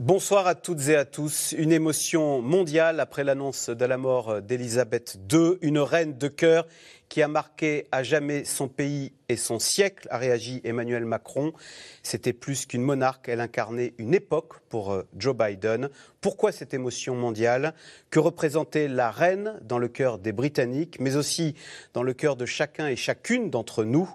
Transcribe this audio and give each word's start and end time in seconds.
Bonsoir 0.00 0.46
à 0.46 0.54
toutes 0.54 0.86
et 0.86 0.94
à 0.94 1.04
tous. 1.04 1.56
Une 1.58 1.72
émotion 1.72 2.40
mondiale 2.40 3.00
après 3.00 3.24
l'annonce 3.24 3.68
de 3.68 3.84
la 3.84 3.96
mort 3.96 4.40
d'Elisabeth 4.40 5.18
II, 5.32 5.58
une 5.60 5.80
reine 5.80 6.16
de 6.16 6.28
cœur 6.28 6.68
qui 7.08 7.20
a 7.20 7.26
marqué 7.26 7.88
à 7.90 8.04
jamais 8.04 8.44
son 8.44 8.68
pays 8.68 9.12
et 9.28 9.36
son 9.36 9.58
siècle, 9.58 10.06
a 10.12 10.18
réagi 10.18 10.60
Emmanuel 10.62 11.04
Macron. 11.04 11.52
C'était 12.04 12.32
plus 12.32 12.64
qu'une 12.64 12.82
monarque, 12.82 13.28
elle 13.28 13.40
incarnait 13.40 13.94
une 13.98 14.14
époque 14.14 14.60
pour 14.68 14.92
euh, 14.92 15.02
Joe 15.16 15.34
Biden. 15.34 15.88
Pourquoi 16.20 16.52
cette 16.52 16.74
émotion 16.74 17.16
mondiale? 17.16 17.74
Que 18.10 18.20
représentait 18.20 18.86
la 18.86 19.10
reine 19.10 19.58
dans 19.62 19.78
le 19.80 19.88
cœur 19.88 20.18
des 20.18 20.32
Britanniques, 20.32 20.98
mais 21.00 21.16
aussi 21.16 21.56
dans 21.92 22.04
le 22.04 22.12
cœur 22.14 22.36
de 22.36 22.46
chacun 22.46 22.86
et 22.86 22.96
chacune 22.96 23.50
d'entre 23.50 23.82
nous? 23.82 24.08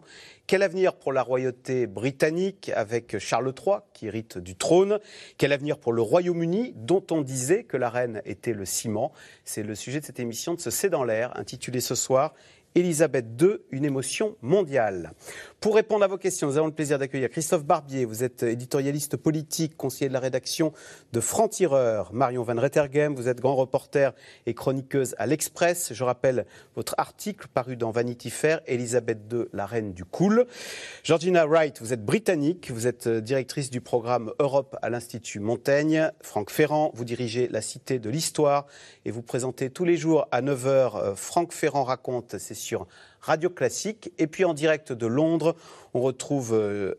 Quel 0.45 0.61
avenir 0.61 0.95
pour 0.95 1.13
la 1.13 1.23
royauté 1.23 1.87
britannique 1.87 2.69
avec 2.75 3.17
Charles 3.17 3.53
III 3.57 3.77
qui 3.93 4.07
hérite 4.07 4.37
du 4.37 4.57
trône? 4.57 4.99
Quel 5.37 5.53
avenir 5.53 5.77
pour 5.77 5.93
le 5.93 6.01
Royaume-Uni 6.01 6.73
dont 6.75 7.03
on 7.11 7.21
disait 7.21 7.63
que 7.63 7.77
la 7.77 7.89
reine 7.89 8.21
était 8.25 8.53
le 8.53 8.65
ciment? 8.65 9.13
C'est 9.45 9.63
le 9.63 9.73
sujet 9.73 10.01
de 10.01 10.05
cette 10.05 10.19
émission 10.19 10.53
de 10.53 10.59
ce 10.59 10.69
C'est 10.69 10.89
dans 10.89 11.05
l'air 11.05 11.37
intitulée 11.39 11.79
ce 11.79 11.95
soir 11.95 12.33
Elisabeth 12.75 13.25
II, 13.41 13.57
une 13.71 13.85
émotion 13.85 14.35
mondiale. 14.41 15.11
Pour 15.59 15.75
répondre 15.75 16.03
à 16.03 16.07
vos 16.07 16.17
questions, 16.17 16.47
nous 16.47 16.57
avons 16.57 16.67
le 16.67 16.73
plaisir 16.73 16.99
d'accueillir 16.99 17.29
Christophe 17.29 17.63
Barbier. 17.63 18.05
Vous 18.05 18.23
êtes 18.23 18.43
éditorialiste 18.43 19.15
politique, 19.15 19.77
conseiller 19.77 20.09
de 20.09 20.13
la 20.13 20.19
rédaction 20.19 20.73
de 21.13 21.19
Franc-Tireur. 21.19 22.13
Marion 22.13 22.43
Van 22.43 22.59
Rettergem, 22.59 23.15
vous 23.15 23.29
êtes 23.29 23.39
grand 23.39 23.55
reporter 23.55 24.13
et 24.45 24.53
chroniqueuse 24.53 25.15
à 25.17 25.25
l'Express. 25.25 25.93
Je 25.93 26.03
rappelle 26.03 26.45
votre 26.75 26.95
article 26.97 27.47
paru 27.53 27.77
dans 27.77 27.91
Vanity 27.91 28.29
Fair, 28.29 28.61
Elisabeth 28.67 29.19
II, 29.31 29.45
la 29.53 29.65
reine 29.65 29.93
du 29.93 30.03
cool. 30.03 30.45
Georgina 31.03 31.45
Wright, 31.45 31.79
vous 31.79 31.93
êtes 31.93 32.03
britannique. 32.03 32.71
Vous 32.71 32.87
êtes 32.87 33.07
directrice 33.07 33.69
du 33.69 33.81
programme 33.81 34.33
Europe 34.39 34.75
à 34.81 34.89
l'Institut 34.89 35.39
Montaigne. 35.39 36.11
Franck 36.21 36.49
Ferrand, 36.49 36.91
vous 36.93 37.05
dirigez 37.05 37.47
la 37.47 37.61
Cité 37.61 37.99
de 37.99 38.09
l'Histoire 38.09 38.65
et 39.05 39.11
vous 39.11 39.21
présentez 39.21 39.69
tous 39.69 39.85
les 39.85 39.95
jours 39.95 40.27
à 40.31 40.41
9h 40.41 40.97
euh, 40.97 41.15
Franck 41.15 41.53
Ferrand 41.53 41.83
raconte, 41.83 42.37
c'est 42.37 42.53
sur 42.63 42.87
Radio 43.21 43.49
Classique. 43.49 44.11
Et 44.17 44.27
puis 44.27 44.45
en 44.45 44.53
direct 44.53 44.91
de 44.91 45.05
Londres, 45.05 45.55
on 45.93 46.01
retrouve 46.01 46.53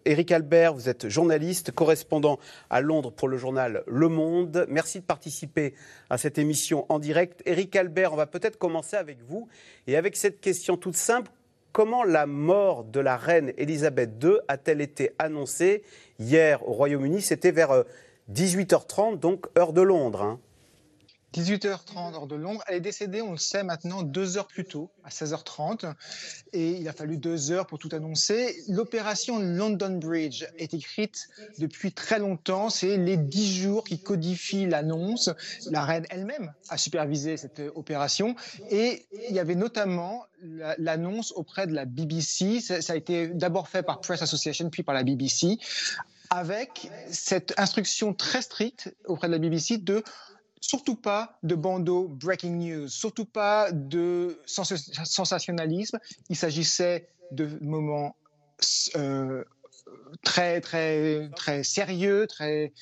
Eric 0.05 0.31
euh, 0.31 0.37
Albert. 0.37 0.75
Vous 0.75 0.89
êtes 0.89 1.09
journaliste, 1.09 1.73
correspondant 1.73 2.39
à 2.71 2.81
Londres 2.81 3.11
pour 3.11 3.29
le 3.29 3.37
journal 3.37 3.83
Le 3.87 4.09
Monde. 4.09 4.67
Merci 4.69 5.01
de 5.01 5.05
participer 5.05 5.75
à 6.11 6.19
cette 6.19 6.39
émission 6.39 6.87
en 6.89 6.99
direct. 6.99 7.43
Eric 7.47 7.75
Albert, 7.75 8.13
on 8.13 8.17
va 8.17 8.27
peut-être 8.27 8.59
commencer 8.59 8.97
avec 8.97 9.19
vous 9.27 9.49
et 9.87 9.97
avec 9.97 10.17
cette 10.17 10.41
question 10.41 10.77
toute 10.77 10.97
simple. 10.97 11.31
Comment 11.73 12.05
la 12.05 12.27
mort 12.27 12.85
de 12.85 13.01
la 13.01 13.17
reine 13.17 13.53
Elisabeth 13.59 14.11
II 14.23 14.37
a-t-elle 14.47 14.81
été 14.81 15.11
annoncée? 15.19 15.83
Hier 16.21 16.67
au 16.69 16.73
Royaume-Uni 16.73 17.21
C'était 17.21 17.51
vers 17.51 17.85
18h30, 18.33 19.15
euh, 19.15 19.17
donc 19.17 19.47
heure 19.59 19.73
de 19.73 19.83
Londres. 19.83 20.23
Hein. 20.23 20.39
18h30 21.35 22.15
heure 22.15 22.27
de 22.27 22.37
Londres. 22.37 22.63
Elle 22.69 22.77
est 22.77 22.81
décédée, 22.81 23.21
on 23.21 23.33
le 23.33 23.39
sait 23.39 23.65
maintenant, 23.65 24.03
deux 24.03 24.37
heures 24.39 24.47
plus 24.47 24.65
tôt, 24.65 24.91
à 25.03 25.09
16h30. 25.09 25.93
Et 26.53 26.71
il 26.73 26.89
a 26.89 26.93
fallu 26.93 27.17
deux 27.17 27.51
heures 27.51 27.67
pour 27.67 27.79
tout 27.79 27.89
annoncer. 27.93 28.57
L'opération 28.69 29.39
London 29.41 29.99
Bridge 29.99 30.45
est 30.59 30.75
écrite 30.75 31.29
depuis 31.59 31.93
très 31.93 32.19
longtemps. 32.19 32.71
C'est 32.71 32.97
les 32.97 33.17
dix 33.17 33.61
jours 33.61 33.85
qui 33.85 33.99
codifient 33.99 34.67
l'annonce. 34.67 35.31
La 35.71 35.85
reine 35.85 36.07
elle-même 36.11 36.53
a 36.69 36.79
supervisé 36.79 37.37
cette 37.37 37.61
opération. 37.75 38.37
Et 38.71 39.07
il 39.29 39.35
y 39.35 39.41
avait 39.41 39.57
notamment 39.57 40.27
l'annonce 40.79 41.33
auprès 41.33 41.67
de 41.67 41.73
la 41.73 41.85
BBC. 41.85 42.61
Ça 42.61 42.93
a 42.93 42.97
été 42.97 43.29
d'abord 43.29 43.69
fait 43.69 43.83
par 43.83 44.01
Press 44.01 44.23
Association, 44.23 44.71
puis 44.71 44.83
par 44.83 44.95
la 44.95 45.03
BBC, 45.03 45.59
avec 46.31 46.91
cette 47.11 47.55
instruction 47.59 48.15
très 48.15 48.43
stricte 48.43 48.95
auprès 49.07 49.29
de 49.29 49.33
la 49.33 49.39
BBC 49.39 49.79
de 49.79 50.03
surtout 50.67 50.97
pas 50.97 51.39
de 51.43 51.55
bandeau 51.55 52.09
breaking 52.09 52.57
news, 52.57 52.89
surtout 52.89 53.27
pas 53.27 53.71
de 53.71 54.41
sensationnalisme. 54.47 55.99
Il 56.31 56.37
s'agissait 56.37 57.09
de 57.33 57.59
moments 57.61 58.17
euh, 58.97 59.45
très, 60.23 60.63
très, 60.63 61.29
très 61.37 61.65
sérieux, 61.65 62.27
très 62.27 62.73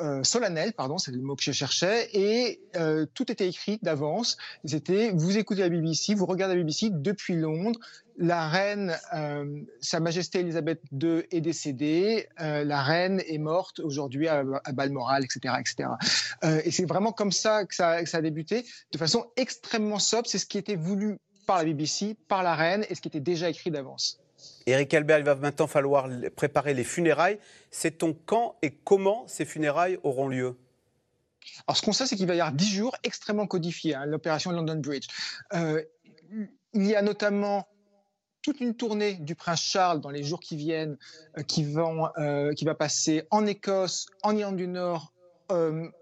euh, 0.00 0.22
solennel, 0.22 0.72
pardon, 0.72 0.98
c'est 0.98 1.12
le 1.12 1.20
mot 1.20 1.36
que 1.36 1.42
je 1.42 1.52
cherchais, 1.52 2.08
et 2.12 2.60
euh, 2.76 3.06
tout 3.14 3.30
était 3.30 3.48
écrit 3.48 3.78
d'avance. 3.82 4.36
C'était, 4.64 5.10
vous 5.14 5.36
écoutez 5.36 5.62
la 5.62 5.68
BBC, 5.68 6.14
vous 6.14 6.26
regardez 6.26 6.54
la 6.54 6.60
BBC 6.60 6.90
depuis 6.90 7.36
Londres, 7.36 7.78
la 8.18 8.48
reine, 8.48 8.96
euh, 9.14 9.60
Sa 9.80 10.00
Majesté 10.00 10.40
Elisabeth 10.40 10.82
II 10.92 11.22
est 11.30 11.40
décédée, 11.40 12.28
la 12.38 12.82
reine 12.82 13.22
est 13.26 13.38
morte 13.38 13.80
aujourd'hui 13.80 14.28
à, 14.28 14.44
Balmoral, 14.72 15.24
etc., 15.24 15.54
etc. 15.58 15.88
et 16.64 16.70
c'est 16.70 16.84
vraiment 16.84 17.12
comme 17.12 17.32
ça 17.32 17.64
que, 17.64 17.74
ça 17.74 17.96
a 17.96 18.20
débuté, 18.20 18.64
de 18.92 18.98
façon 18.98 19.26
extrêmement 19.36 19.98
sobre. 19.98 20.28
C'est 20.28 20.38
ce 20.38 20.46
qui 20.46 20.58
était 20.58 20.76
voulu 20.76 21.18
par 21.46 21.58
la 21.58 21.64
BBC, 21.64 22.16
par 22.28 22.42
la 22.42 22.54
reine, 22.54 22.84
et 22.88 22.94
ce 22.94 23.00
qui 23.00 23.08
était 23.08 23.20
déjà 23.20 23.48
écrit 23.48 23.70
d'avance. 23.70 24.21
Éric 24.66 24.94
Albert, 24.94 25.18
il 25.18 25.24
va 25.24 25.34
maintenant 25.34 25.66
falloir 25.66 26.08
préparer 26.36 26.74
les 26.74 26.84
funérailles. 26.84 27.38
Sait-on 27.70 28.14
quand 28.26 28.56
et 28.62 28.70
comment 28.70 29.26
ces 29.26 29.44
funérailles 29.44 29.98
auront 30.02 30.28
lieu? 30.28 30.56
Alors, 31.66 31.76
ce 31.76 31.82
qu'on 31.82 31.92
sait, 31.92 32.06
c'est 32.06 32.16
qu'il 32.16 32.26
va 32.26 32.34
y 32.34 32.40
avoir 32.40 32.52
dix 32.52 32.72
jours 32.72 32.96
extrêmement 33.02 33.46
codifiés, 33.46 33.94
hein, 33.94 34.06
l'opération 34.06 34.52
London 34.52 34.76
Bridge. 34.76 35.08
Euh, 35.54 35.82
il 36.74 36.86
y 36.86 36.94
a 36.94 37.02
notamment 37.02 37.66
toute 38.42 38.60
une 38.60 38.74
tournée 38.74 39.14
du 39.14 39.34
prince 39.34 39.60
Charles 39.60 40.00
dans 40.00 40.10
les 40.10 40.24
jours 40.24 40.40
qui 40.40 40.56
viennent, 40.56 40.96
euh, 41.38 41.42
qui, 41.42 41.64
vont, 41.64 42.08
euh, 42.18 42.52
qui 42.54 42.64
va 42.64 42.74
passer 42.74 43.24
en 43.30 43.46
Écosse, 43.46 44.06
en 44.22 44.36
Irlande 44.36 44.56
du 44.56 44.68
Nord, 44.68 45.12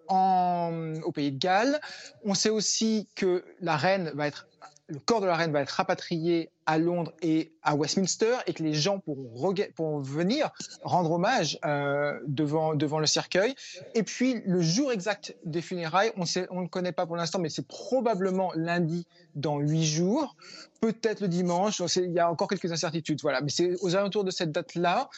en, 0.06 0.94
au 1.02 1.10
pays 1.10 1.32
de 1.32 1.38
Galles. 1.38 1.80
On 2.24 2.34
sait 2.34 2.50
aussi 2.50 3.08
que 3.16 3.44
la 3.60 3.76
reine 3.76 4.12
va 4.14 4.28
être 4.28 4.46
le 4.90 4.98
corps 4.98 5.20
de 5.20 5.26
la 5.26 5.36
reine 5.36 5.52
va 5.52 5.60
être 5.60 5.70
rapatrié 5.70 6.50
à 6.66 6.78
Londres 6.78 7.12
et 7.22 7.52
à 7.62 7.74
Westminster 7.74 8.36
et 8.46 8.52
que 8.52 8.62
les 8.62 8.74
gens 8.74 8.98
pourront, 8.98 10.00
venir 10.00 10.50
rendre 10.82 11.12
hommage 11.12 11.58
euh, 11.64 12.18
devant, 12.26 12.74
devant 12.74 12.98
le 12.98 13.06
cercueil. 13.06 13.54
Et 13.94 14.02
puis 14.02 14.42
le 14.44 14.60
jour 14.60 14.92
exact 14.92 15.34
des 15.44 15.62
funérailles, 15.62 16.12
on 16.16 16.22
ne 16.22 16.62
le 16.62 16.68
connaît 16.68 16.92
pas 16.92 17.06
pour 17.06 17.16
l'instant, 17.16 17.38
mais 17.38 17.48
c'est 17.48 17.66
probablement 17.66 18.52
lundi 18.54 19.06
dans 19.34 19.58
huit 19.58 19.84
jours, 19.84 20.36
peut-être 20.80 21.20
le 21.20 21.28
dimanche. 21.28 21.80
Il 21.96 22.12
y 22.12 22.18
a 22.18 22.30
encore 22.30 22.48
quelques 22.48 22.70
incertitudes, 22.70 23.20
voilà. 23.22 23.40
Mais 23.40 23.50
c'est 23.50 23.74
aux 23.82 23.96
alentours 23.96 24.24
de 24.24 24.30
cette 24.30 24.52
date-là. 24.52 25.08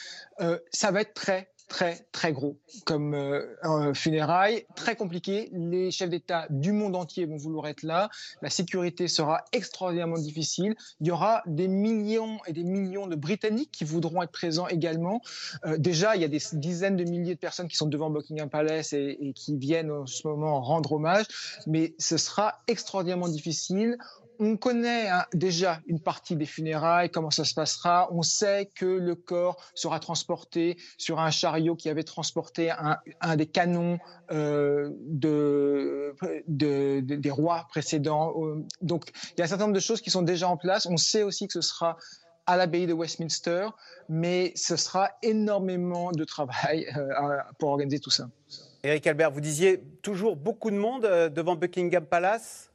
Euh, 0.41 0.59
ça 0.71 0.91
va 0.91 1.01
être 1.01 1.15
très 1.15 1.51
très 1.73 2.07
très 2.13 2.33
gros 2.35 2.59
comme 2.85 3.15
euh, 3.15 3.95
funérailles, 3.95 4.67
très 4.77 4.95
compliqué. 4.95 5.49
Les 5.53 5.91
chefs 5.91 6.11
d'État 6.11 6.47
du 6.51 6.71
monde 6.71 6.95
entier 6.95 7.25
vont 7.25 7.39
vouloir 7.39 7.67
être 7.67 7.83
là. 7.83 8.11
La 8.43 8.51
sécurité 8.51 9.09
sera 9.09 9.47
extraordinairement 9.53 10.19
difficile. 10.19 10.75
Il 11.01 11.07
y 11.07 11.11
aura 11.11 11.43
des 11.47 11.69
millions 11.69 12.39
et 12.47 12.53
des 12.53 12.63
millions 12.63 13.07
de 13.07 13.17
Britanniques 13.17 13.71
qui 13.73 13.85
voudront 13.85 14.23
être 14.23 14.33
présents 14.33 14.69
également. 14.69 15.23
Euh, 15.65 15.79
déjà, 15.79 16.15
il 16.15 16.21
y 16.21 16.27
a 16.27 16.29
des 16.29 16.43
dizaines 16.53 16.97
de 16.97 17.05
milliers 17.05 17.35
de 17.35 17.41
personnes 17.41 17.69
qui 17.69 17.77
sont 17.77 17.87
devant 17.89 18.11
Buckingham 18.11 18.51
Palace 18.51 18.93
et, 18.93 19.17
et 19.19 19.33
qui 19.33 19.57
viennent 19.57 19.91
en 19.91 20.07
ce 20.07 20.29
moment 20.29 20.61
rendre 20.61 20.93
hommage, 20.93 21.25
mais 21.67 21.95
ce 21.99 22.19
sera 22.19 22.61
extraordinairement 22.69 23.29
difficile 23.29 23.97
on 24.43 24.57
connaît 24.57 25.09
hein, 25.09 25.25
déjà 25.33 25.81
une 25.87 26.01
partie 26.01 26.35
des 26.35 26.47
funérailles, 26.47 27.11
comment 27.11 27.31
ça 27.31 27.45
se 27.45 27.55
passera. 27.55 28.09
On 28.11 28.23
sait 28.23 28.69
que 28.75 28.85
le 28.85 29.15
corps 29.15 29.57
sera 29.75 30.01
transporté 30.01 30.77
sur 30.99 31.21
un 31.21 31.31
chariot 31.31 31.77
qui 31.77 31.89
avait 31.89 32.03
transporté 32.03 32.73
un, 32.73 33.37
des 33.37 33.47
canons 33.47 33.99
euh, 34.33 34.91
de, 35.07 36.15
des 36.49 37.31
rois 37.31 37.67
précédents. 37.69 38.35
Euh, 38.37 38.67
donc, 38.81 39.13
il 39.31 39.39
y 39.39 39.43
a 39.43 39.45
un 39.45 39.49
certain 39.49 39.65
nombre 39.65 39.77
de 39.77 39.81
choses 39.81 40.01
qui 40.01 40.11
sont 40.11 40.23
déjà 40.23 40.49
en 40.49 40.57
place. 40.57 40.87
On 40.87 40.97
sait 40.97 41.23
aussi 41.23 41.47
que 41.47 41.53
ce 41.53 41.61
sera 41.61 41.97
à 42.47 42.57
l'abbaye 42.57 42.89
de 42.89 42.93
Westminster, 42.93 43.69
mais 44.09 44.53
ce 44.57 44.75
sera 44.75 45.11
énormément 45.23 46.11
de 46.11 46.25
travail 46.25 46.89
euh, 46.97 47.37
pour 47.61 47.69
organiser 47.69 48.01
tout 48.01 48.11
ça. 48.11 48.29
Éric 48.83 49.07
Albert, 49.07 49.31
vous 49.31 49.41
disiez 49.41 49.85
toujours 50.03 50.35
beaucoup 50.35 50.73
de 50.73 50.77
monde 50.77 51.05
devant 51.33 51.55
Buckingham 51.55 52.05
Palace 52.05 52.72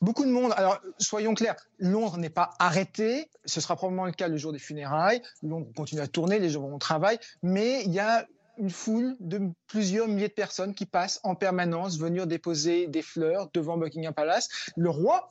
Beaucoup 0.00 0.24
de 0.24 0.30
monde. 0.30 0.52
Alors, 0.56 0.80
soyons 0.98 1.34
clairs, 1.34 1.56
Londres 1.78 2.18
n'est 2.18 2.30
pas 2.30 2.50
arrêté. 2.58 3.30
Ce 3.44 3.60
sera 3.60 3.76
probablement 3.76 4.06
le 4.06 4.12
cas 4.12 4.28
le 4.28 4.36
jour 4.36 4.52
des 4.52 4.58
funérailles. 4.58 5.22
Londres 5.42 5.68
continue 5.76 6.00
à 6.00 6.06
tourner, 6.06 6.38
les 6.38 6.50
gens 6.50 6.60
vont 6.60 6.74
au 6.74 6.78
travail. 6.78 7.18
Mais 7.42 7.82
il 7.84 7.92
y 7.92 8.00
a 8.00 8.26
une 8.58 8.70
foule 8.70 9.16
de 9.20 9.50
plusieurs 9.66 10.08
milliers 10.08 10.28
de 10.28 10.32
personnes 10.32 10.74
qui 10.74 10.86
passent 10.86 11.20
en 11.24 11.34
permanence 11.34 11.98
venir 11.98 12.26
déposer 12.26 12.86
des 12.86 13.02
fleurs 13.02 13.48
devant 13.52 13.76
Buckingham 13.76 14.14
Palace. 14.14 14.48
Le 14.76 14.90
roi 14.90 15.28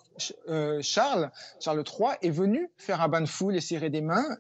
euh, 0.48 0.80
Charles, 0.82 1.32
Charles 1.60 1.84
III, 1.84 2.10
est 2.22 2.30
venu 2.30 2.70
faire 2.78 3.02
un 3.02 3.08
bain 3.08 3.22
de 3.22 3.26
foule 3.26 3.56
et 3.56 3.62
serrer 3.62 3.90
des 3.90 4.02
mains 4.02 4.38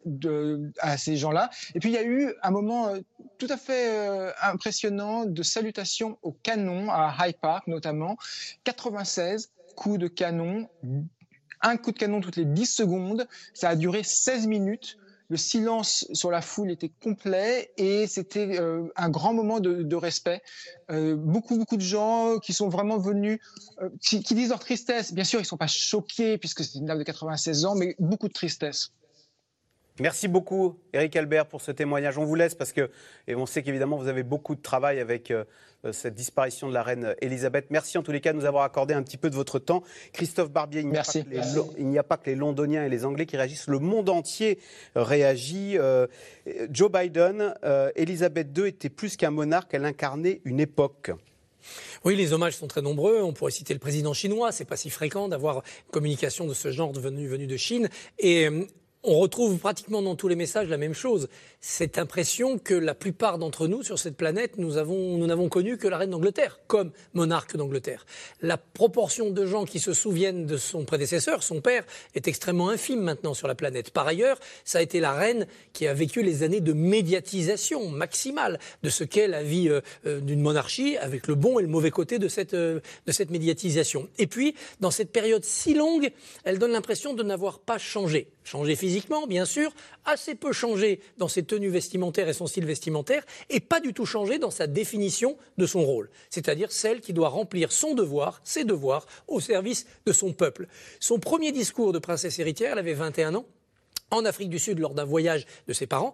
à 0.79 0.97
ces 0.97 1.17
gens-là. 1.17 1.49
Et 1.73 1.79
puis 1.79 1.89
il 1.89 1.95
y 1.95 1.97
a 1.97 2.03
eu 2.03 2.33
un 2.43 2.51
moment 2.51 2.89
euh, 2.89 2.99
tout 3.37 3.47
à 3.49 3.57
fait 3.57 4.33
impressionnant 4.41 5.25
de 5.25 5.43
salutations 5.43 6.17
au 6.21 6.31
canon 6.31 6.89
à 6.91 7.15
High 7.19 7.35
Park 7.39 7.67
notamment. 7.67 8.17
96 8.63 9.51
coups 9.75 9.99
de 9.99 10.07
canon, 10.07 10.67
un 11.61 11.77
coup 11.77 11.91
de 11.91 11.97
canon 11.97 12.21
toutes 12.21 12.37
les 12.37 12.45
10 12.45 12.65
secondes. 12.65 13.27
Ça 13.53 13.69
a 13.69 13.75
duré 13.75 14.03
16 14.03 14.47
minutes 14.47 14.97
le 15.29 15.37
silence 15.37 16.07
sur 16.13 16.29
la 16.29 16.41
foule 16.41 16.71
était 16.71 16.91
complet 17.01 17.71
et 17.77 18.05
c'était 18.07 18.59
euh, 18.59 18.87
un 18.95 19.09
grand 19.09 19.33
moment 19.33 19.59
de, 19.59 19.95
respect. 19.95 20.41
Euh, 20.91 21.15
beaucoup, 21.15 21.57
beaucoup 21.57 21.77
de 21.77 21.81
gens 21.81 22.37
qui 22.39 22.53
sont 22.53 22.69
vraiment 22.69 22.97
venus, 22.97 23.39
euh, 23.81 23.89
qui, 24.01 24.19
disent 24.19 24.49
leur 24.49 24.59
tristesse. 24.59 25.13
Bien 25.13 25.23
sûr, 25.23 25.39
ils 25.39 25.43
ne 25.43 25.47
sont 25.47 25.57
pas 25.57 25.67
choqués 25.67 26.37
puisque 26.37 26.63
c'est 26.63 26.77
une 26.77 26.85
dame 26.85 26.99
de 26.99 27.03
96 27.03 27.65
ans, 27.65 27.75
mais 27.75 27.95
beaucoup 27.99 28.27
de 28.27 28.33
tristesse. 28.33 28.91
Merci 30.01 30.27
beaucoup, 30.27 30.77
Eric 30.91 31.15
Albert, 31.15 31.45
pour 31.45 31.61
ce 31.61 31.71
témoignage. 31.71 32.17
On 32.17 32.25
vous 32.25 32.35
laisse 32.35 32.53
parce 32.53 32.73
que, 32.73 32.91
et 33.27 33.35
on 33.35 33.45
sait 33.45 33.63
qu'évidemment, 33.63 33.95
vous 33.95 34.09
avez 34.09 34.23
beaucoup 34.23 34.53
de 34.53 34.61
travail 34.61 34.99
avec 34.99 35.31
euh, 35.31 35.45
cette 35.93 36.15
disparition 36.15 36.67
de 36.67 36.73
la 36.73 36.83
reine 36.83 37.15
Elisabeth. 37.21 37.67
Merci 37.69 37.97
en 37.97 38.03
tous 38.03 38.11
les 38.11 38.19
cas 38.19 38.33
de 38.33 38.37
nous 38.37 38.43
avoir 38.43 38.65
accordé 38.65 38.93
un 38.93 39.03
petit 39.03 39.15
peu 39.15 39.29
de 39.29 39.35
votre 39.35 39.57
temps. 39.57 39.83
Christophe 40.11 40.51
Barbier, 40.51 40.81
il 40.81 40.89
n'y 40.89 41.97
a, 41.97 42.03
pas 42.03 42.17
que 42.17 42.29
les 42.29 42.35
Londoniens 42.35 42.85
et 42.85 42.89
les 42.89 43.05
Anglais 43.05 43.25
qui 43.25 43.37
réagissent, 43.37 43.67
le 43.67 43.79
monde 43.79 44.09
entier 44.09 44.59
réagit. 44.97 45.77
Euh, 45.77 46.07
Joe 46.69 46.91
Biden, 46.91 47.53
euh, 47.63 47.89
Elisabeth 47.95 48.49
II 48.57 48.67
était 48.67 48.89
plus 48.89 49.15
qu'un 49.15 49.31
monarque, 49.31 49.73
elle 49.73 49.85
incarnait 49.85 50.41
une 50.43 50.59
époque. 50.59 51.11
Oui, 52.03 52.17
les 52.17 52.33
hommages 52.33 52.57
sont 52.57 52.67
très 52.67 52.81
nombreux. 52.81 53.21
On 53.21 53.31
pourrait 53.31 53.51
citer 53.51 53.73
le 53.73 53.79
président 53.79 54.13
chinois. 54.13 54.51
C'est 54.51 54.65
pas 54.65 54.75
si 54.75 54.89
fréquent 54.89 55.29
d'avoir 55.29 55.63
une 55.85 55.91
communication 55.91 56.47
de 56.47 56.53
ce 56.53 56.71
genre 56.71 56.91
venue, 56.91 57.27
venue 57.27 57.47
de 57.47 57.57
Chine. 57.57 57.87
Et 58.19 58.49
on 59.05 59.19
retrouve 59.19 59.57
pratiquement 59.57 60.01
dans 60.01 60.15
tous 60.15 60.27
les 60.27 60.35
messages 60.35 60.67
la 60.69 60.77
même 60.77 60.93
chose. 60.93 61.29
Cette 61.67 61.97
impression 61.97 62.59
que 62.59 62.75
la 62.75 62.93
plupart 62.93 63.39
d'entre 63.39 63.67
nous 63.67 63.81
sur 63.81 63.97
cette 63.97 64.15
planète, 64.15 64.59
nous 64.59 64.77
avons, 64.77 65.17
nous 65.17 65.25
n'avons 65.25 65.49
connu 65.49 65.79
que 65.79 65.87
la 65.87 65.97
reine 65.97 66.11
d'Angleterre 66.11 66.59
comme 66.67 66.91
monarque 67.15 67.57
d'Angleterre. 67.57 68.05
La 68.39 68.57
proportion 68.57 69.31
de 69.31 69.45
gens 69.47 69.65
qui 69.65 69.79
se 69.79 69.91
souviennent 69.91 70.45
de 70.45 70.57
son 70.57 70.85
prédécesseur, 70.85 71.41
son 71.41 71.61
père, 71.61 71.83
est 72.13 72.27
extrêmement 72.27 72.69
infime 72.69 73.01
maintenant 73.01 73.33
sur 73.33 73.47
la 73.47 73.55
planète. 73.55 73.89
Par 73.89 74.05
ailleurs, 74.05 74.37
ça 74.63 74.77
a 74.77 74.83
été 74.83 74.99
la 74.99 75.13
reine 75.13 75.47
qui 75.73 75.87
a 75.87 75.95
vécu 75.95 76.21
les 76.21 76.43
années 76.43 76.61
de 76.61 76.71
médiatisation 76.71 77.89
maximale 77.89 78.59
de 78.83 78.89
ce 78.91 79.03
qu'est 79.03 79.27
la 79.27 79.41
vie 79.41 79.67
euh, 79.67 79.81
euh, 80.05 80.19
d'une 80.19 80.41
monarchie, 80.41 80.97
avec 80.97 81.25
le 81.25 81.33
bon 81.33 81.57
et 81.57 81.63
le 81.63 81.67
mauvais 81.67 81.89
côté 81.89 82.19
de 82.19 82.27
cette, 82.27 82.53
euh, 82.53 82.79
de 83.07 83.11
cette 83.11 83.31
médiatisation. 83.31 84.07
Et 84.19 84.27
puis, 84.27 84.53
dans 84.81 84.91
cette 84.91 85.11
période 85.11 85.43
si 85.43 85.73
longue, 85.73 86.11
elle 86.43 86.59
donne 86.59 86.73
l'impression 86.73 87.15
de 87.15 87.23
n'avoir 87.23 87.57
pas 87.57 87.79
changé. 87.79 88.27
Changé 88.43 88.75
physiquement 88.75 89.25
bien 89.25 89.45
sûr, 89.45 89.73
assez 90.05 90.35
peu 90.35 90.53
changé 90.53 90.99
dans 91.17 91.27
ses 91.27 91.41
tenues 91.55 91.69
vestimentaires 91.69 92.27
et 92.27 92.33
son 92.33 92.47
style 92.47 92.65
vestimentaire, 92.65 93.25
et 93.49 93.59
pas 93.59 93.79
du 93.79 93.93
tout 93.93 94.05
changé 94.05 94.39
dans 94.39 94.51
sa 94.51 94.67
définition 94.67 95.37
de 95.57 95.65
son 95.65 95.83
rôle, 95.83 96.09
c'est-à-dire 96.29 96.71
celle 96.71 96.99
qui 96.99 97.13
doit 97.13 97.29
remplir 97.29 97.71
son 97.71 97.93
devoir, 97.93 98.41
ses 98.43 98.65
devoirs, 98.65 99.05
au 99.27 99.39
service 99.39 99.85
de 100.05 100.11
son 100.11 100.33
peuple. 100.33 100.67
Son 100.99 101.19
premier 101.19 101.51
discours 101.51 101.93
de 101.93 101.99
princesse 101.99 102.39
héritière, 102.39 102.73
elle 102.73 102.79
avait 102.79 102.93
21 102.93 103.35
ans, 103.35 103.45
en 104.11 104.25
Afrique 104.25 104.49
du 104.49 104.59
Sud 104.59 104.79
lors 104.79 104.93
d'un 104.93 105.05
voyage 105.05 105.45
de 105.67 105.73
ses 105.73 105.87
parents, 105.87 106.13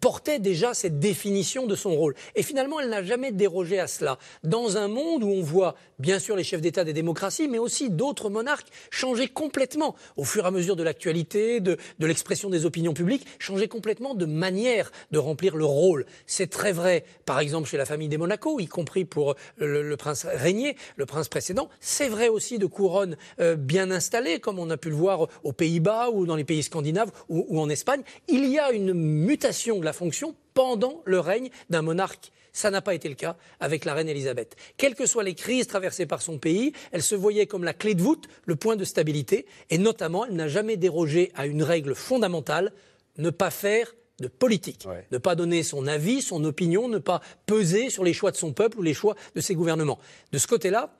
portait 0.00 0.38
déjà 0.38 0.74
cette 0.74 0.98
définition 0.98 1.66
de 1.66 1.74
son 1.74 1.94
rôle. 1.94 2.14
Et 2.34 2.42
finalement, 2.42 2.80
elle 2.80 2.88
n'a 2.88 3.02
jamais 3.02 3.32
dérogé 3.32 3.78
à 3.78 3.86
cela. 3.86 4.18
Dans 4.42 4.76
un 4.76 4.88
monde 4.88 5.22
où 5.22 5.28
on 5.28 5.42
voit 5.42 5.74
bien 5.98 6.18
sûr 6.18 6.36
les 6.36 6.44
chefs 6.44 6.60
d'État 6.60 6.84
des 6.84 6.92
démocraties, 6.92 7.48
mais 7.48 7.58
aussi 7.58 7.90
d'autres 7.90 8.30
monarques 8.30 8.68
changer 8.90 9.28
complètement 9.28 9.94
au 10.16 10.24
fur 10.24 10.44
et 10.44 10.48
à 10.48 10.50
mesure 10.50 10.76
de 10.76 10.82
l'actualité, 10.82 11.60
de, 11.60 11.78
l'expression 12.00 12.50
des 12.50 12.66
opinions 12.66 12.94
publiques, 12.94 13.26
changer 13.38 13.68
complètement 13.68 14.14
de 14.14 14.26
manière 14.26 14.90
de 15.10 15.18
remplir 15.18 15.56
leur 15.56 15.68
rôle. 15.68 16.06
C'est 16.26 16.48
très 16.48 16.72
vrai, 16.72 17.04
par 17.24 17.40
exemple, 17.40 17.68
chez 17.68 17.76
la 17.76 17.86
famille 17.86 18.08
des 18.08 18.18
Monaco, 18.18 18.60
y 18.60 18.66
compris 18.66 19.04
pour 19.04 19.34
le, 19.58 19.94
prince 19.96 20.26
régnier, 20.26 20.76
le 20.96 21.06
prince 21.06 21.28
précédent. 21.28 21.68
C'est 21.80 22.08
vrai 22.08 22.28
aussi 22.28 22.58
de 22.58 22.66
couronnes 22.66 23.16
euh, 23.40 23.56
bien 23.56 23.90
installées, 23.90 24.40
comme 24.40 24.58
on 24.58 24.70
a 24.70 24.76
pu 24.76 24.90
le 24.90 24.96
voir 24.96 25.28
aux 25.44 25.52
Pays-Bas 25.52 26.10
ou 26.10 26.26
dans 26.26 26.36
les 26.36 26.44
pays 26.44 26.62
scandinaves 26.62 27.10
ou 27.28 27.60
en 27.60 27.68
Espagne. 27.68 28.02
Il 28.28 28.46
y 28.46 28.58
a 28.58 28.72
une 28.72 28.92
mutation 28.92 29.65
de 29.74 29.84
la 29.84 29.92
fonction 29.92 30.36
pendant 30.54 31.02
le 31.04 31.18
règne 31.18 31.50
d'un 31.70 31.82
monarque. 31.82 32.30
Ça 32.52 32.70
n'a 32.70 32.80
pas 32.80 32.94
été 32.94 33.08
le 33.08 33.16
cas 33.16 33.36
avec 33.60 33.84
la 33.84 33.92
reine 33.92 34.08
Elisabeth. 34.08 34.56
Quelles 34.76 34.94
que 34.94 35.04
soient 35.04 35.24
les 35.24 35.34
crises 35.34 35.66
traversées 35.66 36.06
par 36.06 36.22
son 36.22 36.38
pays, 36.38 36.72
elle 36.92 37.02
se 37.02 37.14
voyait 37.14 37.46
comme 37.46 37.64
la 37.64 37.74
clé 37.74 37.94
de 37.94 38.00
voûte, 38.00 38.28
le 38.46 38.56
point 38.56 38.76
de 38.76 38.84
stabilité, 38.84 39.44
et 39.68 39.76
notamment, 39.76 40.24
elle 40.24 40.36
n'a 40.36 40.48
jamais 40.48 40.76
dérogé 40.76 41.32
à 41.34 41.46
une 41.46 41.62
règle 41.62 41.94
fondamentale, 41.94 42.72
ne 43.18 43.30
pas 43.30 43.50
faire 43.50 43.94
de 44.20 44.28
politique, 44.28 44.86
ne 45.10 45.18
pas 45.18 45.34
donner 45.34 45.62
son 45.62 45.86
avis, 45.86 46.22
son 46.22 46.44
opinion, 46.44 46.88
ne 46.88 46.98
pas 46.98 47.20
peser 47.44 47.90
sur 47.90 48.04
les 48.04 48.14
choix 48.14 48.30
de 48.30 48.36
son 48.36 48.52
peuple 48.52 48.78
ou 48.78 48.82
les 48.82 48.94
choix 48.94 49.16
de 49.34 49.40
ses 49.42 49.54
gouvernements. 49.54 49.98
De 50.32 50.38
ce 50.38 50.46
côté-là, 50.46 50.96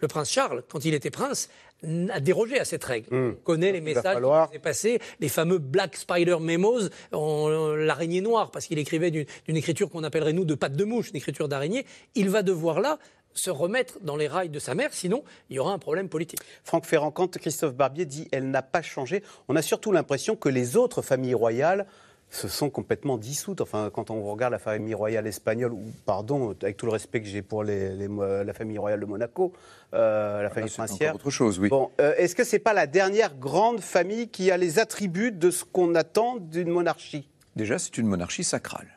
le 0.00 0.08
prince 0.08 0.30
Charles, 0.30 0.62
quand 0.70 0.84
il 0.84 0.94
était 0.94 1.10
prince, 1.10 1.50
a 2.10 2.20
dérogé 2.20 2.58
à 2.58 2.64
cette 2.64 2.84
règle. 2.84 3.14
Hmm. 3.14 3.30
On 3.30 3.42
connaît 3.42 3.72
les 3.72 3.80
messages 3.80 4.16
qui 4.16 4.52
s'est 4.52 4.58
passés, 4.58 4.98
les 5.20 5.28
fameux 5.28 5.58
Black 5.58 5.96
Spider 5.96 6.36
Memos, 6.40 6.88
l'araignée 7.12 8.20
noire, 8.20 8.50
parce 8.50 8.66
qu'il 8.66 8.78
écrivait 8.78 9.10
d'une 9.10 9.56
écriture 9.56 9.90
qu'on 9.90 10.04
appellerait 10.04 10.32
nous 10.32 10.44
de 10.44 10.54
patte 10.54 10.76
de 10.76 10.84
mouche, 10.84 11.10
une 11.10 11.16
écriture 11.16 11.48
d'araignée. 11.48 11.86
Il 12.14 12.30
va 12.30 12.42
devoir 12.42 12.80
là 12.80 12.98
se 13.34 13.50
remettre 13.50 13.98
dans 14.00 14.16
les 14.16 14.28
rails 14.28 14.48
de 14.48 14.58
sa 14.58 14.74
mère, 14.74 14.94
sinon 14.94 15.24
il 15.50 15.56
y 15.56 15.58
aura 15.58 15.72
un 15.72 15.78
problème 15.78 16.08
politique. 16.08 16.40
Franck 16.62 16.86
Ferrand, 16.86 17.10
quand 17.10 17.36
Christophe 17.36 17.74
Barbier 17.74 18.06
dit 18.06 18.28
elle 18.32 18.50
n'a 18.50 18.62
pas 18.62 18.82
changé, 18.82 19.22
on 19.48 19.56
a 19.56 19.62
surtout 19.62 19.92
l'impression 19.92 20.36
que 20.36 20.48
les 20.48 20.76
autres 20.76 21.02
familles 21.02 21.34
royales 21.34 21.86
se 22.30 22.48
sont 22.48 22.68
complètement 22.70 23.16
dissoutes. 23.16 23.60
Enfin, 23.60 23.90
quand 23.92 24.10
on 24.10 24.22
regarde 24.22 24.52
la 24.52 24.58
famille 24.58 24.94
royale 24.94 25.26
espagnole, 25.26 25.72
ou 25.72 25.84
pardon, 26.04 26.54
avec 26.62 26.76
tout 26.76 26.86
le 26.86 26.92
respect 26.92 27.20
que 27.20 27.28
j'ai 27.28 27.42
pour 27.42 27.62
les, 27.64 27.94
la 27.96 28.52
famille 28.52 28.78
royale 28.78 29.00
de 29.00 29.06
Monaco, 29.06 29.52
euh, 29.94 30.42
la 30.42 30.48
ah 30.48 30.50
famille 30.50 30.70
bah, 30.76 30.84
princière. 30.86 31.14
autre 31.14 31.30
chose, 31.30 31.58
oui. 31.58 31.68
Bon, 31.68 31.90
euh, 32.00 32.14
est-ce 32.16 32.34
que 32.34 32.44
c'est 32.44 32.58
pas 32.58 32.72
la 32.72 32.86
dernière 32.86 33.36
grande 33.36 33.80
famille 33.80 34.28
qui 34.28 34.50
a 34.50 34.56
les 34.56 34.78
attributs 34.78 35.32
de 35.32 35.50
ce 35.50 35.64
qu'on 35.64 35.94
attend 35.94 36.36
d'une 36.36 36.70
monarchie? 36.70 37.28
Déjà, 37.56 37.78
c'est 37.78 37.96
une 37.98 38.06
monarchie 38.06 38.44
sacrale. 38.44 38.88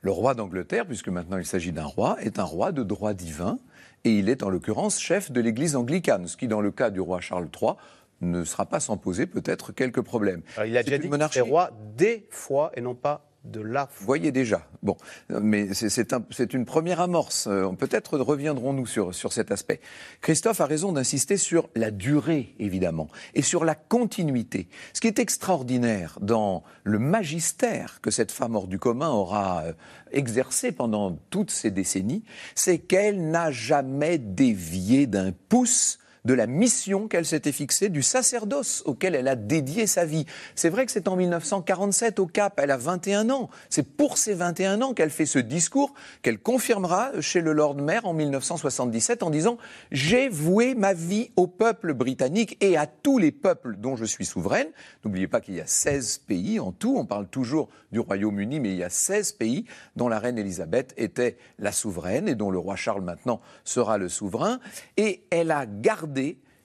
Le 0.00 0.10
roi 0.10 0.34
d'Angleterre, 0.34 0.86
puisque 0.86 1.08
maintenant 1.08 1.38
il 1.38 1.46
s'agit 1.46 1.72
d'un 1.72 1.84
roi, 1.84 2.16
est 2.20 2.38
un 2.38 2.44
roi 2.44 2.72
de 2.72 2.82
droit 2.82 3.14
divin, 3.14 3.58
et 4.04 4.10
il 4.10 4.28
est 4.28 4.42
en 4.42 4.50
l'occurrence 4.50 5.00
chef 5.00 5.32
de 5.32 5.40
l'Église 5.40 5.76
anglicane, 5.76 6.26
ce 6.28 6.36
qui, 6.36 6.46
dans 6.46 6.60
le 6.60 6.70
cas 6.70 6.90
du 6.90 7.00
roi 7.00 7.20
Charles 7.20 7.48
III, 7.60 7.72
ne 8.20 8.44
sera 8.44 8.66
pas 8.66 8.80
sans 8.80 8.96
poser 8.96 9.26
peut-être 9.26 9.72
quelques 9.72 10.02
problèmes. 10.02 10.42
il 10.64 10.76
a 10.76 10.82
déjà 10.82 10.98
dit 10.98 11.08
monarchie... 11.08 11.38
que 11.38 11.44
roi 11.44 11.70
des 11.96 12.26
fois 12.30 12.70
et 12.74 12.80
non 12.80 12.94
pas 12.94 13.30
de 13.44 13.60
la 13.60 13.86
foi. 13.86 14.06
Voyez 14.06 14.32
déjà. 14.32 14.66
Bon, 14.82 14.96
mais 15.28 15.68
c'est 15.74 16.54
une 16.54 16.64
première 16.64 17.00
amorce. 17.00 17.46
Euh, 17.46 17.68
peut-être 17.72 18.18
reviendrons-nous 18.18 18.86
sur, 18.86 19.14
sur 19.14 19.32
cet 19.32 19.50
aspect. 19.50 19.80
Christophe 20.20 20.60
a 20.60 20.66
raison 20.66 20.92
d'insister 20.92 21.36
sur 21.36 21.68
la 21.74 21.90
durée, 21.90 22.54
évidemment, 22.58 23.08
et 23.34 23.42
sur 23.42 23.64
la 23.64 23.74
continuité. 23.74 24.68
Ce 24.92 25.00
qui 25.00 25.08
est 25.08 25.18
extraordinaire 25.18 26.18
dans 26.20 26.64
le 26.84 26.98
magistère 26.98 28.00
que 28.00 28.10
cette 28.10 28.32
femme 28.32 28.56
hors 28.56 28.66
du 28.66 28.78
commun 28.78 29.10
aura 29.10 29.64
euh, 29.64 29.72
exercé 30.10 30.72
pendant 30.72 31.18
toutes 31.30 31.50
ces 31.50 31.70
décennies, 31.70 32.24
c'est 32.54 32.78
qu'elle 32.78 33.30
n'a 33.30 33.50
jamais 33.50 34.18
dévié 34.18 35.06
d'un 35.06 35.32
pouce 35.32 35.98
de 36.24 36.32
la 36.32 36.46
mission 36.46 37.06
qu'elle 37.06 37.26
s'était 37.26 37.52
fixée, 37.52 37.90
du 37.90 38.02
sacerdoce 38.02 38.82
auquel 38.86 39.14
elle 39.14 39.28
a 39.28 39.36
dédié 39.36 39.86
sa 39.86 40.06
vie. 40.06 40.24
C'est 40.54 40.70
vrai 40.70 40.86
que 40.86 40.92
c'est 40.92 41.06
en 41.06 41.16
1947 41.16 42.18
au 42.18 42.26
Cap, 42.26 42.58
elle 42.62 42.70
a 42.70 42.78
21 42.78 43.28
ans. 43.28 43.50
C'est 43.68 43.96
pour 43.96 44.16
ses 44.16 44.32
21 44.32 44.80
ans 44.80 44.94
qu'elle 44.94 45.10
fait 45.10 45.26
ce 45.26 45.38
discours 45.38 45.92
qu'elle 46.22 46.38
confirmera 46.38 47.20
chez 47.20 47.42
le 47.42 47.52
Lord 47.52 47.76
Mayor 47.76 48.06
en 48.06 48.14
1977 48.14 49.22
en 49.22 49.28
disant 49.28 49.58
J'ai 49.92 50.28
voué 50.28 50.74
ma 50.74 50.94
vie 50.94 51.30
au 51.36 51.46
peuple 51.46 51.92
britannique 51.92 52.56
et 52.62 52.78
à 52.78 52.86
tous 52.86 53.18
les 53.18 53.32
peuples 53.32 53.76
dont 53.76 53.96
je 53.96 54.06
suis 54.06 54.24
souveraine. 54.24 54.68
N'oubliez 55.04 55.28
pas 55.28 55.42
qu'il 55.42 55.54
y 55.54 55.60
a 55.60 55.66
16 55.66 56.22
pays 56.26 56.58
en 56.58 56.72
tout, 56.72 56.96
on 56.96 57.04
parle 57.04 57.28
toujours 57.28 57.68
du 57.92 58.00
Royaume-Uni, 58.00 58.60
mais 58.60 58.70
il 58.70 58.76
y 58.76 58.82
a 58.82 58.90
16 58.90 59.32
pays 59.32 59.66
dont 59.94 60.08
la 60.08 60.18
reine 60.18 60.38
Elisabeth 60.38 60.94
était 60.96 61.36
la 61.58 61.70
souveraine 61.70 62.28
et 62.28 62.34
dont 62.34 62.50
le 62.50 62.58
roi 62.58 62.76
Charles 62.76 63.02
maintenant 63.02 63.40
sera 63.62 63.98
le 63.98 64.08
souverain. 64.08 64.58
Et 64.96 65.24
elle 65.30 65.50
a 65.50 65.66
gardé 65.66 66.13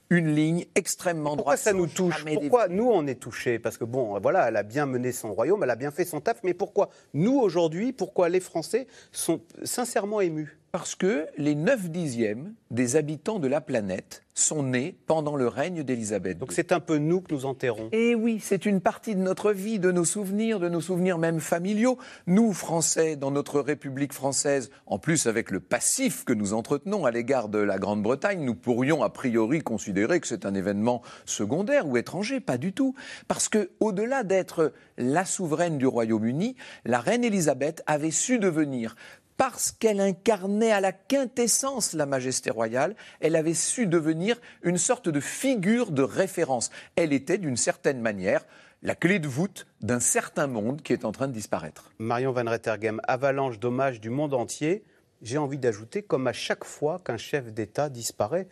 une 0.10 0.34
ligne 0.34 0.65
extrêmement 0.75 1.36
pourquoi 1.36 1.56
droite. 1.56 1.60
Pourquoi 1.60 1.72
ça 1.72 1.77
nous 1.77 1.88
touche 1.88 2.25
Pourquoi 2.25 2.68
nous 2.68 2.89
on 2.89 3.06
est 3.08 3.20
touchés 3.20 3.60
Parce 3.60 3.77
que 3.77 3.84
bon, 3.84 4.20
voilà, 4.20 4.48
elle 4.48 4.58
a 4.58 4.63
bien 4.63 4.86
mené 4.86 5.12
son 5.12 5.34
royaume, 5.34 5.63
elle 5.63 5.70
a 5.70 5.75
bien 5.75 5.91
fait 5.91 6.06
son 6.06 6.20
taf, 6.20 6.39
mais 6.44 6.53
pourquoi 6.53 6.89
nous 7.13 7.38
aujourd'hui, 7.38 7.94
pourquoi 7.94 8.29
les 8.29 8.39
Français 8.39 8.88
sont 9.12 9.41
sincèrement 9.63 10.22
émus 10.22 10.58
Parce 10.71 10.93
que 10.93 11.25
les 11.38 11.55
9 11.55 11.89
dixièmes 11.89 12.53
des 12.69 12.95
habitants 12.95 13.39
de 13.39 13.47
la 13.47 13.59
planète 13.59 14.21
sont 14.35 14.61
nés 14.61 14.95
pendant 15.07 15.35
le 15.35 15.47
règne 15.47 15.83
d'Élisabeth. 15.83 16.38
Donc 16.38 16.51
c'est 16.51 16.71
un 16.71 16.79
peu 16.79 16.97
nous 16.97 17.21
que 17.21 17.33
nous 17.33 17.45
enterrons. 17.45 17.89
Et 17.91 18.13
oui, 18.13 18.39
c'est 18.39 18.67
une 18.67 18.79
partie 18.79 19.15
de 19.15 19.21
notre 19.21 19.51
vie, 19.51 19.79
de 19.79 19.91
nos 19.91 20.05
souvenirs, 20.05 20.59
de 20.59 20.69
nos 20.69 20.79
souvenirs 20.79 21.17
même 21.17 21.39
familiaux. 21.39 21.97
Nous, 22.27 22.53
Français, 22.53 23.15
dans 23.15 23.31
notre 23.31 23.59
République 23.59 24.13
française, 24.13 24.69
en 24.85 24.99
plus 24.99 25.25
avec 25.25 25.49
le 25.49 25.59
passif 25.59 26.23
que 26.23 26.33
nous 26.33 26.53
entretenons 26.53 27.05
à 27.05 27.11
l'égard 27.11 27.49
de 27.49 27.57
la 27.57 27.79
Grande-Bretagne, 27.79 28.45
nous 28.45 28.55
pourrions 28.55 29.01
a 29.01 29.09
priori 29.09 29.61
considérer 29.61 30.19
que 30.19 30.27
c'est 30.27 30.45
un 30.45 30.53
événement 30.53 31.01
secondaire 31.25 31.88
ou 31.88 31.97
étranger. 31.97 32.39
Pas 32.39 32.59
du 32.59 32.73
tout. 32.73 32.93
Parce 33.27 33.49
que, 33.49 33.71
au-delà 33.79 34.23
d'être 34.23 34.71
la 34.97 35.25
souveraine 35.25 35.79
du 35.79 35.88
Royaume-Uni, 35.88 36.55
la 36.85 36.99
reine 36.99 37.23
Élisabeth 37.23 37.83
avait 37.88 38.11
su 38.11 38.38
devenir 38.38 38.95
parce 39.39 39.72
qu'elle 39.72 40.01
incarnait 40.01 40.74
à 40.74 40.81
la 40.81 40.91
quintessence 40.91 41.93
la 41.93 42.05
majesté 42.05 42.50
royale, 42.50 42.93
elle 43.22 43.38
avait 43.38 43.53
su 43.53 43.88
devenir 43.88 44.36
une 44.63 44.77
sorte 44.77 45.08
de 45.08 45.22
figure 45.22 45.91
de 45.91 46.01
référence. 46.01 46.72
Elle 46.98 47.13
était, 47.13 47.38
d'une 47.38 47.55
certaine 47.55 48.01
manière, 48.01 48.46
la 48.84 48.96
clé 48.96 49.17
de 49.17 49.29
voûte 49.29 49.65
d'un 49.79 50.01
certain 50.01 50.48
monde 50.48 50.81
qui 50.81 50.91
est 50.91 51.05
en 51.05 51.13
train 51.13 51.29
de 51.29 51.31
disparaître. 51.31 51.93
Marion 52.00 52.34
Van 52.34 52.51
Rettergem, 52.51 53.00
avalanche 53.08 53.60
d'hommages 53.60 54.01
du 54.01 54.10
monde 54.10 54.34
entier. 54.34 54.84
J'ai 55.22 55.38
envie 55.38 55.58
d'ajouter, 55.58 56.03
comme 56.03 56.27
à 56.27 56.34
chaque 56.34 56.65
fois 56.65 57.00
qu'un 57.00 57.15
chef 57.15 57.53
d'État 57.53 57.88
disparaît, 57.88 58.50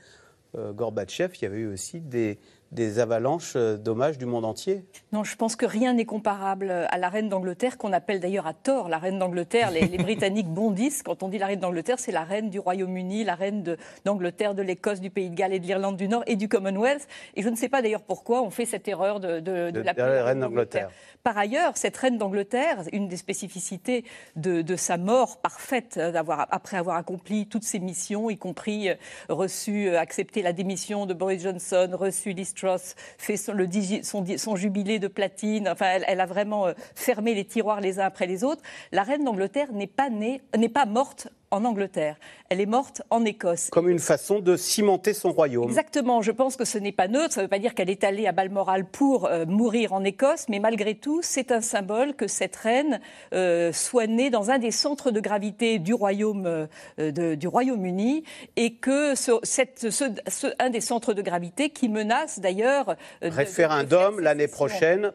euh, 0.55 0.71
Gorbatchev, 0.71 1.35
il 1.35 1.41
y 1.41 1.45
avait 1.47 1.59
eu 1.59 1.67
aussi 1.67 1.99
des, 1.99 2.39
des 2.71 2.99
avalanches 2.99 3.53
euh, 3.55 3.77
d'hommages 3.77 4.17
du 4.17 4.25
monde 4.25 4.45
entier 4.45 4.83
Non, 5.11 5.23
je 5.23 5.35
pense 5.35 5.55
que 5.55 5.65
rien 5.65 5.93
n'est 5.93 6.05
comparable 6.05 6.69
à 6.69 6.97
la 6.97 7.09
reine 7.09 7.29
d'Angleterre, 7.29 7.77
qu'on 7.77 7.93
appelle 7.93 8.19
d'ailleurs 8.19 8.47
à 8.47 8.53
tort 8.53 8.89
la 8.89 8.97
reine 8.97 9.19
d'Angleterre. 9.19 9.71
Les, 9.71 9.97
Britanniques 9.97 10.47
bondissent 10.47 11.03
quand 11.03 11.23
on 11.23 11.27
dit 11.27 11.37
la 11.37 11.47
reine 11.47 11.59
d'Angleterre, 11.59 11.99
c'est 11.99 12.11
la 12.11 12.23
reine 12.23 12.49
du 12.49 12.59
Royaume-Uni, 12.59 13.23
la 13.23 13.35
reine 13.35 13.77
d'Angleterre, 14.05 14.53
de, 14.53 14.61
l'Écosse, 14.61 15.01
du 15.01 15.09
Pays 15.09 15.29
de 15.29 15.35
Galles 15.35 15.53
et 15.53 15.59
de 15.59 15.65
l'Irlande 15.65 15.97
du 15.97 16.07
Nord 16.07 16.23
et 16.27 16.35
du 16.35 16.47
Commonwealth. 16.47 17.07
Et 17.35 17.41
je 17.41 17.49
ne 17.49 17.55
sais 17.55 17.69
pas 17.69 17.81
d'ailleurs 17.81 18.01
pourquoi 18.01 18.41
on 18.41 18.49
fait 18.49 18.65
cette 18.65 18.87
erreur 18.87 19.19
de, 19.19 19.39
de, 19.39 19.71
de, 19.71 19.79
la 19.81 19.93
reine 20.23 20.39
d'Angleterre. 20.41 20.89
Par 21.27 21.37
ailleurs, 21.37 21.75
cette 21.75 21.97
reine 21.97 22.17
d'Angleterre, 22.17 22.83
une 22.93 23.09
des 23.09 23.17
spécificités 23.17 24.05
de, 24.37 24.75
sa 24.77 24.95
mort 24.95 25.41
parfaite, 25.41 25.97
euh, 25.97 26.13
après 26.49 26.77
avoir 26.77 26.95
accompli 26.95 27.47
toutes 27.47 27.65
ses 27.65 27.79
missions, 27.79 28.29
y 28.29 28.37
compris 28.37 28.87
euh, 28.87 28.95
reçu, 29.27 29.93
accepté 29.93 30.41
la 30.41 30.53
démission 30.53 31.05
de 31.05 31.13
Boris 31.13 31.43
Johnson, 31.43 31.89
reçu 31.91 32.31
l'histoire 32.31 32.79
fait 33.17 33.35
son, 33.35 34.55
jubilé 34.55 34.99
de 34.99 35.09
platine. 35.09 35.67
Enfin, 35.67 35.99
elle, 36.07 36.21
a 36.21 36.25
vraiment 36.25 36.67
euh, 36.67 36.73
fermé 36.95 37.33
les 37.33 37.43
tiroirs 37.43 37.81
les 37.81 37.99
uns 37.99 38.05
après 38.05 38.25
les 38.25 38.45
autres. 38.45 38.61
La 38.93 39.03
reine 39.03 39.25
d'Angleterre 39.25 39.73
n'est 39.73 39.85
pas 39.85 40.09
née, 40.09 40.41
n'est 40.57 40.69
pas 40.69 40.85
morte 40.85 41.27
en 41.51 41.65
Angleterre. 41.65 42.17
Elle 42.49 42.61
est 42.61 42.65
morte 42.65 43.01
en 43.09 43.23
Écosse. 43.25 43.69
Comme 43.69 43.89
une 43.89 43.99
façon 43.99 44.39
de 44.39 44.55
cimenter 44.57 45.13
son 45.13 45.31
royaume. 45.31 45.69
Exactement. 45.69 46.21
Je 46.21 46.31
pense 46.31 46.55
que 46.55 46.65
ce 46.65 46.77
n'est 46.77 46.91
pas 46.91 47.07
neutre. 47.07 47.33
Ça 47.33 47.41
ne 47.41 47.45
veut 47.45 47.49
pas 47.49 47.59
dire 47.59 47.73
qu'elle 47.73 47.89
est 47.89 48.03
allée 48.03 48.27
à 48.27 48.31
Balmoral 48.31 48.85
pour 48.85 49.25
euh, 49.25 49.45
mourir 49.45 49.93
en 49.93 50.03
Écosse, 50.03 50.45
mais 50.49 50.59
malgré 50.59 50.95
tout, 50.95 51.21
c'est 51.23 51.51
un 51.51 51.61
symbole 51.61 52.15
que 52.15 52.27
cette 52.27 52.55
reine 52.55 52.99
euh, 53.33 53.71
soit 53.71 54.07
née 54.07 54.29
dans 54.29 54.51
un 54.51 54.59
des 54.59 54.71
centres 54.71 55.11
de 55.11 55.19
gravité 55.19 55.79
du 55.79 55.93
royaume 55.93 56.67
euh, 56.99 57.35
du 57.35 57.47
Royaume-Uni 57.47 58.23
et 58.55 58.75
que 58.75 59.15
cette, 59.15 59.89
ce, 59.89 60.53
un 60.59 60.69
des 60.69 60.81
centres 60.81 61.13
de 61.13 61.21
gravité 61.21 61.69
qui 61.69 61.89
menace 61.89 62.39
d'ailleurs 62.39 62.95
référendum 63.21 64.19
l'année 64.19 64.47
prochaine 64.47 65.11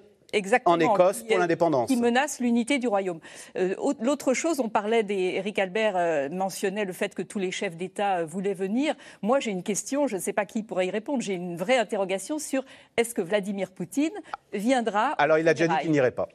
en 0.65 0.81
Écosse 0.81 1.23
pour 1.23 1.39
l'indépendance. 1.39 1.89
Qui 1.89 1.97
menace 1.97 2.41
l'unité 2.41 2.79
du 2.79 2.89
royaume. 2.89 3.21
Euh, 3.57 3.75
l'autre 4.01 4.35
chose, 4.35 4.61
on 4.61 4.69
parlait 4.69 5.03
des. 5.03 5.33
Eric 5.35 5.59
Albert 5.59 5.97
euh, 5.97 6.29
mentionnait 6.31 6.85
le 6.85 6.93
fait 6.93 7.15
que 7.15 7.23
tous 7.23 7.39
les 7.39 7.51
chefs 7.51 7.77
d'État 7.77 8.19
euh, 8.19 8.25
voulaient 8.25 8.55
venir. 8.55 8.95
Moi, 9.23 9.41
j'ai 9.41 9.51
une 9.51 9.63
question, 9.63 10.07
je 10.07 10.17
ne 10.17 10.21
sais 10.21 10.33
pas 10.33 10.47
qui 10.47 10.63
pourrait 10.63 10.87
y 10.87 10.91
répondre. 10.91 11.23
J'ai 11.23 11.35
une 11.35 11.57
vraie 11.57 11.79
interrogation 11.79 12.39
sur 12.39 12.65
est-ce 12.97 13.15
que 13.15 13.23
Vladimir 13.23 13.71
Poutine 13.71 14.13
viendra. 14.53 15.11
Alors, 15.13 15.39
il 15.39 15.49
a 15.49 15.55
déjà 15.55 15.69
dit 15.69 15.77
qu'il 15.83 15.91
n'irait 15.91 16.11
pas. 16.11 16.29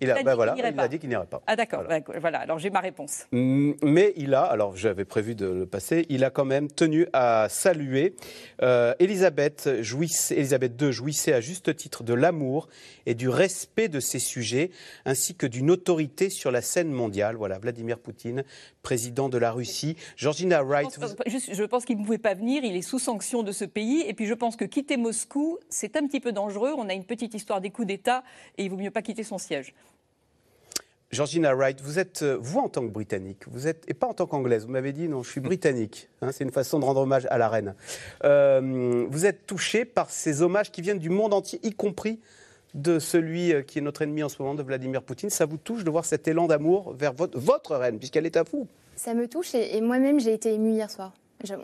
Il 0.00 0.10
a, 0.10 0.22
bah 0.22 0.34
voilà, 0.34 0.54
il 0.56 0.80
a 0.80 0.88
dit 0.88 0.98
qu'il 0.98 1.08
n'irait 1.08 1.26
pas. 1.26 1.42
Ah 1.46 1.56
d'accord, 1.56 1.84
voilà. 2.20 2.38
alors 2.38 2.58
j'ai 2.58 2.70
ma 2.70 2.80
réponse. 2.80 3.26
Mm, 3.32 3.72
mais 3.82 4.14
il 4.16 4.34
a, 4.34 4.42
alors 4.42 4.76
j'avais 4.76 5.04
prévu 5.04 5.34
de 5.34 5.46
le 5.46 5.66
passer, 5.66 6.06
il 6.08 6.24
a 6.24 6.30
quand 6.30 6.44
même 6.44 6.68
tenu 6.68 7.06
à 7.12 7.48
saluer 7.50 8.14
euh, 8.62 8.94
Elisabeth, 8.98 9.66
Elisabeth 9.66 10.80
II 10.80 10.92
jouissait 10.92 11.32
à 11.32 11.40
juste 11.40 11.74
titre 11.76 12.02
de 12.02 12.14
l'amour 12.14 12.68
et 13.06 13.14
du 13.14 13.28
respect 13.28 13.88
de 13.88 14.00
ses 14.00 14.18
sujets, 14.18 14.70
ainsi 15.04 15.34
que 15.34 15.46
d'une 15.46 15.70
autorité 15.70 16.30
sur 16.30 16.50
la 16.50 16.62
scène 16.62 16.90
mondiale. 16.90 17.36
Voilà, 17.36 17.58
Vladimir 17.58 17.98
Poutine, 17.98 18.44
président 18.82 19.28
de 19.28 19.38
la 19.38 19.52
Russie. 19.52 19.96
Georgina 20.16 20.62
Wright. 20.62 20.90
Je 20.94 21.00
pense, 21.00 21.50
je 21.52 21.64
pense 21.64 21.84
qu'il 21.84 21.98
ne 21.98 22.04
pouvait 22.04 22.18
pas 22.18 22.34
venir, 22.34 22.64
il 22.64 22.76
est 22.76 22.82
sous 22.82 22.98
sanction 22.98 23.42
de 23.42 23.52
ce 23.52 23.64
pays, 23.64 24.04
et 24.06 24.14
puis 24.14 24.26
je 24.26 24.34
pense 24.34 24.56
que 24.56 24.64
quitter 24.64 24.96
Moscou, 24.96 25.58
c'est 25.68 25.96
un 25.96 26.06
petit 26.06 26.20
peu 26.20 26.32
dangereux. 26.32 26.72
On 26.76 26.88
a 26.88 26.94
une 26.94 27.04
petite 27.04 27.34
histoire 27.34 27.60
des 27.60 27.70
coups 27.70 27.88
d'État, 27.88 28.22
et 28.56 28.64
il 28.64 28.70
vaut 28.70 28.76
mieux 28.76 28.90
pas 28.90 29.02
quitter 29.02 29.24
son 29.24 29.38
siège. 29.38 29.74
Georgina 31.10 31.54
Wright, 31.56 31.80
vous 31.80 31.98
êtes, 31.98 32.22
euh, 32.22 32.38
vous 32.40 32.60
en 32.60 32.68
tant 32.68 32.82
que 32.82 32.92
Britannique, 32.92 33.42
vous 33.48 33.66
êtes, 33.66 33.82
et 33.88 33.94
pas 33.94 34.06
en 34.06 34.14
tant 34.14 34.26
qu'Anglaise, 34.26 34.64
vous 34.64 34.70
m'avez 34.70 34.92
dit 34.92 35.08
non, 35.08 35.24
je 35.24 35.30
suis 35.30 35.40
Britannique, 35.40 36.08
hein, 36.22 36.30
c'est 36.30 36.44
une 36.44 36.52
façon 36.52 36.78
de 36.78 36.84
rendre 36.84 37.00
hommage 37.00 37.26
à 37.30 37.38
la 37.38 37.48
reine. 37.48 37.74
Euh, 38.22 39.06
vous 39.08 39.26
êtes 39.26 39.44
touché 39.44 39.84
par 39.84 40.08
ces 40.08 40.40
hommages 40.40 40.70
qui 40.70 40.82
viennent 40.82 41.00
du 41.00 41.10
monde 41.10 41.34
entier, 41.34 41.58
y 41.64 41.72
compris 41.72 42.20
de 42.74 43.00
celui 43.00 43.52
euh, 43.52 43.62
qui 43.62 43.80
est 43.80 43.82
notre 43.82 44.02
ennemi 44.02 44.22
en 44.22 44.28
ce 44.28 44.40
moment, 44.40 44.54
de 44.54 44.62
Vladimir 44.62 45.02
Poutine. 45.02 45.30
Ça 45.30 45.46
vous 45.46 45.56
touche 45.56 45.82
de 45.82 45.90
voir 45.90 46.04
cet 46.04 46.28
élan 46.28 46.46
d'amour 46.46 46.94
vers 46.96 47.12
votre, 47.12 47.74
reine, 47.74 47.98
puisqu'elle 47.98 48.26
est 48.26 48.36
à 48.36 48.44
vous? 48.44 48.68
Ça 48.94 49.12
me 49.12 49.26
touche 49.26 49.56
et 49.56 49.80
moi-même 49.80 50.20
j'ai 50.20 50.32
été 50.32 50.54
émue 50.54 50.70
hier 50.70 50.90
soir 50.90 51.12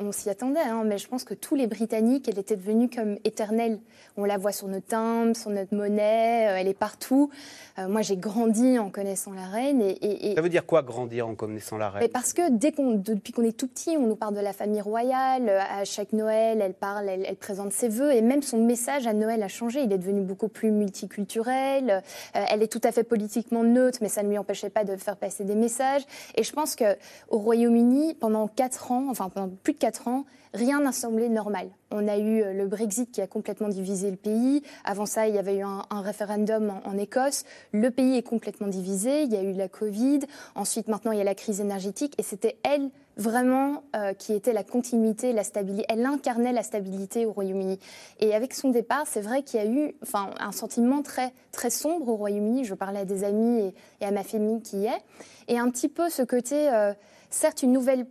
on 0.00 0.12
s'y 0.12 0.30
attendait, 0.30 0.60
hein, 0.60 0.82
mais 0.84 0.98
je 0.98 1.08
pense 1.08 1.24
que 1.24 1.34
tous 1.34 1.54
les 1.54 1.66
Britanniques, 1.66 2.28
elle 2.28 2.38
était 2.38 2.56
devenue 2.56 2.88
comme 2.88 3.16
éternelle. 3.24 3.78
On 4.16 4.24
la 4.24 4.38
voit 4.38 4.52
sur 4.52 4.68
nos 4.68 4.80
timbres, 4.80 5.36
sur 5.36 5.50
notre 5.50 5.74
monnaie, 5.74 6.48
euh, 6.48 6.56
elle 6.58 6.68
est 6.68 6.74
partout. 6.74 7.30
Euh, 7.78 7.88
moi, 7.88 8.02
j'ai 8.02 8.16
grandi 8.16 8.78
en 8.78 8.90
connaissant 8.90 9.32
la 9.32 9.46
reine. 9.46 9.82
Et, 9.82 10.34
Ça 10.34 10.40
veut 10.40 10.48
dire 10.48 10.64
quoi, 10.64 10.82
grandir 10.82 11.28
en 11.28 11.34
connaissant 11.34 11.76
la 11.76 11.90
reine? 11.90 12.02
Mais 12.02 12.08
Parce 12.08 12.32
que 12.32 12.50
dès 12.50 12.72
qu'on, 12.72 12.92
depuis 12.92 13.32
qu'on 13.32 13.42
est 13.42 13.56
tout 13.56 13.66
petit, 13.66 13.96
on 13.98 14.06
nous 14.06 14.16
parle 14.16 14.34
de 14.34 14.40
la 14.40 14.52
famille 14.52 14.80
royale. 14.80 15.48
À 15.48 15.84
chaque 15.84 16.12
Noël, 16.12 16.60
elle 16.62 16.74
parle, 16.74 17.08
elle, 17.08 17.36
présente 17.36 17.72
ses 17.72 17.88
vœux. 17.88 18.12
Et 18.12 18.22
même 18.22 18.42
son 18.42 18.64
message 18.64 19.06
à 19.06 19.12
Noël 19.12 19.42
a 19.42 19.48
changé. 19.48 19.82
Il 19.82 19.92
est 19.92 19.98
devenu 19.98 20.22
beaucoup 20.22 20.48
plus 20.48 20.70
multiculturel. 20.70 21.90
Euh, 21.90 22.44
elle 22.50 22.62
est 22.62 22.72
tout 22.72 22.80
à 22.84 22.92
fait 22.92 23.04
politiquement 23.04 23.62
neutre, 23.62 23.98
mais 24.00 24.08
ça 24.08 24.22
ne 24.22 24.28
lui 24.28 24.38
empêchait 24.38 24.70
pas 24.70 24.84
de 24.84 24.96
faire 24.96 25.16
passer 25.16 25.44
des 25.44 25.54
messages. 25.54 26.02
Et 26.34 26.42
je 26.42 26.52
pense 26.52 26.76
qu'au 26.76 27.38
Royaume-Uni, 27.38 28.14
pendant 28.14 28.48
quatre 28.48 28.92
ans, 28.92 29.06
enfin 29.10 29.28
pendant 29.28 29.48
plus 29.66 29.72
de 29.72 29.78
quatre 29.78 30.06
ans, 30.06 30.26
rien 30.54 30.78
n'a 30.78 30.92
semblé 30.92 31.28
normal. 31.28 31.68
On 31.90 32.06
a 32.06 32.18
eu 32.18 32.40
euh, 32.40 32.52
le 32.52 32.68
Brexit 32.68 33.10
qui 33.10 33.20
a 33.20 33.26
complètement 33.26 33.66
divisé 33.66 34.08
le 34.12 34.16
pays. 34.16 34.62
Avant 34.84 35.06
ça, 35.06 35.26
il 35.26 35.34
y 35.34 35.38
avait 35.38 35.56
eu 35.56 35.62
un, 35.64 35.82
référendum 35.90 36.72
en, 36.84 36.96
Écosse. 36.96 37.42
Le 37.72 37.90
pays 37.90 38.16
est 38.16 38.22
complètement 38.22 38.68
divisé. 38.68 39.24
Il 39.24 39.32
y 39.32 39.36
a 39.36 39.42
eu 39.42 39.54
la 39.54 39.66
Covid. 39.66 40.20
Ensuite, 40.54 40.86
maintenant, 40.86 41.10
il 41.10 41.18
y 41.18 41.20
a 41.20 41.24
la 41.24 41.34
crise 41.34 41.60
énergétique. 41.60 42.14
Et 42.16 42.22
c'était 42.22 42.58
elle 42.62 42.90
vraiment 43.16 43.82
euh, 43.96 44.14
qui 44.14 44.34
était 44.34 44.52
la 44.52 44.62
continuité, 44.62 45.32
la 45.32 45.42
stabilité. 45.42 45.84
Elle 45.88 46.06
incarnait 46.06 46.52
la 46.52 46.62
stabilité 46.62 47.26
au 47.26 47.32
Royaume-Uni. 47.32 47.80
Et 48.20 48.32
avec 48.36 48.54
son 48.54 48.70
départ, 48.70 49.08
c'est 49.08 49.20
vrai 49.20 49.42
qu'il 49.42 49.58
y 49.58 49.64
a 49.64 49.66
eu 49.66 49.96
enfin, 50.00 50.30
un 50.38 50.52
sentiment 50.52 51.02
très, 51.02 51.32
très 51.50 51.70
sombre 51.70 52.06
au 52.06 52.14
Royaume-Uni. 52.14 52.64
Je 52.64 52.74
parlais 52.74 53.00
à 53.00 53.04
des 53.04 53.24
amis 53.24 53.72
et, 54.00 54.04
à 54.04 54.12
ma 54.12 54.22
famille 54.22 54.62
qui 54.62 54.76
y 54.82 54.86
est. 54.86 55.02
Et 55.48 55.58
un 55.58 55.68
petit 55.70 55.88
peu 55.88 56.08
ce 56.08 56.22
côté, 56.22 56.70
euh, 56.72 56.92
certes, 57.30 57.64
une 57.64 57.72
nouvelle 57.72 58.06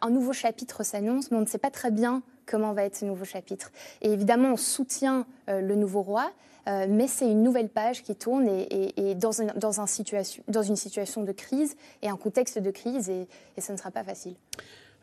un, 0.00 0.10
nouveau 0.10 0.32
chapitre 0.32 0.82
s'annonce, 0.82 1.30
mais 1.30 1.36
on 1.36 1.42
ne 1.42 1.46
sait 1.46 1.58
pas 1.58 1.70
très 1.70 1.90
bien 1.90 2.22
comment 2.46 2.72
va 2.72 2.84
être 2.84 2.96
ce 2.96 3.04
nouveau 3.04 3.24
chapitre. 3.24 3.72
Et 4.02 4.12
évidemment, 4.12 4.52
on 4.52 4.56
soutient 4.56 5.26
euh, 5.48 5.60
le 5.60 5.74
nouveau 5.74 6.02
roi, 6.02 6.30
euh, 6.68 6.86
mais 6.88 7.08
c'est 7.08 7.30
une 7.30 7.42
nouvelle 7.42 7.68
page 7.68 8.02
qui 8.02 8.14
tourne 8.14 8.48
et, 8.48 9.14
dans, 9.14 9.32
une 9.32 10.76
situation 10.76 11.22
de 11.22 11.32
crise 11.32 11.76
et 12.02 12.08
un 12.08 12.16
contexte 12.16 12.58
de 12.58 12.70
crise, 12.70 13.08
et, 13.08 13.28
et 13.56 13.60
ce 13.60 13.72
ne 13.72 13.76
sera 13.76 13.90
pas 13.90 14.04
facile. 14.04 14.36